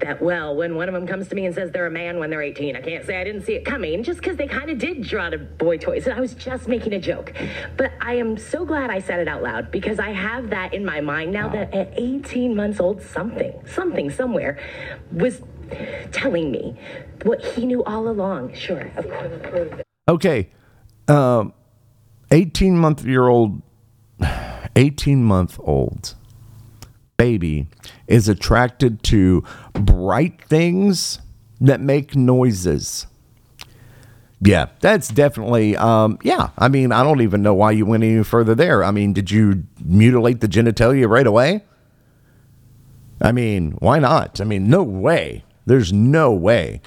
that, 0.00 0.20
well, 0.22 0.54
when 0.54 0.76
one 0.76 0.88
of 0.88 0.94
them 0.94 1.06
comes 1.06 1.28
to 1.28 1.34
me 1.34 1.46
and 1.46 1.54
says 1.54 1.70
they're 1.70 1.86
a 1.86 1.90
man 1.90 2.18
when 2.18 2.30
they're 2.30 2.42
18, 2.42 2.76
I 2.76 2.80
can't 2.80 3.04
say 3.04 3.20
I 3.20 3.24
didn't 3.24 3.42
see 3.42 3.54
it 3.54 3.64
coming, 3.64 4.02
just 4.02 4.20
because 4.20 4.36
they 4.36 4.46
kind 4.46 4.70
of 4.70 4.78
did 4.78 5.02
draw 5.02 5.30
to 5.30 5.38
boy 5.38 5.78
toys. 5.78 6.06
And 6.06 6.14
I 6.14 6.20
was 6.20 6.34
just 6.34 6.68
making 6.68 6.92
a 6.92 7.00
joke. 7.00 7.32
But 7.76 7.92
I 8.00 8.14
am 8.14 8.36
so 8.36 8.64
glad 8.64 8.90
I 8.90 9.00
said 9.00 9.20
it 9.20 9.28
out 9.28 9.42
loud 9.42 9.70
because 9.70 9.98
I 9.98 10.10
have 10.10 10.50
that 10.50 10.74
in 10.74 10.84
my 10.84 11.00
mind 11.00 11.32
now 11.32 11.48
that 11.48 11.74
at 11.74 11.92
18 11.96 12.54
months 12.54 12.80
old, 12.80 13.02
something, 13.02 13.52
something 13.66 14.10
somewhere 14.10 14.58
was 15.12 15.42
telling 16.12 16.50
me 16.50 16.78
what 17.22 17.44
he 17.44 17.66
knew 17.66 17.82
all 17.84 18.08
along. 18.08 18.54
Sure, 18.54 18.90
of 18.96 19.08
course. 19.08 19.82
Okay. 20.08 20.50
Um, 21.08 21.52
18 22.30 22.78
month 22.78 23.04
year 23.04 23.28
old, 23.28 23.62
18 24.76 25.24
month 25.24 25.58
old 25.60 26.14
baby 27.16 27.66
is 28.08 28.28
attracted 28.28 29.02
to 29.04 29.42
bright 29.72 30.40
things 30.42 31.20
that 31.60 31.80
make 31.80 32.14
noises. 32.14 33.06
Yeah, 34.40 34.66
that's 34.80 35.08
definitely, 35.08 35.76
um, 35.76 36.18
yeah. 36.22 36.50
I 36.58 36.68
mean, 36.68 36.92
I 36.92 37.02
don't 37.02 37.22
even 37.22 37.42
know 37.42 37.54
why 37.54 37.70
you 37.70 37.86
went 37.86 38.04
any 38.04 38.22
further 38.22 38.54
there. 38.54 38.84
I 38.84 38.90
mean, 38.90 39.12
did 39.12 39.30
you 39.30 39.64
mutilate 39.82 40.40
the 40.40 40.48
genitalia 40.48 41.08
right 41.08 41.26
away? 41.26 41.64
I 43.20 43.32
mean, 43.32 43.72
why 43.78 43.98
not? 43.98 44.40
I 44.40 44.44
mean, 44.44 44.68
no 44.68 44.82
way. 44.82 45.44
There's 45.64 45.92
no 45.92 46.32
way 46.32 46.82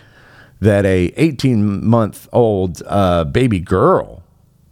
that 0.60 0.86
a 0.86 1.12
18 1.18 1.86
month 1.86 2.28
old 2.32 2.84
uh, 2.86 3.24
baby 3.24 3.60
girl 3.60 4.24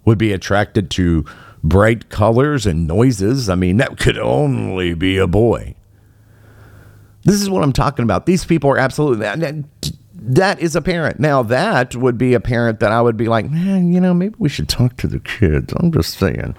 would 0.06 0.18
be 0.18 0.32
attracted 0.32 0.92
to 0.92 1.26
bright 1.64 2.10
colors 2.10 2.66
and 2.66 2.86
noises. 2.88 3.50
I 3.50 3.56
mean, 3.56 3.78
that 3.78 3.98
could 3.98 4.18
only 4.18 4.94
be 4.94 5.18
a 5.18 5.28
boy. 5.28 5.76
This 7.28 7.42
is 7.42 7.50
what 7.50 7.62
I'm 7.62 7.74
talking 7.74 8.04
about. 8.04 8.26
These 8.26 8.46
people 8.46 8.70
are 8.70 8.78
absolutely 8.78 9.26
that, 10.14 10.62
is 10.62 10.78
a 10.78 10.82
parent. 10.82 11.20
Now 11.20 11.44
that 11.44 11.94
would 11.94 12.18
be 12.18 12.34
a 12.34 12.40
parent 12.40 12.80
that 12.80 12.94
I 12.94 13.02
would 13.02 13.18
be 13.18 13.28
like, 13.28 13.52
man, 13.52 13.92
you 13.92 14.00
know, 14.00 14.14
maybe 14.14 14.36
we 14.40 14.48
should 14.48 14.70
talk 14.70 14.96
to 14.98 15.08
the 15.08 15.20
kids. 15.20 15.74
I'm 15.76 15.92
just 15.92 16.18
saying. 16.18 16.56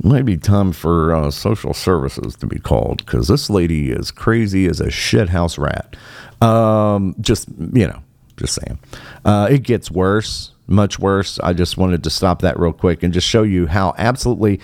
Maybe 0.00 0.36
time 0.36 0.70
for 0.70 1.12
uh, 1.12 1.32
social 1.32 1.74
services 1.74 2.36
to 2.36 2.46
be 2.46 2.60
called 2.60 3.04
because 3.04 3.26
this 3.26 3.50
lady 3.50 3.90
is 3.90 4.12
crazy 4.12 4.66
as 4.66 4.80
a 4.80 4.86
shithouse 4.86 5.58
rat. 5.58 5.96
Um, 6.40 7.16
just 7.20 7.48
you 7.72 7.88
know, 7.88 8.00
just 8.36 8.54
saying. 8.54 8.78
Uh, 9.24 9.48
it 9.50 9.64
gets 9.64 9.90
worse, 9.90 10.52
much 10.68 11.00
worse. 11.00 11.40
I 11.40 11.52
just 11.52 11.76
wanted 11.76 12.04
to 12.04 12.10
stop 12.10 12.42
that 12.42 12.60
real 12.60 12.72
quick 12.72 13.02
and 13.02 13.12
just 13.12 13.26
show 13.26 13.42
you 13.42 13.66
how 13.66 13.92
absolutely 13.98 14.60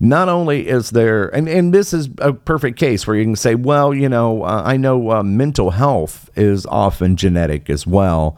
not 0.00 0.28
only 0.28 0.68
is 0.68 0.90
there, 0.90 1.28
and, 1.28 1.48
and 1.48 1.74
this 1.74 1.92
is 1.92 2.08
a 2.18 2.32
perfect 2.32 2.78
case 2.78 3.06
where 3.06 3.16
you 3.16 3.24
can 3.24 3.36
say, 3.36 3.54
well, 3.54 3.92
you 3.92 4.08
know, 4.08 4.44
uh, 4.44 4.62
I 4.64 4.76
know 4.76 5.10
uh, 5.10 5.22
mental 5.22 5.70
health 5.70 6.30
is 6.36 6.66
often 6.66 7.16
genetic 7.16 7.68
as 7.68 7.86
well. 7.86 8.36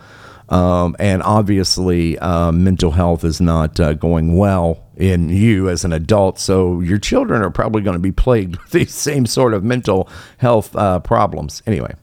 Um, 0.49 0.97
and 0.99 1.23
obviously, 1.23 2.19
uh, 2.19 2.51
mental 2.51 2.91
health 2.91 3.25
is 3.25 3.41
not 3.41 3.79
uh, 3.79 3.93
going 3.93 4.37
well 4.37 4.83
in 4.97 5.29
you 5.29 5.69
as 5.69 5.85
an 5.85 5.93
adult. 5.93 6.39
So 6.39 6.81
your 6.81 6.99
children 6.99 7.43
are 7.43 7.51
probably 7.51 7.83
going 7.83 7.95
to 7.95 8.01
be 8.01 8.13
plagued 8.13 8.57
with 8.63 8.71
these 8.71 8.93
same 8.93 9.27
sort 9.27 9.55
of 9.55 9.63
mental 9.63 10.09
health 10.39 10.75
uh, 10.75 11.01
problems. 11.01 11.63
Anyway. 11.67 11.95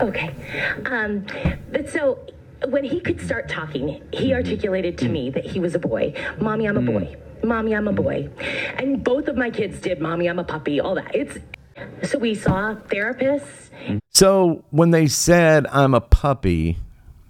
Okay. 0.00 0.34
Um, 0.86 1.24
but 1.70 1.88
so 1.88 2.18
when 2.68 2.84
he 2.84 3.00
could 3.00 3.20
start 3.20 3.48
talking, 3.48 4.02
he 4.12 4.34
articulated 4.34 4.98
to 4.98 5.08
me 5.08 5.30
that 5.30 5.44
he 5.44 5.60
was 5.60 5.74
a 5.74 5.78
boy. 5.78 6.14
Mommy, 6.40 6.66
I'm 6.66 6.76
a 6.76 6.82
boy. 6.82 7.16
Mommy, 7.44 7.74
I'm 7.74 7.88
a 7.88 7.92
boy. 7.92 8.28
And 8.76 9.02
both 9.02 9.28
of 9.28 9.36
my 9.36 9.50
kids 9.50 9.80
did, 9.80 10.00
Mommy, 10.00 10.28
I'm 10.28 10.38
a 10.38 10.44
puppy, 10.44 10.80
all 10.80 10.94
that. 10.94 11.14
It's 11.14 11.38
so 12.04 12.18
we 12.18 12.34
saw 12.34 12.74
therapists. 12.74 13.70
So 14.10 14.64
when 14.70 14.90
they 14.90 15.06
said, 15.06 15.66
I'm 15.68 15.94
a 15.94 16.00
puppy, 16.00 16.78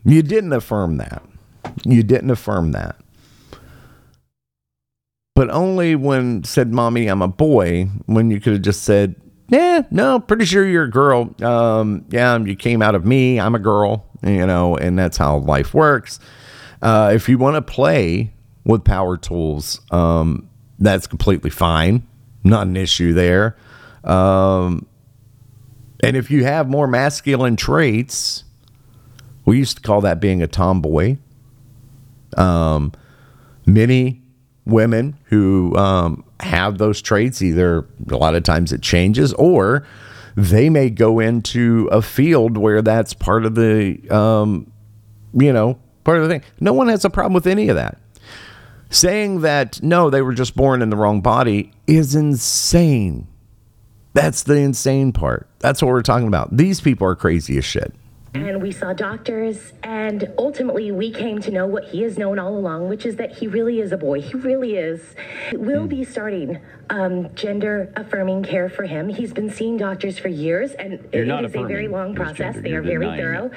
you 0.05 0.23
didn't 0.23 0.53
affirm 0.53 0.99
that. 0.99 1.23
You 1.85 2.03
didn't 2.03 2.31
affirm 2.31 2.73
that. 2.73 2.97
But 5.35 5.51
only 5.51 5.97
when 5.97 6.45
said, 6.45 6.73
Mommy, 6.73 7.09
I'm 7.09 7.23
a 7.23 7.29
boy, 7.29 7.89
when 8.07 8.31
you 8.31 8.41
could 8.41 8.53
have 8.55 8.63
just 8.63 8.85
said, 8.85 9.17
Yeah, 9.49 9.83
no, 9.91 10.21
pretty 10.21 10.45
sure 10.45 10.65
you're 10.65 10.85
a 10.85 10.91
girl. 10.91 11.35
Um, 11.43 12.05
yeah, 12.11 12.39
you 12.39 12.55
came 12.55 12.83
out 12.83 12.95
of 12.95 13.05
me. 13.05 13.41
I'm 13.41 13.55
a 13.55 13.59
girl, 13.59 14.07
you 14.23 14.47
know, 14.47 14.77
and 14.77 14.99
that's 14.99 15.17
how 15.17 15.39
life 15.39 15.75
works. 15.75 16.21
Uh, 16.83 17.13
if 17.15 17.29
you 17.29 17.39
want 17.39 17.57
to 17.57 17.63
play 17.63 18.33
with 18.65 18.85
power 18.85 19.17
tools, 19.17 19.81
um, 19.91 20.49
that's 20.79 21.07
completely 21.07 21.51
fine. 21.51 22.07
Not 22.43 22.67
an 22.67 22.77
issue 22.77 23.13
there. 23.13 23.57
Um, 24.05 24.87
and 26.03 26.17
if 26.17 26.31
you 26.31 26.45
have 26.45 26.69
more 26.69 26.87
masculine 26.87 27.57
traits, 27.57 28.45
we 29.45 29.59
used 29.59 29.77
to 29.77 29.83
call 29.83 30.01
that 30.03 30.21
being 30.21 30.43
a 30.43 30.47
tomboy. 30.47 31.17
Um, 32.37 32.93
many 33.67 34.23
women 34.67 35.17
who 35.25 35.75
um, 35.77 36.25
have 36.41 36.79
those 36.79 37.01
traits, 37.01 37.43
either 37.43 37.87
a 38.11 38.17
lot 38.17 38.35
of 38.35 38.43
times 38.43 38.73
it 38.73 38.83
changes, 38.83 39.33
or 39.35 39.87
they 40.37 40.69
may 40.69 40.91
go 40.91 41.21
into 41.21 41.89
a 41.93 42.03
field 42.03 42.57
where 42.57 42.83
that's 42.83 43.15
part 43.15 43.45
of 43.45 43.55
the, 43.55 44.01
um, 44.11 44.71
you 45.33 45.53
know, 45.53 45.79
part 46.03 46.19
of 46.19 46.25
the 46.25 46.29
thing. 46.29 46.43
No 46.61 46.73
one 46.73 46.89
has 46.89 47.05
a 47.05 47.11
problem 47.11 47.35
with 47.35 47.47
any 47.47 47.69
of 47.69 47.77
that. 47.77 47.99
Saying 48.95 49.41
that 49.41 49.83
no, 49.83 50.09
they 50.09 50.23
were 50.23 50.35
just 50.35 50.55
born 50.55 50.81
in 50.81 50.89
the 50.89 50.97
wrong 50.97 51.21
body 51.21 51.73
is 51.89 52.15
insane. 52.15 53.27
That's 54.13 54.45
the 54.45 54.55
insane 54.55 55.11
part. 55.11 55.49
That's 55.59 55.83
what 55.83 55.89
we're 55.89 56.03
talking 56.03 56.29
about. 56.29 56.57
These 56.57 56.81
people 56.81 57.05
are 57.09 57.17
crazy 57.17 57.59
as 57.59 57.65
shit. 57.65 57.93
And 58.35 58.63
we 58.63 58.71
saw 58.71 58.93
doctors, 58.93 59.73
and 59.83 60.33
ultimately 60.39 60.93
we 60.93 61.11
came 61.11 61.41
to 61.41 61.51
know 61.51 61.67
what 61.67 61.87
he 61.87 62.03
has 62.03 62.19
known 62.19 62.39
all 62.39 62.57
along, 62.57 62.89
which 62.89 63.05
is 63.05 63.17
that 63.17 63.37
he 63.37 63.49
really 63.49 63.81
is 63.81 63.91
a 63.91 63.97
boy. 63.97 64.21
He 64.21 64.35
really 64.35 64.77
is. 64.77 65.17
We'll 65.53 65.83
hmm. 65.83 65.89
be 65.89 66.05
starting 66.05 66.61
um, 66.91 67.35
gender 67.35 67.93
affirming 67.97 68.43
care 68.43 68.69
for 68.69 68.85
him. 68.85 69.09
He's 69.09 69.33
been 69.33 69.51
seeing 69.51 69.77
doctors 69.77 70.19
for 70.19 70.29
years, 70.29 70.73
and 70.73 70.93
You're 71.13 71.23
it 71.23 71.27
not 71.27 71.45
is 71.45 71.55
a 71.55 71.63
very 71.65 71.89
long 71.89 72.09
his 72.11 72.17
process. 72.17 72.37
gender, 72.55 72.61
They 72.61 72.71
you're 72.71 72.81
are 72.81 72.83
very 72.83 72.99
denying 73.07 73.21
thorough. 73.21 73.51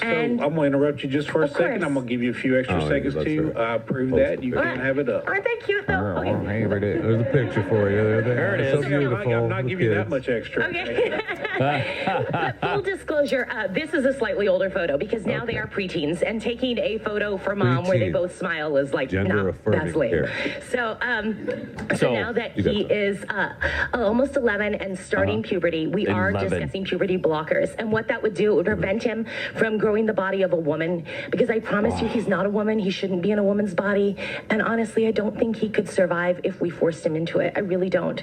So 0.00 0.06
And 0.06 0.40
I'm 0.40 0.54
going 0.54 0.70
to 0.72 0.76
interrupt 0.78 1.02
you 1.02 1.08
just 1.08 1.30
for 1.30 1.42
a 1.42 1.44
Of 1.44 1.50
second. 1.52 1.66
course. 1.80 1.82
I'm 1.84 1.94
going 1.94 2.06
to 2.06 2.10
give 2.10 2.22
you 2.22 2.30
a 2.30 2.34
few 2.34 2.58
extra 2.58 2.82
Oh, 2.82 2.88
seconds 2.88 3.14
that's 3.14 3.26
to 3.26 3.42
right. 3.52 3.56
uh, 3.56 3.78
prove 3.78 4.10
that. 4.12 4.42
You 4.42 4.52
can 4.52 4.78
have 4.78 4.98
it 4.98 5.08
up. 5.08 5.26
aren't 5.26 5.44
they 5.44 5.56
cute 5.64 5.86
though? 5.86 5.94
Okay. 6.18 6.28
Hey, 6.46 6.64
right 6.64 6.80
there. 6.80 7.00
There's 7.02 7.20
a 7.20 7.24
picture 7.24 7.62
for 7.68 7.90
you. 7.90 7.96
There, 7.96 8.22
there. 8.22 8.34
There 8.36 8.54
It's. 8.56 8.70
So 8.72 8.76
I'm 8.84 8.90
not, 8.92 8.98
beautiful. 9.00 9.34
I'm 9.34 9.48
not 9.48 9.66
giving 9.66 9.84
you 9.86 9.94
that 9.94 10.00
kids. 10.02 10.10
much 10.10 10.28
extra. 10.28 10.64
Okay. 10.68 11.20
but 12.32 12.60
full 12.60 12.82
disclosure, 12.82 13.48
uh, 13.50 13.66
this 13.68 13.92
is 13.94 14.04
a 14.04 14.12
slightly 14.12 14.48
older 14.48 14.70
photo 14.70 14.96
because 14.96 15.26
now 15.26 15.44
they 15.44 15.56
are 15.56 15.66
preteens, 15.66 16.22
and 16.26 16.40
taking 16.40 16.78
a 16.78 16.98
photo 16.98 17.36
for 17.36 17.54
mom 17.56 17.84
where 17.86 17.98
they 17.98 18.10
Preteen. 18.10 18.12
both 18.12 18.38
smile 18.38 18.76
is 18.76 18.92
like, 18.92 19.08
Gender 19.10 19.42
nah, 19.44 19.48
affirming 19.50 19.80
that's 19.84 19.96
lame. 19.96 20.10
care. 20.10 20.60
So, 20.70 20.96
um, 21.00 21.46
so, 21.90 21.96
So, 21.96 22.12
now 22.14 22.32
that 22.32 22.56
you 22.56 22.62
got 22.68 22.76
he 22.76 22.82
that. 22.84 22.92
is 22.92 23.24
uh, 23.24 23.54
almost 23.94 24.36
11 24.36 24.74
and 24.74 24.98
starting 24.98 25.42
puberty, 25.42 25.86
we 25.86 26.06
are 26.06 26.30
11. 26.30 26.50
discussing 26.50 26.84
puberty 26.84 27.18
blockers, 27.18 27.74
and 27.78 27.90
what 27.90 28.08
that 28.08 28.22
would 28.22 28.34
do, 28.34 28.52
it 28.52 28.56
would 28.56 28.66
prevent 28.66 29.02
him 29.02 29.26
from 29.56 29.78
growing 29.78 30.06
the 30.06 30.12
body 30.12 30.42
of 30.42 30.52
a 30.52 30.56
woman. 30.56 31.04
Because 31.30 31.50
I 31.50 31.60
promise 31.60 32.00
you, 32.00 32.08
he's 32.08 32.28
not 32.28 32.46
a 32.46 32.50
woman. 32.50 32.78
He 32.78 32.90
shouldn't 32.90 33.22
be 33.22 33.30
in 33.30 33.38
a 33.38 33.44
woman's 33.44 33.74
body, 33.74 34.16
and 34.50 34.62
honestly, 34.62 35.06
I 35.06 35.10
don't 35.10 35.36
think 35.38 35.56
he 35.56 35.68
could 35.68 35.88
survive 35.88 36.40
if 36.44 36.60
we 36.60 36.70
forced 36.70 37.04
him 37.04 37.16
into 37.16 37.40
it. 37.40 37.52
I 37.56 37.60
really 37.60 37.90
don't. 37.90 38.22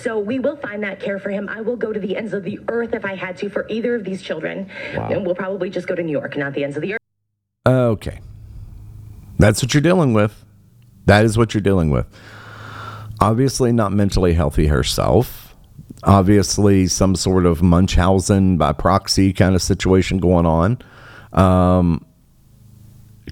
So 0.00 0.18
we 0.18 0.38
will 0.38 0.56
find 0.56 0.82
that 0.82 1.00
care 1.00 1.18
for 1.18 1.30
him. 1.30 1.48
I 1.48 1.60
will 1.60 1.76
go 1.76 1.92
to 1.92 2.00
the 2.00 2.16
ends 2.16 2.32
of 2.32 2.44
the 2.44 2.58
earth 2.68 2.94
if 2.94 3.04
I 3.04 3.14
had 3.14 3.36
to 3.38 3.48
for 3.48 3.66
either 3.68 3.94
of 3.94 4.04
these 4.04 4.22
children, 4.22 4.68
and 4.94 5.24
we'll 5.24 5.34
probably 5.34 5.70
just 5.70 5.86
go 5.86 5.94
to 5.94 6.02
New 6.02 6.12
York, 6.12 6.36
not 6.36 6.54
the 6.54 6.64
ends 6.64 6.76
of 6.76 6.82
the 6.82 6.94
earth. 6.94 6.98
Okay. 7.66 8.20
That's 9.38 9.62
what 9.62 9.74
you're 9.74 9.80
dealing 9.80 10.12
with. 10.14 10.44
That 11.06 11.24
is 11.24 11.36
what 11.36 11.54
you're 11.54 11.60
dealing 11.60 11.90
with. 11.90 12.06
Obviously, 13.22 13.70
not 13.70 13.92
mentally 13.92 14.32
healthy 14.32 14.66
herself. 14.66 15.54
Obviously, 16.02 16.88
some 16.88 17.14
sort 17.14 17.46
of 17.46 17.62
Munchausen 17.62 18.56
by 18.56 18.72
proxy 18.72 19.32
kind 19.32 19.54
of 19.54 19.62
situation 19.62 20.18
going 20.18 20.44
on. 20.44 20.78
Um, 21.32 22.04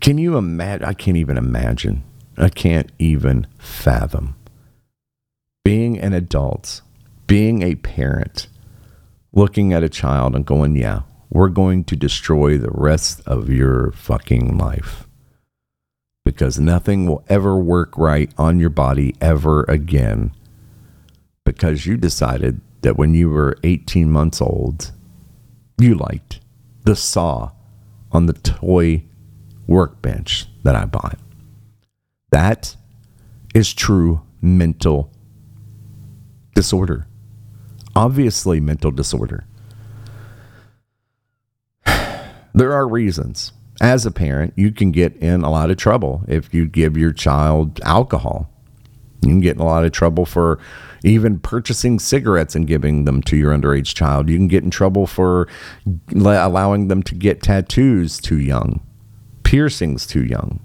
can 0.01 0.16
you 0.16 0.36
imagine? 0.36 0.84
I 0.84 0.93
can't 0.93 1.16
even 1.16 1.36
imagine. 1.36 2.05
I 2.38 2.51
can't 2.51 2.93
even 3.01 3.49
fathom 3.59 4.36
being 5.64 5.99
an 5.99 6.12
adult, 6.12 6.82
being 7.26 7.62
a 7.62 7.74
parent, 7.74 8.47
looking 9.32 9.72
at 9.72 9.82
a 9.82 9.88
child 9.88 10.36
and 10.36 10.47
going, 10.47 10.76
yeah, 10.76 11.03
we're 11.30 11.49
going 11.49 11.82
to 11.84 11.97
destroy 11.97 12.57
the 12.57 12.70
rest 12.70 13.22
of 13.26 13.49
your 13.49 13.91
fucking 13.91 14.57
life 14.57 15.09
because 16.25 16.59
nothing 16.59 17.07
will 17.07 17.25
ever 17.29 17.57
work 17.57 17.97
right 17.97 18.33
on 18.37 18.59
your 18.59 18.71
body 18.71 19.14
ever 19.21 19.64
again 19.64 20.33
because 21.45 21.87
you 21.87 21.97
decided 21.97 22.61
that 22.83 22.97
when 22.97 23.14
you 23.14 23.29
were 23.29 23.57
18 23.64 24.11
months 24.11 24.41
old, 24.41 24.93
you 25.79 25.95
liked 25.95 26.41
the 26.85 26.97
saw 26.97 27.51
on 28.12 28.27
the 28.27 28.33
toy 28.33 29.03
workbench 29.66 30.47
that 30.62 30.75
I 30.75 30.85
bought. 30.85 31.18
That 32.31 32.77
is 33.55 33.75
true 33.75 34.23
mental 34.41 35.12
disorder. 36.55 37.07
Obviously, 37.95 38.61
mental 38.61 38.91
disorder. 38.91 39.47
There 42.53 42.73
are 42.73 42.89
reasons. 42.89 43.53
As 43.81 44.05
a 44.05 44.11
parent, 44.11 44.53
you 44.57 44.72
can 44.72 44.91
get 44.91 45.16
in 45.16 45.43
a 45.43 45.51
lot 45.51 45.70
of 45.70 45.78
trouble 45.78 46.22
if 46.28 46.53
you 46.53 46.66
give 46.66 46.99
your 46.99 47.12
child 47.12 47.81
alcohol. 47.83 48.51
You 49.22 49.31
can 49.31 49.41
get 49.41 49.57
in 49.57 49.62
a 49.62 49.66
lot 49.66 49.85
of 49.85 49.93
trouble 49.93 50.26
for 50.26 50.59
even 51.03 51.39
purchasing 51.39 51.99
cigarettes 51.99 52.55
and 52.55 52.66
giving 52.66 53.07
them 53.07 53.22
to 53.22 53.37
your 53.37 53.53
underage 53.53 53.95
child. 53.95 54.28
You 54.28 54.37
can 54.37 54.49
get 54.49 54.64
in 54.64 54.70
trouble 54.70 55.07
for 55.07 55.49
allowing 56.14 56.89
them 56.89 57.03
to 57.05 57.14
get 57.14 57.43
tattoos 57.43 58.18
too 58.18 58.39
young, 58.39 58.81
piercings 59.45 60.07
too 60.07 60.24
young. 60.24 60.61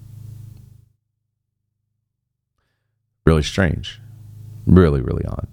Really 3.26 3.44
strange. 3.44 4.02
Really, 4.68 5.02
really 5.02 5.26
odd. 5.26 5.48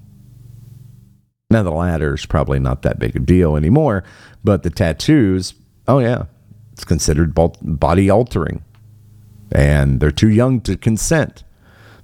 Now, 1.50 1.62
the 1.62 1.70
latter 1.70 2.14
is 2.14 2.26
probably 2.26 2.58
not 2.58 2.82
that 2.82 2.98
big 2.98 3.14
a 3.14 3.18
deal 3.20 3.56
anymore, 3.56 4.04
but 4.42 4.62
the 4.62 4.70
tattoos, 4.70 5.54
oh, 5.86 5.98
yeah, 5.98 6.24
it's 6.72 6.84
considered 6.84 7.34
body 7.34 8.10
altering. 8.10 8.64
And 9.50 10.00
they're 10.00 10.10
too 10.10 10.30
young 10.30 10.60
to 10.62 10.76
consent. 10.76 11.44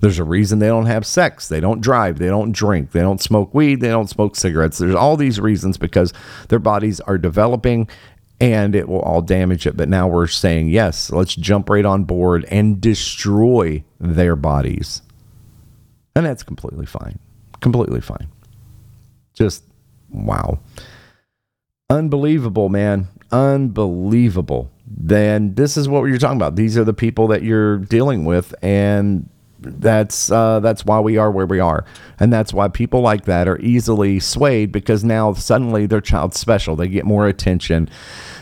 There's 0.00 0.18
a 0.18 0.24
reason 0.24 0.58
they 0.58 0.68
don't 0.68 0.86
have 0.86 1.04
sex. 1.04 1.48
They 1.48 1.60
don't 1.60 1.80
drive. 1.80 2.18
They 2.18 2.28
don't 2.28 2.52
drink. 2.52 2.92
They 2.92 3.00
don't 3.00 3.20
smoke 3.20 3.52
weed. 3.52 3.80
They 3.80 3.88
don't 3.88 4.08
smoke 4.08 4.36
cigarettes. 4.36 4.78
There's 4.78 4.94
all 4.94 5.16
these 5.16 5.40
reasons 5.40 5.76
because 5.76 6.12
their 6.48 6.60
bodies 6.60 7.00
are 7.00 7.18
developing 7.18 7.88
and 8.40 8.76
it 8.76 8.88
will 8.88 9.00
all 9.00 9.22
damage 9.22 9.66
it. 9.66 9.76
But 9.76 9.88
now 9.88 10.06
we're 10.06 10.28
saying, 10.28 10.68
yes, 10.68 11.10
let's 11.10 11.34
jump 11.34 11.68
right 11.68 11.84
on 11.84 12.04
board 12.04 12.44
and 12.50 12.80
destroy 12.80 13.82
their 13.98 14.36
bodies. 14.36 15.02
And 16.14 16.24
that's 16.24 16.42
completely 16.42 16.86
fine. 16.86 17.18
Completely 17.60 18.00
fine. 18.00 18.28
Just 19.34 19.64
wow. 20.10 20.60
Unbelievable, 21.91 22.68
man. 22.68 23.09
Unbelievable. 23.32 24.70
Then 24.86 25.55
this 25.55 25.78
is 25.78 25.89
what 25.89 26.03
you're 26.05 26.18
talking 26.18 26.36
about. 26.36 26.55
These 26.55 26.76
are 26.76 26.84
the 26.84 26.93
people 26.93 27.28
that 27.28 27.43
you're 27.43 27.78
dealing 27.78 28.26
with, 28.26 28.55
and 28.62 29.26
that's 29.61 30.30
uh, 30.30 30.61
that's 30.61 30.84
why 30.84 31.01
we 31.01 31.16
are 31.16 31.30
where 31.30 31.47
we 31.47 31.61
are, 31.61 31.86
and 32.20 32.30
that's 32.30 32.53
why 32.53 32.68
people 32.68 33.01
like 33.01 33.24
that 33.24 33.49
are 33.49 33.59
easily 33.61 34.20
swayed 34.20 34.70
because 34.70 35.03
now 35.03 35.32
suddenly 35.32 35.86
their 35.86 36.03
child's 36.03 36.39
special. 36.39 36.76
They 36.76 36.89
get 36.89 37.07
more 37.07 37.26
attention. 37.26 37.89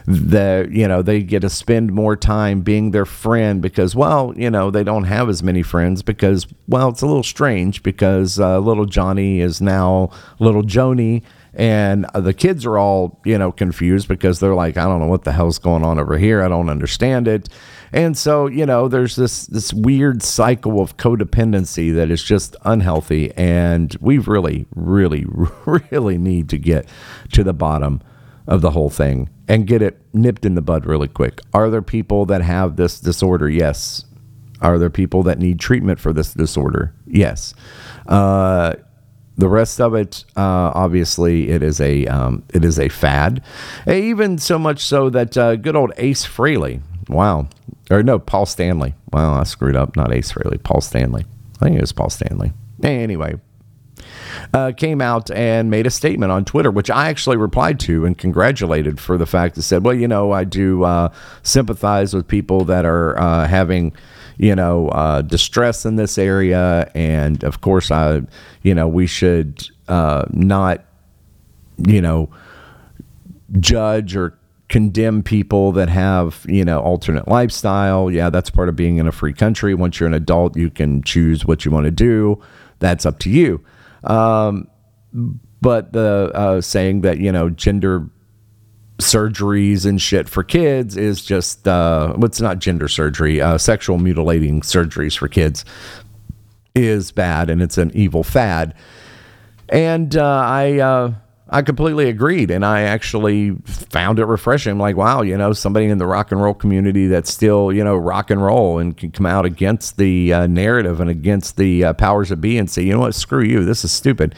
The 0.06 0.68
you 0.70 0.88
know 0.88 1.02
they 1.02 1.22
get 1.22 1.40
to 1.40 1.50
spend 1.50 1.92
more 1.92 2.16
time 2.16 2.62
being 2.62 2.90
their 2.90 3.06
friend 3.06 3.62
because 3.62 3.94
well 3.94 4.34
you 4.36 4.50
know 4.50 4.72
they 4.72 4.82
don't 4.82 5.04
have 5.04 5.28
as 5.28 5.42
many 5.42 5.62
friends 5.62 6.02
because 6.02 6.48
well 6.66 6.88
it's 6.88 7.02
a 7.02 7.06
little 7.06 7.22
strange 7.22 7.84
because 7.84 8.40
uh, 8.40 8.58
little 8.58 8.86
Johnny 8.86 9.40
is 9.40 9.60
now 9.60 10.10
little 10.40 10.62
Joni 10.64 11.22
and 11.56 12.04
uh, 12.14 12.20
the 12.20 12.34
kids 12.34 12.66
are 12.66 12.78
all 12.78 13.18
you 13.24 13.36
know 13.38 13.50
confused 13.50 14.08
because 14.08 14.40
they're 14.40 14.54
like 14.54 14.76
i 14.76 14.84
don't 14.84 15.00
know 15.00 15.06
what 15.06 15.24
the 15.24 15.32
hell's 15.32 15.58
going 15.58 15.82
on 15.82 15.98
over 15.98 16.18
here. 16.18 16.42
I 16.42 16.48
don't 16.48 16.68
understand 16.68 17.26
it. 17.26 17.48
And 17.92 18.16
so 18.16 18.46
you 18.46 18.66
know 18.66 18.88
there's 18.88 19.16
this 19.16 19.46
this 19.46 19.72
weird 19.72 20.22
cycle 20.22 20.80
of 20.80 20.96
codependency 20.96 21.94
that 21.94 22.10
is 22.10 22.22
just 22.22 22.56
unhealthy. 22.64 23.32
And 23.36 23.96
we 24.00 24.18
really 24.18 24.66
really 24.74 25.24
really 25.90 26.18
need 26.18 26.48
to 26.50 26.58
get 26.58 26.86
to 27.32 27.42
the 27.42 27.54
bottom 27.54 28.02
of 28.46 28.60
the 28.60 28.70
whole 28.70 28.90
thing 28.90 29.28
and 29.48 29.66
get 29.66 29.82
it 29.82 30.00
nipped 30.12 30.44
in 30.44 30.54
the 30.54 30.62
bud 30.62 30.86
really 30.86 31.08
quick. 31.08 31.40
Are 31.52 31.70
there 31.70 31.82
people 31.82 32.26
that 32.26 32.42
have 32.42 32.76
this 32.76 33.00
disorder? 33.00 33.48
Yes. 33.48 34.04
Are 34.60 34.78
there 34.78 34.90
people 34.90 35.22
that 35.24 35.38
need 35.38 35.60
treatment 35.60 36.00
for 36.00 36.12
this 36.12 36.32
disorder? 36.32 36.94
Yes. 37.06 37.54
Uh, 38.06 38.74
the 39.36 39.48
rest 39.48 39.80
of 39.80 39.94
it, 39.94 40.24
uh, 40.36 40.72
obviously, 40.74 41.50
it 41.50 41.62
is 41.62 41.80
a 41.80 42.06
um, 42.06 42.42
it 42.52 42.64
is 42.64 42.78
a 42.78 42.88
fad. 42.88 43.42
Even 43.86 44.38
so 44.38 44.58
much 44.58 44.80
so 44.80 45.10
that 45.10 45.36
uh, 45.36 45.56
good 45.56 45.76
old 45.76 45.92
Ace 45.98 46.26
Frehley, 46.26 46.80
wow, 47.08 47.48
or 47.90 48.02
no, 48.02 48.18
Paul 48.18 48.46
Stanley. 48.46 48.94
Wow, 49.12 49.34
I 49.34 49.44
screwed 49.44 49.76
up. 49.76 49.96
Not 49.96 50.12
Ace 50.12 50.32
Frehley, 50.32 50.62
Paul 50.62 50.80
Stanley. 50.80 51.24
I 51.60 51.66
think 51.66 51.76
it 51.76 51.80
was 51.80 51.92
Paul 51.92 52.10
Stanley. 52.10 52.52
Anyway, 52.82 53.36
uh, 54.52 54.72
came 54.76 55.00
out 55.00 55.30
and 55.30 55.70
made 55.70 55.86
a 55.86 55.90
statement 55.90 56.32
on 56.32 56.44
Twitter, 56.44 56.70
which 56.70 56.90
I 56.90 57.08
actually 57.08 57.36
replied 57.36 57.80
to 57.80 58.04
and 58.04 58.16
congratulated 58.16 59.00
for 59.00 59.18
the 59.18 59.26
fact 59.26 59.54
that 59.54 59.62
said, 59.62 59.84
well, 59.84 59.94
you 59.94 60.08
know, 60.08 60.32
I 60.32 60.44
do 60.44 60.84
uh, 60.84 61.10
sympathize 61.42 62.14
with 62.14 62.28
people 62.28 62.64
that 62.64 62.84
are 62.84 63.18
uh, 63.18 63.46
having 63.46 63.92
you 64.38 64.54
know, 64.54 64.88
uh, 64.88 65.22
distress 65.22 65.84
in 65.84 65.96
this 65.96 66.18
area. 66.18 66.90
And 66.94 67.42
of 67.44 67.60
course, 67.60 67.90
I, 67.90 68.22
you 68.62 68.74
know, 68.74 68.88
we 68.88 69.06
should 69.06 69.68
uh, 69.88 70.24
not, 70.30 70.84
you 71.78 72.00
know, 72.00 72.30
judge 73.60 74.16
or 74.16 74.38
condemn 74.68 75.22
people 75.22 75.72
that 75.72 75.88
have, 75.88 76.44
you 76.48 76.64
know, 76.64 76.80
alternate 76.80 77.28
lifestyle. 77.28 78.10
Yeah, 78.10 78.30
that's 78.30 78.50
part 78.50 78.68
of 78.68 78.76
being 78.76 78.98
in 78.98 79.06
a 79.06 79.12
free 79.12 79.32
country. 79.32 79.74
Once 79.74 80.00
you're 80.00 80.08
an 80.08 80.14
adult, 80.14 80.56
you 80.56 80.70
can 80.70 81.02
choose 81.02 81.46
what 81.46 81.64
you 81.64 81.70
want 81.70 81.84
to 81.84 81.90
do. 81.90 82.42
That's 82.78 83.06
up 83.06 83.18
to 83.20 83.30
you. 83.30 83.64
Um, 84.04 84.68
but 85.62 85.92
the 85.92 86.30
uh, 86.34 86.60
saying 86.60 87.00
that, 87.02 87.18
you 87.18 87.32
know, 87.32 87.48
gender 87.48 88.08
surgeries 88.98 89.84
and 89.84 90.00
shit 90.00 90.28
for 90.28 90.42
kids 90.42 90.96
is 90.96 91.22
just 91.22 91.68
uh 91.68 92.14
what's 92.14 92.40
not 92.40 92.58
gender 92.58 92.88
surgery 92.88 93.42
uh 93.42 93.58
sexual 93.58 93.98
mutilating 93.98 94.62
surgeries 94.62 95.18
for 95.18 95.28
kids 95.28 95.66
is 96.74 97.12
bad 97.12 97.50
and 97.50 97.60
it's 97.60 97.76
an 97.78 97.90
evil 97.94 98.22
fad. 98.22 98.74
And 99.68 100.16
uh 100.16 100.24
i 100.24 100.78
uh 100.78 101.12
I 101.48 101.62
completely 101.62 102.08
agreed, 102.08 102.50
and 102.50 102.66
I 102.66 102.82
actually 102.82 103.52
found 103.64 104.18
it 104.18 104.24
refreshing. 104.24 104.78
Like, 104.78 104.96
wow, 104.96 105.22
you 105.22 105.36
know, 105.38 105.52
somebody 105.52 105.86
in 105.86 105.98
the 105.98 106.06
rock 106.06 106.32
and 106.32 106.42
roll 106.42 106.54
community 106.54 107.06
that's 107.06 107.32
still, 107.32 107.72
you 107.72 107.84
know, 107.84 107.94
rock 107.94 108.30
and 108.32 108.42
roll 108.42 108.80
and 108.80 108.96
can 108.96 109.12
come 109.12 109.26
out 109.26 109.44
against 109.46 109.96
the 109.96 110.32
uh, 110.32 110.46
narrative 110.48 111.00
and 111.00 111.08
against 111.08 111.56
the 111.56 111.84
uh, 111.84 111.92
powers 111.92 112.30
that 112.30 112.38
be 112.38 112.58
and 112.58 112.68
say, 112.68 112.82
you 112.82 112.94
know 112.94 112.98
what, 112.98 113.14
screw 113.14 113.44
you, 113.44 113.64
this 113.64 113.84
is 113.84 113.92
stupid 113.92 114.34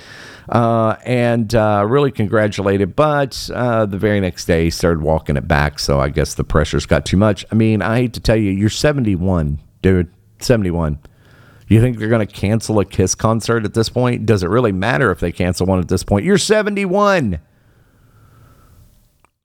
uh, 0.48 0.96
and 1.04 1.54
uh, 1.54 1.84
really 1.86 2.10
congratulated. 2.10 2.96
But 2.96 3.50
uh, 3.54 3.86
the 3.86 3.98
very 3.98 4.20
next 4.20 4.46
day, 4.46 4.64
he 4.64 4.70
started 4.70 5.02
walking 5.02 5.36
it 5.36 5.46
back. 5.46 5.78
So 5.78 6.00
I 6.00 6.08
guess 6.08 6.34
the 6.34 6.44
pressure's 6.44 6.86
got 6.86 7.04
too 7.04 7.16
much. 7.16 7.44
I 7.52 7.54
mean, 7.54 7.82
I 7.82 7.96
hate 7.96 8.14
to 8.14 8.20
tell 8.20 8.36
you, 8.36 8.50
you're 8.50 8.70
71, 8.70 9.60
dude. 9.82 10.10
71. 10.40 10.98
You 11.68 11.80
think 11.80 11.98
they're 11.98 12.08
going 12.08 12.26
to 12.26 12.32
cancel 12.32 12.78
a 12.80 12.84
Kiss 12.84 13.14
concert 13.14 13.64
at 13.64 13.74
this 13.74 13.88
point? 13.88 14.24
Does 14.24 14.42
it 14.42 14.48
really 14.48 14.72
matter 14.72 15.10
if 15.10 15.20
they 15.20 15.32
cancel 15.32 15.66
one 15.66 15.80
at 15.80 15.88
this 15.88 16.02
point? 16.02 16.24
You're 16.24 16.38
71. 16.38 17.40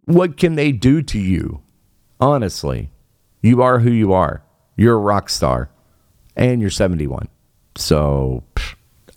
What 0.05 0.37
can 0.37 0.55
they 0.55 0.71
do 0.71 1.01
to 1.01 1.19
you? 1.19 1.61
Honestly, 2.19 2.91
you 3.41 3.61
are 3.61 3.79
who 3.79 3.91
you 3.91 4.13
are. 4.13 4.43
You're 4.77 4.95
a 4.95 4.99
rock 4.99 5.29
star, 5.29 5.69
and 6.35 6.61
you're 6.61 6.69
71. 6.69 7.27
So 7.75 8.43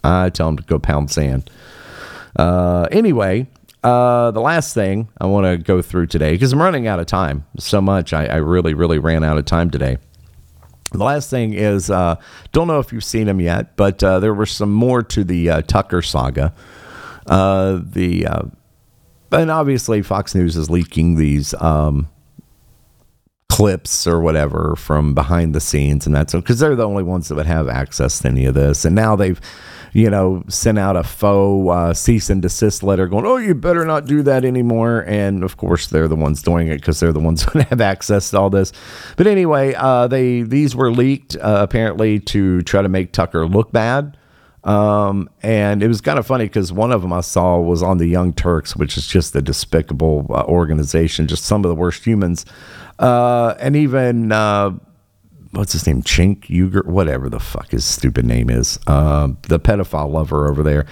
I 0.02 0.30
tell 0.30 0.46
them 0.48 0.56
to 0.56 0.62
go 0.64 0.78
pound 0.78 1.10
sand. 1.10 1.50
Uh, 2.36 2.86
anyway, 2.90 3.48
uh, 3.82 4.30
the 4.30 4.40
last 4.40 4.74
thing 4.74 5.08
I 5.20 5.26
want 5.26 5.46
to 5.46 5.56
go 5.56 5.80
through 5.80 6.06
today, 6.06 6.32
because 6.32 6.52
I'm 6.52 6.60
running 6.60 6.86
out 6.86 7.00
of 7.00 7.06
time 7.06 7.46
so 7.58 7.80
much, 7.80 8.12
I, 8.12 8.26
I, 8.26 8.36
really, 8.36 8.74
really 8.74 8.98
ran 8.98 9.24
out 9.24 9.38
of 9.38 9.44
time 9.44 9.70
today. 9.70 9.98
The 10.92 11.04
last 11.04 11.30
thing 11.30 11.54
is, 11.54 11.90
uh, 11.90 12.16
don't 12.52 12.68
know 12.68 12.78
if 12.78 12.92
you've 12.92 13.04
seen 13.04 13.26
them 13.26 13.40
yet, 13.40 13.76
but 13.76 14.02
uh, 14.02 14.20
there 14.20 14.34
were 14.34 14.46
some 14.46 14.72
more 14.72 15.02
to 15.02 15.24
the 15.24 15.50
uh, 15.50 15.62
Tucker 15.62 16.02
saga. 16.02 16.54
Uh, 17.26 17.80
the 17.82 18.26
and 19.32 19.50
obviously 19.50 20.02
Fox 20.02 20.34
News 20.34 20.56
is 20.56 20.70
leaking 20.70 21.16
these 21.16 21.54
um, 21.54 22.08
clips 23.48 24.06
or 24.06 24.20
whatever 24.20 24.76
from 24.76 25.14
behind 25.14 25.54
the 25.54 25.60
scenes, 25.60 26.06
and 26.06 26.14
that's 26.14 26.34
because 26.34 26.58
they're 26.58 26.76
the 26.76 26.86
only 26.86 27.02
ones 27.02 27.28
that 27.28 27.34
would 27.34 27.46
have 27.46 27.68
access 27.68 28.20
to 28.20 28.28
any 28.28 28.46
of 28.46 28.54
this. 28.54 28.84
And 28.84 28.94
now 28.94 29.16
they've 29.16 29.40
you 29.96 30.10
know, 30.10 30.44
sent 30.46 30.78
out 30.78 30.94
a 30.94 31.02
faux 31.02 31.70
uh, 31.70 31.94
cease 31.94 32.28
and 32.28 32.42
desist 32.42 32.82
letter 32.82 33.06
going, 33.06 33.24
oh, 33.24 33.38
you 33.38 33.54
better 33.54 33.86
not 33.86 34.04
do 34.04 34.22
that 34.22 34.44
anymore. 34.44 35.02
And 35.06 35.42
of 35.42 35.56
course, 35.56 35.86
they're 35.86 36.06
the 36.06 36.14
ones 36.14 36.42
doing 36.42 36.68
it 36.68 36.76
because 36.76 37.00
they're 37.00 37.14
the 37.14 37.18
ones 37.18 37.44
who 37.52 37.60
have 37.60 37.80
access 37.80 38.30
to 38.32 38.38
all 38.38 38.50
this. 38.50 38.74
But 39.16 39.26
anyway, 39.26 39.72
uh, 39.72 40.06
they 40.06 40.42
these 40.42 40.76
were 40.76 40.92
leaked 40.92 41.34
uh, 41.36 41.60
apparently 41.62 42.20
to 42.20 42.60
try 42.62 42.82
to 42.82 42.90
make 42.90 43.12
Tucker 43.12 43.46
look 43.46 43.72
bad. 43.72 44.18
Um, 44.64 45.30
and 45.42 45.82
it 45.82 45.88
was 45.88 46.02
kind 46.02 46.18
of 46.18 46.26
funny 46.26 46.44
because 46.44 46.74
one 46.74 46.92
of 46.92 47.00
them 47.00 47.14
I 47.14 47.22
saw 47.22 47.58
was 47.58 47.82
on 47.82 47.96
the 47.96 48.06
Young 48.06 48.34
Turks, 48.34 48.76
which 48.76 48.98
is 48.98 49.06
just 49.06 49.34
a 49.34 49.40
despicable 49.40 50.26
uh, 50.28 50.44
organization, 50.44 51.26
just 51.26 51.44
some 51.44 51.64
of 51.64 51.70
the 51.70 51.74
worst 51.74 52.04
humans. 52.04 52.44
Uh, 52.98 53.54
and 53.60 53.76
even 53.76 54.30
uh, 54.30 54.72
what's 55.56 55.72
his 55.72 55.86
name, 55.86 56.02
Chink 56.02 56.46
Uger, 56.46 56.84
whatever 56.84 57.28
the 57.28 57.40
fuck 57.40 57.70
his 57.70 57.84
stupid 57.84 58.24
name 58.24 58.50
is, 58.50 58.78
uh, 58.86 59.28
the 59.42 59.58
pedophile 59.58 60.10
lover 60.10 60.48
over 60.48 60.62
there. 60.62 60.86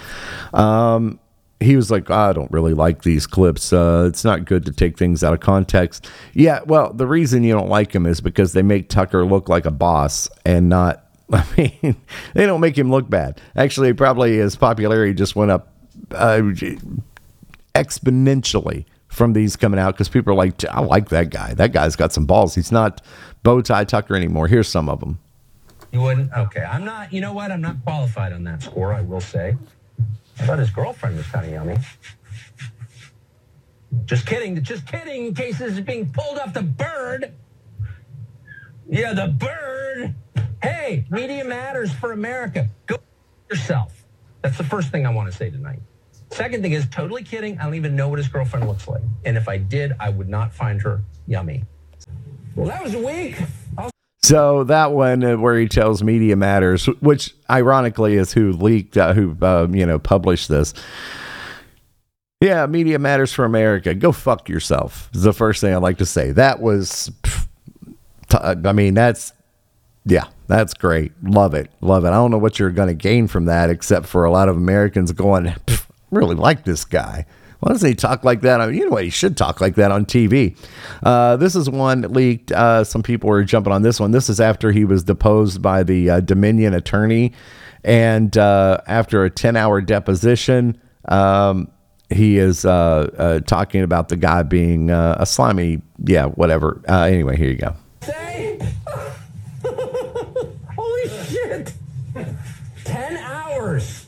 Um, 0.52 1.20
he 1.60 1.76
was 1.76 1.90
like, 1.90 2.10
I 2.10 2.32
don't 2.32 2.50
really 2.50 2.74
like 2.74 3.02
these 3.02 3.26
clips. 3.26 3.72
Uh, 3.72 4.06
it's 4.08 4.24
not 4.24 4.44
good 4.44 4.66
to 4.66 4.72
take 4.72 4.98
things 4.98 5.24
out 5.24 5.32
of 5.32 5.40
context. 5.40 6.08
Yeah, 6.34 6.60
well, 6.66 6.92
the 6.92 7.06
reason 7.06 7.42
you 7.42 7.54
don't 7.54 7.68
like 7.68 7.94
him 7.94 8.06
is 8.06 8.20
because 8.20 8.52
they 8.52 8.62
make 8.62 8.88
Tucker 8.88 9.24
look 9.24 9.48
like 9.48 9.64
a 9.64 9.70
boss 9.70 10.28
and 10.44 10.68
not. 10.68 11.00
I 11.32 11.46
mean, 11.56 11.96
they 12.34 12.44
don't 12.44 12.60
make 12.60 12.76
him 12.76 12.90
look 12.90 13.08
bad. 13.08 13.40
Actually, 13.56 13.92
probably 13.94 14.36
his 14.36 14.56
popularity 14.56 15.14
just 15.14 15.34
went 15.34 15.50
up 15.50 15.72
uh, 16.12 16.42
exponentially 17.74 18.84
from 19.08 19.32
these 19.32 19.56
coming 19.56 19.80
out 19.80 19.94
because 19.94 20.08
people 20.08 20.32
are 20.32 20.36
like, 20.36 20.64
I 20.66 20.80
like 20.80 21.08
that 21.10 21.30
guy. 21.30 21.54
That 21.54 21.72
guy's 21.72 21.96
got 21.96 22.12
some 22.12 22.26
balls. 22.26 22.54
He's 22.54 22.72
not 22.72 23.00
bow 23.44 23.60
tie 23.60 23.84
Tucker 23.84 24.16
anymore. 24.16 24.48
Here's 24.48 24.66
some 24.66 24.88
of 24.88 24.98
them. 24.98 25.20
You 25.92 26.00
wouldn't? 26.00 26.32
Okay. 26.32 26.62
I'm 26.62 26.84
not, 26.84 27.12
you 27.12 27.20
know 27.20 27.32
what? 27.32 27.52
I'm 27.52 27.60
not 27.60 27.76
qualified 27.84 28.32
on 28.32 28.42
that 28.44 28.64
score, 28.64 28.92
I 28.92 29.02
will 29.02 29.20
say. 29.20 29.56
I 30.40 30.46
thought 30.46 30.58
his 30.58 30.70
girlfriend 30.70 31.16
was 31.16 31.26
kind 31.28 31.46
of 31.46 31.52
yummy. 31.52 31.76
Just 34.04 34.26
kidding. 34.26 34.60
Just 34.60 34.88
kidding. 34.88 35.26
In 35.26 35.34
case 35.34 35.60
this 35.60 35.74
is 35.74 35.80
being 35.80 36.10
pulled 36.10 36.38
off 36.38 36.52
the 36.52 36.62
bird. 36.62 37.32
Yeah, 38.88 39.12
the 39.12 39.28
bird. 39.28 40.16
Hey, 40.60 41.04
media 41.10 41.44
matters 41.44 41.92
for 41.92 42.10
America. 42.10 42.68
Go 42.86 42.96
yourself. 43.48 44.04
That's 44.42 44.58
the 44.58 44.64
first 44.64 44.90
thing 44.90 45.06
I 45.06 45.10
want 45.10 45.30
to 45.30 45.36
say 45.36 45.48
tonight. 45.48 45.78
Second 46.32 46.62
thing 46.62 46.72
is 46.72 46.88
totally 46.88 47.22
kidding. 47.22 47.58
I 47.58 47.64
don't 47.64 47.76
even 47.76 47.94
know 47.94 48.08
what 48.08 48.18
his 48.18 48.26
girlfriend 48.26 48.66
looks 48.66 48.88
like. 48.88 49.02
And 49.24 49.36
if 49.36 49.48
I 49.48 49.58
did, 49.58 49.92
I 50.00 50.10
would 50.10 50.28
not 50.28 50.52
find 50.52 50.82
her 50.82 51.02
yummy. 51.28 51.64
Well, 52.56 52.68
that 52.68 52.82
was 52.82 52.94
a 52.94 53.00
week. 53.00 53.36
So 54.22 54.64
that 54.64 54.92
one 54.92 55.22
uh, 55.22 55.36
where 55.36 55.58
he 55.58 55.68
tells 55.68 56.02
Media 56.02 56.34
Matters, 56.34 56.86
which 57.00 57.34
ironically 57.50 58.14
is 58.14 58.32
who 58.32 58.52
leaked, 58.52 58.96
uh, 58.96 59.12
who 59.12 59.36
uh, 59.42 59.66
you 59.70 59.84
know 59.84 59.98
published 59.98 60.48
this. 60.48 60.72
Yeah, 62.40 62.66
Media 62.66 62.98
Matters 62.98 63.32
for 63.32 63.44
America. 63.44 63.94
Go 63.94 64.12
fuck 64.12 64.48
yourself. 64.48 65.10
Is 65.14 65.22
the 65.22 65.32
first 65.32 65.60
thing 65.60 65.74
I'd 65.74 65.82
like 65.82 65.98
to 65.98 66.06
say. 66.06 66.30
That 66.30 66.60
was, 66.60 67.10
I 68.32 68.72
mean, 68.72 68.94
that's 68.94 69.32
yeah, 70.06 70.24
that's 70.46 70.72
great. 70.72 71.12
Love 71.22 71.52
it, 71.52 71.70
love 71.82 72.04
it. 72.04 72.08
I 72.08 72.12
don't 72.12 72.30
know 72.30 72.38
what 72.38 72.58
you're 72.58 72.70
going 72.70 72.88
to 72.88 72.94
gain 72.94 73.26
from 73.28 73.44
that, 73.46 73.68
except 73.68 74.06
for 74.06 74.24
a 74.24 74.30
lot 74.30 74.48
of 74.48 74.56
Americans 74.56 75.12
going, 75.12 75.54
really 76.10 76.34
like 76.34 76.64
this 76.64 76.84
guy 76.86 77.26
Why 77.64 77.72
doesn't 77.72 77.88
he 77.88 77.94
talk 77.94 78.24
like 78.24 78.42
that? 78.42 78.60
I 78.60 78.66
mean, 78.66 78.74
you 78.74 78.84
know 78.84 78.90
what? 78.90 79.04
He 79.04 79.10
should 79.10 79.38
talk 79.38 79.58
like 79.58 79.76
that 79.76 79.90
on 79.90 80.04
TV. 80.04 80.54
Uh, 81.02 81.36
this 81.36 81.56
is 81.56 81.70
one 81.70 82.02
leaked. 82.02 82.52
Uh, 82.52 82.84
some 82.84 83.02
people 83.02 83.30
were 83.30 83.42
jumping 83.42 83.72
on 83.72 83.80
this 83.80 83.98
one. 83.98 84.10
This 84.10 84.28
is 84.28 84.38
after 84.38 84.70
he 84.70 84.84
was 84.84 85.02
deposed 85.02 85.62
by 85.62 85.82
the 85.82 86.10
uh, 86.10 86.20
Dominion 86.20 86.74
attorney. 86.74 87.32
And 87.82 88.36
uh, 88.36 88.82
after 88.86 89.24
a 89.24 89.30
10 89.30 89.56
hour 89.56 89.80
deposition, 89.80 90.78
um, 91.06 91.70
he 92.10 92.36
is 92.36 92.66
uh, 92.66 93.10
uh, 93.16 93.40
talking 93.40 93.80
about 93.80 94.10
the 94.10 94.16
guy 94.16 94.42
being 94.42 94.90
a 94.90 95.24
slimy, 95.24 95.80
yeah, 96.04 96.26
whatever. 96.26 96.82
Anyway, 96.86 97.38
here 97.38 97.48
you 97.48 97.56
go. 97.56 97.74
Say? 98.02 98.58
Holy 100.76 101.08
shit! 101.24 101.72
10 102.84 103.16
hours! 103.16 104.04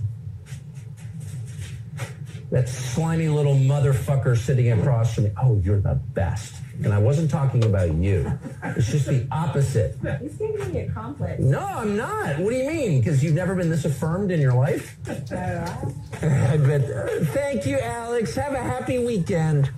That 2.57 2.71
slimy 2.71 3.29
little 3.29 3.55
motherfucker 3.55 4.35
sitting 4.35 4.73
across 4.73 5.15
from 5.15 5.25
me. 5.25 5.31
Oh, 5.43 5.61
you're 5.63 5.83
the 5.83 5.97
best. 6.15 6.55
And 6.83 6.91
I 6.91 6.97
wasn't 6.97 7.31
talking 7.31 7.63
about 7.63 7.93
you. 7.93 8.33
It's 8.65 8.91
just 8.91 9.05
the 9.09 9.29
opposite. 9.31 9.99
He's 10.23 10.37
giving 10.37 10.73
me 10.73 10.81
a 10.81 10.91
complex. 10.91 11.39
No, 11.39 11.61
I'm 11.61 11.99
not. 11.99 12.39
What 12.39 12.49
do 12.49 12.57
you 12.57 12.67
mean? 12.67 12.99
Because 12.99 13.23
you've 13.23 13.35
never 13.35 13.55
been 13.55 13.69
this 13.69 13.85
affirmed 13.85 14.31
in 14.31 14.41
your 14.41 14.55
life? 14.55 14.97
I 15.07 16.57
bet. 16.57 16.91
uh, 16.91 17.25
Thank 17.27 17.67
you, 17.67 17.79
Alex. 17.79 18.35
Have 18.37 18.55
a 18.55 18.63
happy 18.63 19.05
weekend. 19.05 19.71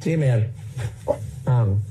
See 0.00 0.12
you, 0.12 0.18
man. 0.18 0.50
Um, 1.46 1.82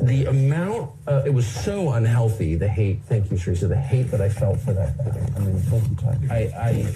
the 0.00 0.24
amount, 0.30 0.92
uh, 1.06 1.24
it 1.26 1.34
was 1.34 1.46
so 1.46 1.90
unhealthy, 1.92 2.54
the 2.54 2.68
hate. 2.68 3.00
Thank 3.06 3.30
you, 3.30 3.36
Teresa. 3.36 3.68
The 3.68 3.76
hate 3.76 4.10
that 4.12 4.22
I 4.22 4.30
felt 4.30 4.60
for 4.60 4.72
that. 4.72 4.94
I 5.36 5.40
mean, 5.40 5.58
thank 5.60 5.90
you, 5.90 5.96
Todd. 5.96 6.26
I, 6.30 6.36
I, 6.58 6.94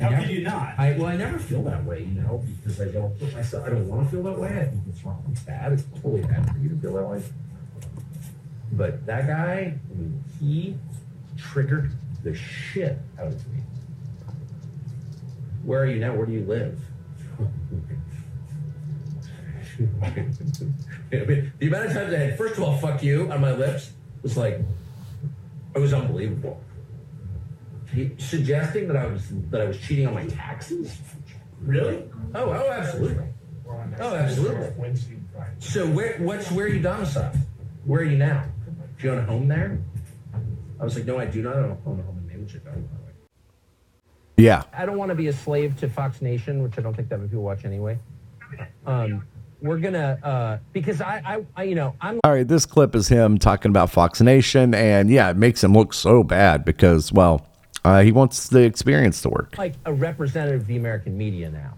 How 0.00 0.08
never- 0.10 0.22
could 0.22 0.30
you 0.30 0.42
not? 0.42 0.74
I, 0.78 0.92
well, 0.92 1.06
I 1.06 1.16
never 1.16 1.38
feel 1.38 1.62
that 1.64 1.84
way, 1.84 2.00
you 2.04 2.20
know, 2.22 2.42
because 2.56 2.80
I 2.80 2.86
don't 2.88 3.18
put 3.18 3.34
myself, 3.34 3.66
I 3.66 3.70
don't 3.70 3.86
want 3.86 4.04
to 4.04 4.10
feel 4.10 4.22
that 4.24 4.38
way. 4.38 4.48
I 4.48 4.64
think 4.66 4.82
it's 4.88 5.04
wrong. 5.04 5.22
It's 5.30 5.42
bad. 5.42 5.72
It's 5.72 5.82
totally 5.96 6.22
bad 6.22 6.50
for 6.50 6.58
you 6.58 6.70
to 6.70 6.76
feel 6.76 6.94
that 6.94 7.04
way. 7.04 7.22
But 8.72 9.04
that 9.06 9.26
guy, 9.26 9.74
I 9.90 9.94
mean, 9.94 10.24
he 10.38 10.76
triggered 11.36 11.92
the 12.22 12.34
shit 12.34 12.98
out 13.18 13.26
of 13.28 13.48
me. 13.52 13.60
Where 15.64 15.82
are 15.82 15.86
you 15.86 15.98
now? 16.00 16.14
Where 16.14 16.24
do 16.26 16.32
you 16.32 16.44
live? 16.44 16.80
I 20.02 20.10
mean, 21.24 21.52
the 21.58 21.66
amount 21.66 21.86
of 21.86 21.92
times 21.92 22.12
I 22.14 22.18
had, 22.18 22.38
first 22.38 22.56
of 22.56 22.62
all, 22.62 22.76
fuck 22.78 23.02
you 23.02 23.30
on 23.32 23.40
my 23.40 23.52
lips 23.52 23.92
was 24.22 24.36
like, 24.36 24.60
it 25.74 25.78
was 25.78 25.92
unbelievable. 25.92 26.62
He, 27.92 28.12
suggesting 28.18 28.86
that 28.88 28.96
I 28.96 29.06
was 29.06 29.28
that 29.50 29.60
I 29.60 29.64
was 29.64 29.78
cheating 29.78 30.06
on 30.06 30.14
my 30.14 30.26
taxes. 30.26 30.98
Really? 31.60 32.04
Oh, 32.34 32.50
oh, 32.50 32.70
absolutely. 32.70 33.24
Oh, 34.00 34.14
absolutely. 34.14 34.94
So 35.58 35.86
where 35.86 36.16
what's 36.18 36.50
where 36.50 36.66
are 36.66 36.68
you 36.68 36.80
domiciled? 36.80 37.36
Where 37.84 38.02
are 38.02 38.04
you 38.04 38.18
now? 38.18 38.44
Do 38.98 39.06
you 39.06 39.12
own 39.12 39.18
a 39.18 39.24
home 39.24 39.48
there? 39.48 39.78
I 40.78 40.84
was 40.84 40.94
like, 40.94 41.04
no, 41.04 41.18
I 41.18 41.26
do 41.26 41.42
not 41.42 41.56
own 41.56 41.70
a 41.70 41.74
home 41.84 42.00
in 42.00 42.26
Maine, 42.26 42.44
which 42.44 42.54
I 42.54 42.58
don't. 42.58 42.74
the 42.74 43.04
way. 43.04 43.12
Yeah. 44.36 44.62
I 44.72 44.86
don't 44.86 44.96
want 44.96 45.10
to 45.10 45.14
be 45.14 45.28
a 45.28 45.32
slave 45.32 45.76
to 45.80 45.88
Fox 45.88 46.22
Nation, 46.22 46.62
which 46.62 46.78
I 46.78 46.82
don't 46.82 46.94
think 46.94 47.08
that 47.08 47.18
many 47.18 47.28
people 47.28 47.42
watch 47.42 47.64
anyway. 47.64 47.98
Um, 48.86 49.26
we're 49.60 49.78
gonna 49.78 50.18
uh, 50.22 50.58
because 50.72 51.00
I, 51.00 51.22
I, 51.24 51.44
I, 51.54 51.62
you 51.64 51.74
know, 51.74 51.94
I'm 52.00 52.18
All 52.24 52.32
right, 52.32 52.48
this 52.48 52.64
clip 52.64 52.94
is 52.94 53.08
him 53.08 53.38
talking 53.38 53.70
about 53.70 53.90
Fox 53.90 54.20
Nation, 54.20 54.74
and 54.74 55.10
yeah, 55.10 55.30
it 55.30 55.36
makes 55.36 55.62
him 55.62 55.74
look 55.74 55.92
so 55.92 56.22
bad 56.22 56.64
because, 56.64 57.12
well, 57.12 57.46
uh, 57.84 58.02
he 58.02 58.12
wants 58.12 58.48
the 58.48 58.60
experience 58.60 59.22
to 59.22 59.28
work. 59.30 59.56
like 59.58 59.74
a 59.86 59.92
representative 59.92 60.62
of 60.62 60.66
the 60.66 60.76
American 60.76 61.16
media 61.16 61.50
now. 61.50 61.74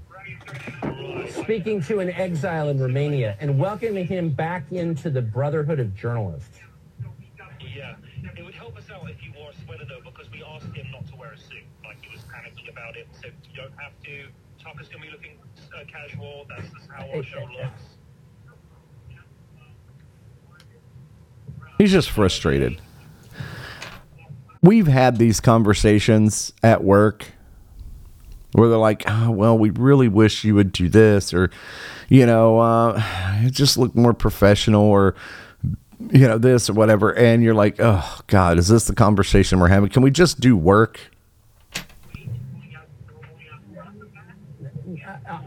Speaking 1.42 1.80
to 1.82 2.00
an 2.00 2.10
exile 2.10 2.68
in 2.68 2.78
Romania 2.80 3.36
and 3.40 3.58
welcoming 3.58 4.06
him 4.06 4.30
back 4.30 4.64
into 4.72 5.08
the 5.10 5.22
Brotherhood 5.22 5.80
of 5.80 5.94
Journalists. 5.94 6.58
Yeah, 7.74 7.94
it 8.36 8.44
would 8.44 8.54
help 8.54 8.76
us 8.76 8.84
out 8.90 9.08
if 9.08 9.22
you 9.24 9.32
wore 9.38 9.50
a 9.50 9.64
sweater 9.64 9.84
though, 9.88 10.00
because 10.10 10.30
we 10.30 10.42
asked 10.44 10.66
him 10.74 10.86
not 10.90 11.06
to 11.08 11.16
wear 11.16 11.32
a 11.32 11.38
suit. 11.38 11.62
Like 11.84 12.02
he 12.02 12.10
was 12.14 12.22
panicking 12.24 12.70
about 12.70 12.96
it. 12.96 13.06
so 13.20 13.28
you 13.28 13.56
don't 13.56 13.72
have 13.78 13.92
to. 14.04 14.26
Tucker's 14.62 14.88
gonna 14.88 15.04
be 15.04 15.10
looking 15.10 15.38
uh, 15.74 15.84
casual. 15.90 16.46
That's 16.48 16.68
just 16.72 16.88
how 16.90 17.08
our 17.08 17.22
show 17.22 17.40
looks. 17.62 17.82
He's 21.78 21.92
just 21.92 22.10
frustrated. 22.10 22.80
We've 24.62 24.86
had 24.86 25.16
these 25.16 25.40
conversations 25.40 26.52
at 26.62 26.84
work 26.84 27.26
where 28.52 28.68
they're 28.68 28.78
like, 28.78 29.02
oh, 29.06 29.30
well, 29.30 29.58
we 29.58 29.70
really 29.70 30.08
wish 30.08 30.44
you 30.44 30.54
would 30.54 30.72
do 30.72 30.88
this, 30.88 31.34
or, 31.34 31.50
you 32.08 32.26
know, 32.26 32.58
uh, 32.60 33.02
just 33.50 33.76
look 33.76 33.96
more 33.96 34.14
professional, 34.14 34.82
or, 34.82 35.16
you 36.10 36.28
know, 36.28 36.38
this 36.38 36.70
or 36.70 36.74
whatever. 36.74 37.12
And 37.16 37.42
you're 37.42 37.54
like, 37.54 37.76
oh, 37.80 38.20
God, 38.26 38.58
is 38.58 38.68
this 38.68 38.84
the 38.84 38.94
conversation 38.94 39.58
we're 39.58 39.68
having? 39.68 39.88
Can 39.90 40.02
we 40.02 40.10
just 40.10 40.38
do 40.38 40.56
work? 40.56 41.00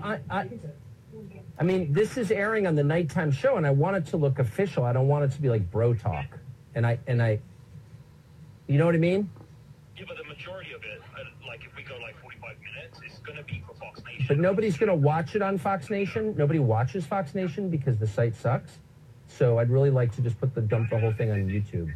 I, 0.03 0.19
I, 0.29 0.49
I 1.59 1.63
mean, 1.63 1.93
this 1.93 2.17
is 2.17 2.31
airing 2.31 2.67
on 2.67 2.75
the 2.75 2.83
nighttime 2.83 3.31
show, 3.31 3.55
and 3.55 3.65
I 3.65 3.71
want 3.71 3.95
it 3.97 4.05
to 4.07 4.17
look 4.17 4.39
official. 4.39 4.83
I 4.83 4.93
don't 4.93 5.07
want 5.07 5.25
it 5.25 5.31
to 5.35 5.41
be 5.41 5.49
like 5.49 5.71
bro 5.71 5.93
talk. 5.93 6.25
And 6.73 6.85
I, 6.85 6.99
and 7.07 7.21
I, 7.21 7.39
you 8.67 8.77
know 8.77 8.85
what 8.85 8.95
I 8.95 8.99
mean? 8.99 9.29
Yeah, 9.97 10.05
but 10.07 10.17
the 10.17 10.23
majority 10.25 10.73
of 10.73 10.83
it, 10.83 11.01
like 11.47 11.61
if 11.65 11.75
we 11.75 11.83
go 11.83 11.97
like 12.01 12.19
45 12.21 12.55
minutes, 12.59 12.99
it's 13.05 13.19
gonna 13.19 13.43
be 13.43 13.63
for 13.65 13.73
Fox 13.75 14.01
Nation. 14.05 14.25
But 14.27 14.39
nobody's 14.39 14.77
going 14.77 14.89
to 14.89 14.95
watch 14.95 15.35
it 15.35 15.41
on 15.41 15.57
Fox 15.57 15.89
Nation. 15.89 16.35
Nobody 16.37 16.59
watches 16.59 17.05
Fox 17.05 17.35
Nation 17.35 17.69
because 17.69 17.97
the 17.97 18.07
site 18.07 18.35
sucks. 18.35 18.79
So 19.27 19.59
I'd 19.59 19.69
really 19.69 19.89
like 19.89 20.13
to 20.15 20.21
just 20.21 20.39
put 20.39 20.53
the 20.53 20.61
dump 20.61 20.89
the 20.89 20.99
whole 20.99 21.13
thing 21.13 21.31
on 21.31 21.47
YouTube. 21.47 21.93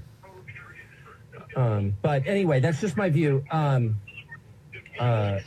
Um, 1.55 1.95
but 2.01 2.27
anyway, 2.27 2.59
that's 2.59 2.79
just 2.79 2.97
my 2.97 3.09
view. 3.09 3.43
Um, 3.51 3.99
uh, 4.99 5.39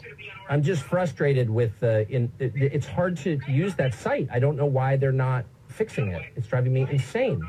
I'm 0.49 0.63
just 0.63 0.83
frustrated 0.83 1.49
with 1.49 1.73
uh, 1.83 2.05
in 2.09 2.31
it, 2.39 2.53
it's 2.55 2.87
hard 2.87 3.17
to 3.19 3.39
use 3.49 3.75
that 3.77 3.95
site. 3.95 4.29
I 4.33 4.39
don't 4.39 4.57
know 4.57 4.67
why 4.67 4.97
they're 4.97 5.13
not 5.13 5.45
fixing 5.69 6.09
it. 6.09 6.23
It's 6.37 6.47
driving 6.47 6.73
me 6.73 6.87
insane. 6.91 7.41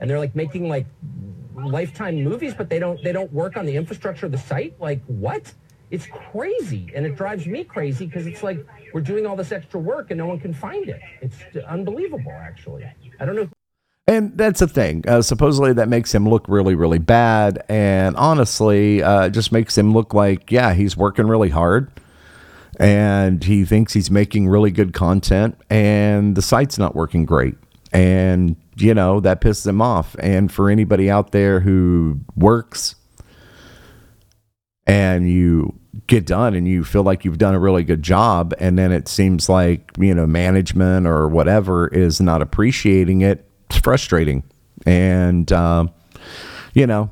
And 0.00 0.10
they're 0.10 0.18
like 0.18 0.34
making 0.34 0.68
like 0.68 0.86
lifetime 1.56 2.22
movies, 2.22 2.54
but 2.54 2.68
they 2.68 2.78
don't 2.78 3.02
they 3.02 3.12
don't 3.12 3.32
work 3.32 3.56
on 3.56 3.66
the 3.66 3.76
infrastructure 3.76 4.26
of 4.26 4.32
the 4.32 4.38
site. 4.38 4.80
Like 4.80 5.02
what? 5.06 5.52
It's 5.90 6.06
crazy, 6.06 6.90
and 6.94 7.04
it 7.04 7.16
drives 7.16 7.46
me 7.46 7.64
crazy 7.64 8.06
because 8.06 8.26
it's 8.26 8.42
like 8.42 8.66
we're 8.94 9.02
doing 9.02 9.26
all 9.26 9.36
this 9.36 9.52
extra 9.52 9.78
work 9.78 10.10
and 10.10 10.18
no 10.18 10.26
one 10.26 10.40
can 10.40 10.54
find 10.54 10.88
it. 10.88 11.00
It's 11.20 11.36
unbelievable, 11.68 12.32
actually. 12.32 12.86
I 13.20 13.24
don't 13.26 13.36
know. 13.36 13.48
And 14.06 14.36
that's 14.36 14.60
the 14.60 14.66
thing. 14.66 15.04
Uh, 15.06 15.20
supposedly, 15.20 15.74
that 15.74 15.88
makes 15.88 16.14
him 16.14 16.26
look 16.26 16.46
really, 16.48 16.74
really 16.74 16.98
bad. 16.98 17.62
And 17.68 18.16
honestly, 18.16 19.02
uh, 19.02 19.28
just 19.28 19.52
makes 19.52 19.76
him 19.76 19.92
look 19.92 20.14
like, 20.14 20.50
yeah, 20.50 20.72
he's 20.72 20.96
working 20.96 21.26
really 21.26 21.50
hard 21.50 21.90
and 22.78 23.44
he 23.44 23.64
thinks 23.64 23.92
he's 23.92 24.10
making 24.10 24.48
really 24.48 24.70
good 24.70 24.92
content, 24.92 25.56
and 25.70 26.34
the 26.36 26.42
site's 26.42 26.78
not 26.78 26.94
working 26.94 27.24
great. 27.24 27.54
And, 27.92 28.56
you 28.76 28.94
know, 28.94 29.20
that 29.20 29.40
pisses 29.40 29.66
him 29.66 29.82
off. 29.82 30.16
And 30.18 30.50
for 30.50 30.70
anybody 30.70 31.10
out 31.10 31.32
there 31.32 31.60
who 31.60 32.20
works 32.36 32.94
and 34.86 35.30
you 35.30 35.78
get 36.06 36.26
done 36.26 36.54
and 36.54 36.66
you 36.66 36.84
feel 36.84 37.02
like 37.02 37.24
you've 37.24 37.38
done 37.38 37.54
a 37.54 37.60
really 37.60 37.84
good 37.84 38.02
job, 38.02 38.54
and 38.58 38.78
then 38.78 38.92
it 38.92 39.08
seems 39.08 39.48
like, 39.48 39.90
you 39.98 40.14
know, 40.14 40.26
management 40.26 41.06
or 41.06 41.28
whatever 41.28 41.88
is 41.88 42.20
not 42.20 42.42
appreciating 42.42 43.20
it, 43.20 43.48
it's 43.68 43.78
frustrating. 43.78 44.42
And, 44.86 45.52
um, 45.52 45.90
you 46.74 46.86
know, 46.86 47.10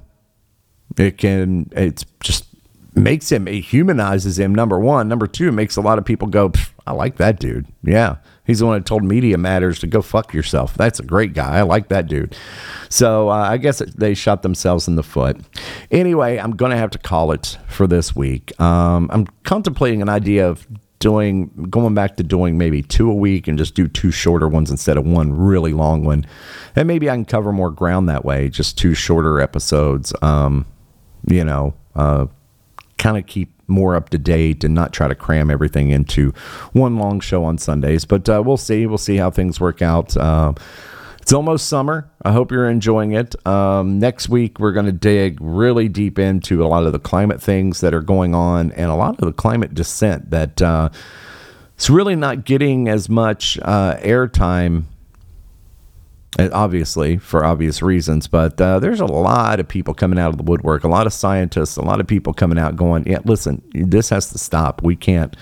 it 0.97 1.19
can, 1.19 1.71
it's 1.73 2.05
just 2.21 2.47
makes 2.95 3.31
him, 3.31 3.47
it 3.47 3.61
humanizes 3.61 4.39
him, 4.39 4.55
number 4.55 4.79
one. 4.79 5.09
Number 5.09 5.27
two, 5.27 5.53
makes 5.53 5.77
a 5.77 5.81
lot 5.81 5.99
of 5.99 6.05
people 6.05 6.27
go, 6.27 6.51
I 6.87 6.93
like 6.93 7.19
that 7.19 7.39
dude. 7.39 7.67
Yeah. 7.85 8.17
He's 8.47 8.59
the 8.59 8.67
one 8.67 8.79
that 8.79 8.87
told 8.87 9.05
Media 9.05 9.39
Matters 9.39 9.79
to 9.81 9.87
go 9.87 10.03
fuck 10.03 10.35
yourself. 10.35 10.75
That's 10.75 10.99
a 10.99 11.05
great 11.05 11.35
guy. 11.35 11.59
I 11.59 11.63
like 11.63 11.89
that 11.89 12.09
dude. 12.09 12.37
So 12.89 13.29
uh, 13.29 13.35
I 13.35 13.59
guess 13.59 13.79
they 13.79 14.15
shot 14.15 14.43
themselves 14.43 14.89
in 14.89 14.97
the 14.97 15.03
foot. 15.03 15.37
Anyway, 15.91 16.39
I'm 16.39 16.53
going 16.57 16.71
to 16.71 16.77
have 16.77 16.91
to 16.91 16.99
call 16.99 17.33
it 17.33 17.59
for 17.69 17.87
this 17.87 18.17
week. 18.17 18.59
Um, 18.61 19.09
I'm 19.13 19.27
contemplating 19.45 20.03
an 20.03 20.09
idea 20.09 20.49
of 20.49 20.67
doing 21.01 21.49
going 21.71 21.95
back 21.95 22.17
to 22.17 22.23
doing 22.23 22.59
maybe 22.59 22.83
two 22.83 23.11
a 23.11 23.15
week 23.15 23.49
and 23.49 23.57
just 23.57 23.75
do 23.75 23.89
two 23.89 24.11
shorter 24.11 24.47
ones 24.47 24.71
instead 24.71 24.99
of 24.99 25.07
one 25.07 25.33
really 25.33 25.73
long 25.73 26.05
one 26.05 26.27
and 26.77 26.87
maybe 26.87 27.09
i 27.09 27.15
can 27.15 27.25
cover 27.25 27.53
more 27.53 27.71
ground 27.71 28.07
that 28.07 28.23
way 28.23 28.51
just 28.51 28.77
two 28.77 28.93
shorter 28.93 29.41
episodes 29.41 30.13
um 30.21 30.67
you 31.27 31.43
know 31.43 31.73
uh 31.95 32.27
kind 32.99 33.17
of 33.17 33.25
keep 33.27 33.51
more 33.71 33.95
up 33.95 34.11
to 34.11 34.19
date 34.19 34.65
and 34.65 34.75
not 34.75 34.93
try 34.93 35.09
to 35.09 35.15
cram 35.15 35.51
everything 35.51 35.91
into 35.91 36.33
one 36.73 36.97
long 36.97 37.21
show 37.21 37.45
on 37.45 37.57
sundays 37.57 38.05
but 38.05 38.29
uh, 38.29 38.43
we'll 38.45 38.57
see 38.57 38.87
we'll 38.87 38.99
see 38.99 39.17
how 39.17 39.31
things 39.31 39.61
work 39.61 39.81
out 39.81 40.17
uh, 40.17 40.53
It's 41.23 41.33
almost 41.33 41.69
summer. 41.69 42.11
I 42.23 42.33
hope 42.33 42.51
you're 42.51 42.69
enjoying 42.69 43.13
it. 43.13 43.37
Um, 43.47 43.99
next 43.99 44.29
week, 44.29 44.59
we're 44.59 44.73
going 44.73 44.87
to 44.87 44.93
dig 44.93 45.39
really 45.41 45.89
deep 45.89 46.19
into 46.19 46.65
a 46.65 46.67
lot 46.67 46.87
of 46.87 46.93
the 46.93 46.99
climate 46.99 47.41
things 47.43 47.81
that 47.83 47.95
are 47.95 48.01
going 48.01 48.35
on 48.35 48.73
and 48.73 48.91
a 48.91 48.95
lot 48.95 49.21
of 49.21 49.27
the 49.27 49.33
climate 49.33 49.75
dissent 49.75 50.31
that 50.31 50.61
uh, 50.63 50.89
it's 51.75 51.91
really 51.91 52.17
not 52.17 52.45
getting 52.45 52.89
as 52.89 53.09
much 53.09 53.59
uh, 53.63 53.97
airtime 53.99 54.85
obviously 56.39 57.19
for 57.19 57.45
obvious 57.45 57.83
reasons 57.83 58.29
but 58.29 58.61
uh, 58.61 58.79
there's 58.79 59.01
a 59.01 59.07
lot 59.07 59.59
of 59.59 59.67
people 59.67 59.93
coming 59.93 60.19
out 60.19 60.31
of 60.31 60.37
the 60.37 60.45
woodwork 60.45 60.85
a 60.85 60.89
lot 60.89 61.07
of 61.07 61.13
scientists 61.13 61.77
a 61.77 61.83
lot 61.83 62.01
of 62.01 62.07
people 62.07 62.33
coming 62.33 62.59
out 62.59 62.77
going 62.77 63.05
yeah 63.07 63.19
listen 63.25 63.61
this 63.73 64.09
has 64.11 64.31
to 64.31 64.39
stop. 64.39 64.83
We 64.83 64.97
can't 64.97 65.37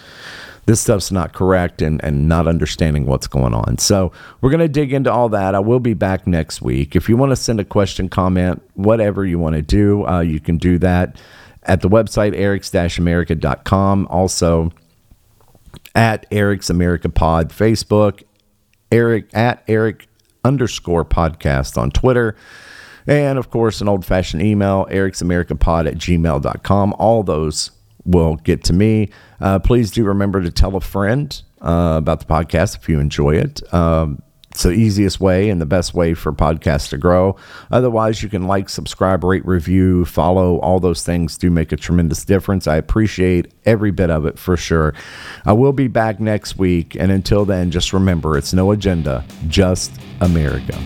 this 0.66 0.82
stuff's 0.82 1.10
not 1.10 1.32
correct 1.32 1.80
and, 1.80 2.02
and 2.04 2.28
not 2.28 2.46
understanding 2.46 3.06
what's 3.06 3.26
going 3.26 3.54
on. 3.54 3.78
So 3.78 4.12
we're 4.42 4.50
going 4.50 4.60
to 4.60 4.68
dig 4.68 4.92
into 4.92 5.10
all 5.10 5.30
that. 5.30 5.54
I 5.54 5.60
will 5.60 5.80
be 5.80 5.94
back 5.94 6.26
next 6.26 6.60
week. 6.60 6.94
If 6.94 7.08
you 7.08 7.16
want 7.16 7.30
to 7.30 7.36
send 7.36 7.58
a 7.58 7.64
question 7.64 8.10
comment 8.10 8.62
whatever 8.74 9.24
you 9.24 9.38
want 9.38 9.56
to 9.56 9.62
do 9.62 10.06
uh, 10.06 10.20
you 10.20 10.40
can 10.40 10.58
do 10.58 10.78
that 10.78 11.20
at 11.62 11.80
the 11.80 11.88
website 11.88 12.34
erics-america.com 12.34 14.06
also 14.08 14.70
at 15.94 16.24
eric's 16.30 16.70
america 16.70 17.08
pod 17.08 17.50
facebook 17.50 18.22
eric 18.92 19.28
at 19.34 19.64
eric 19.68 20.07
underscore 20.48 21.04
podcast 21.04 21.78
on 21.78 21.90
Twitter. 21.90 22.34
And 23.06 23.38
of 23.38 23.50
course, 23.50 23.80
an 23.80 23.88
old 23.88 24.04
fashioned 24.04 24.42
email, 24.42 24.86
Eric's 24.90 25.22
America 25.22 25.54
Pod 25.54 25.86
at 25.86 25.94
gmail.com. 25.94 26.94
All 26.98 27.22
those 27.22 27.70
will 28.04 28.36
get 28.36 28.64
to 28.64 28.72
me. 28.72 29.10
Uh, 29.40 29.58
please 29.58 29.90
do 29.90 30.04
remember 30.04 30.42
to 30.42 30.50
tell 30.50 30.74
a 30.76 30.80
friend 30.80 31.40
uh, 31.60 31.94
about 31.98 32.20
the 32.20 32.26
podcast 32.26 32.76
if 32.76 32.88
you 32.88 32.98
enjoy 32.98 33.36
it. 33.36 33.72
Um, 33.72 34.22
it's 34.58 34.64
the 34.64 34.72
easiest 34.72 35.20
way 35.20 35.50
and 35.50 35.60
the 35.60 35.66
best 35.66 35.94
way 35.94 36.14
for 36.14 36.32
podcasts 36.32 36.88
to 36.88 36.98
grow. 36.98 37.36
Otherwise, 37.70 38.24
you 38.24 38.28
can 38.28 38.48
like, 38.48 38.68
subscribe, 38.68 39.22
rate, 39.22 39.46
review, 39.46 40.04
follow. 40.04 40.58
All 40.58 40.80
those 40.80 41.04
things 41.04 41.38
do 41.38 41.48
make 41.48 41.70
a 41.70 41.76
tremendous 41.76 42.24
difference. 42.24 42.66
I 42.66 42.74
appreciate 42.74 43.54
every 43.64 43.92
bit 43.92 44.10
of 44.10 44.26
it 44.26 44.36
for 44.36 44.56
sure. 44.56 44.94
I 45.46 45.52
will 45.52 45.72
be 45.72 45.86
back 45.86 46.18
next 46.18 46.58
week. 46.58 46.96
And 46.96 47.12
until 47.12 47.44
then, 47.44 47.70
just 47.70 47.92
remember 47.92 48.36
it's 48.36 48.52
no 48.52 48.72
agenda, 48.72 49.24
just 49.46 49.92
America. 50.20 50.76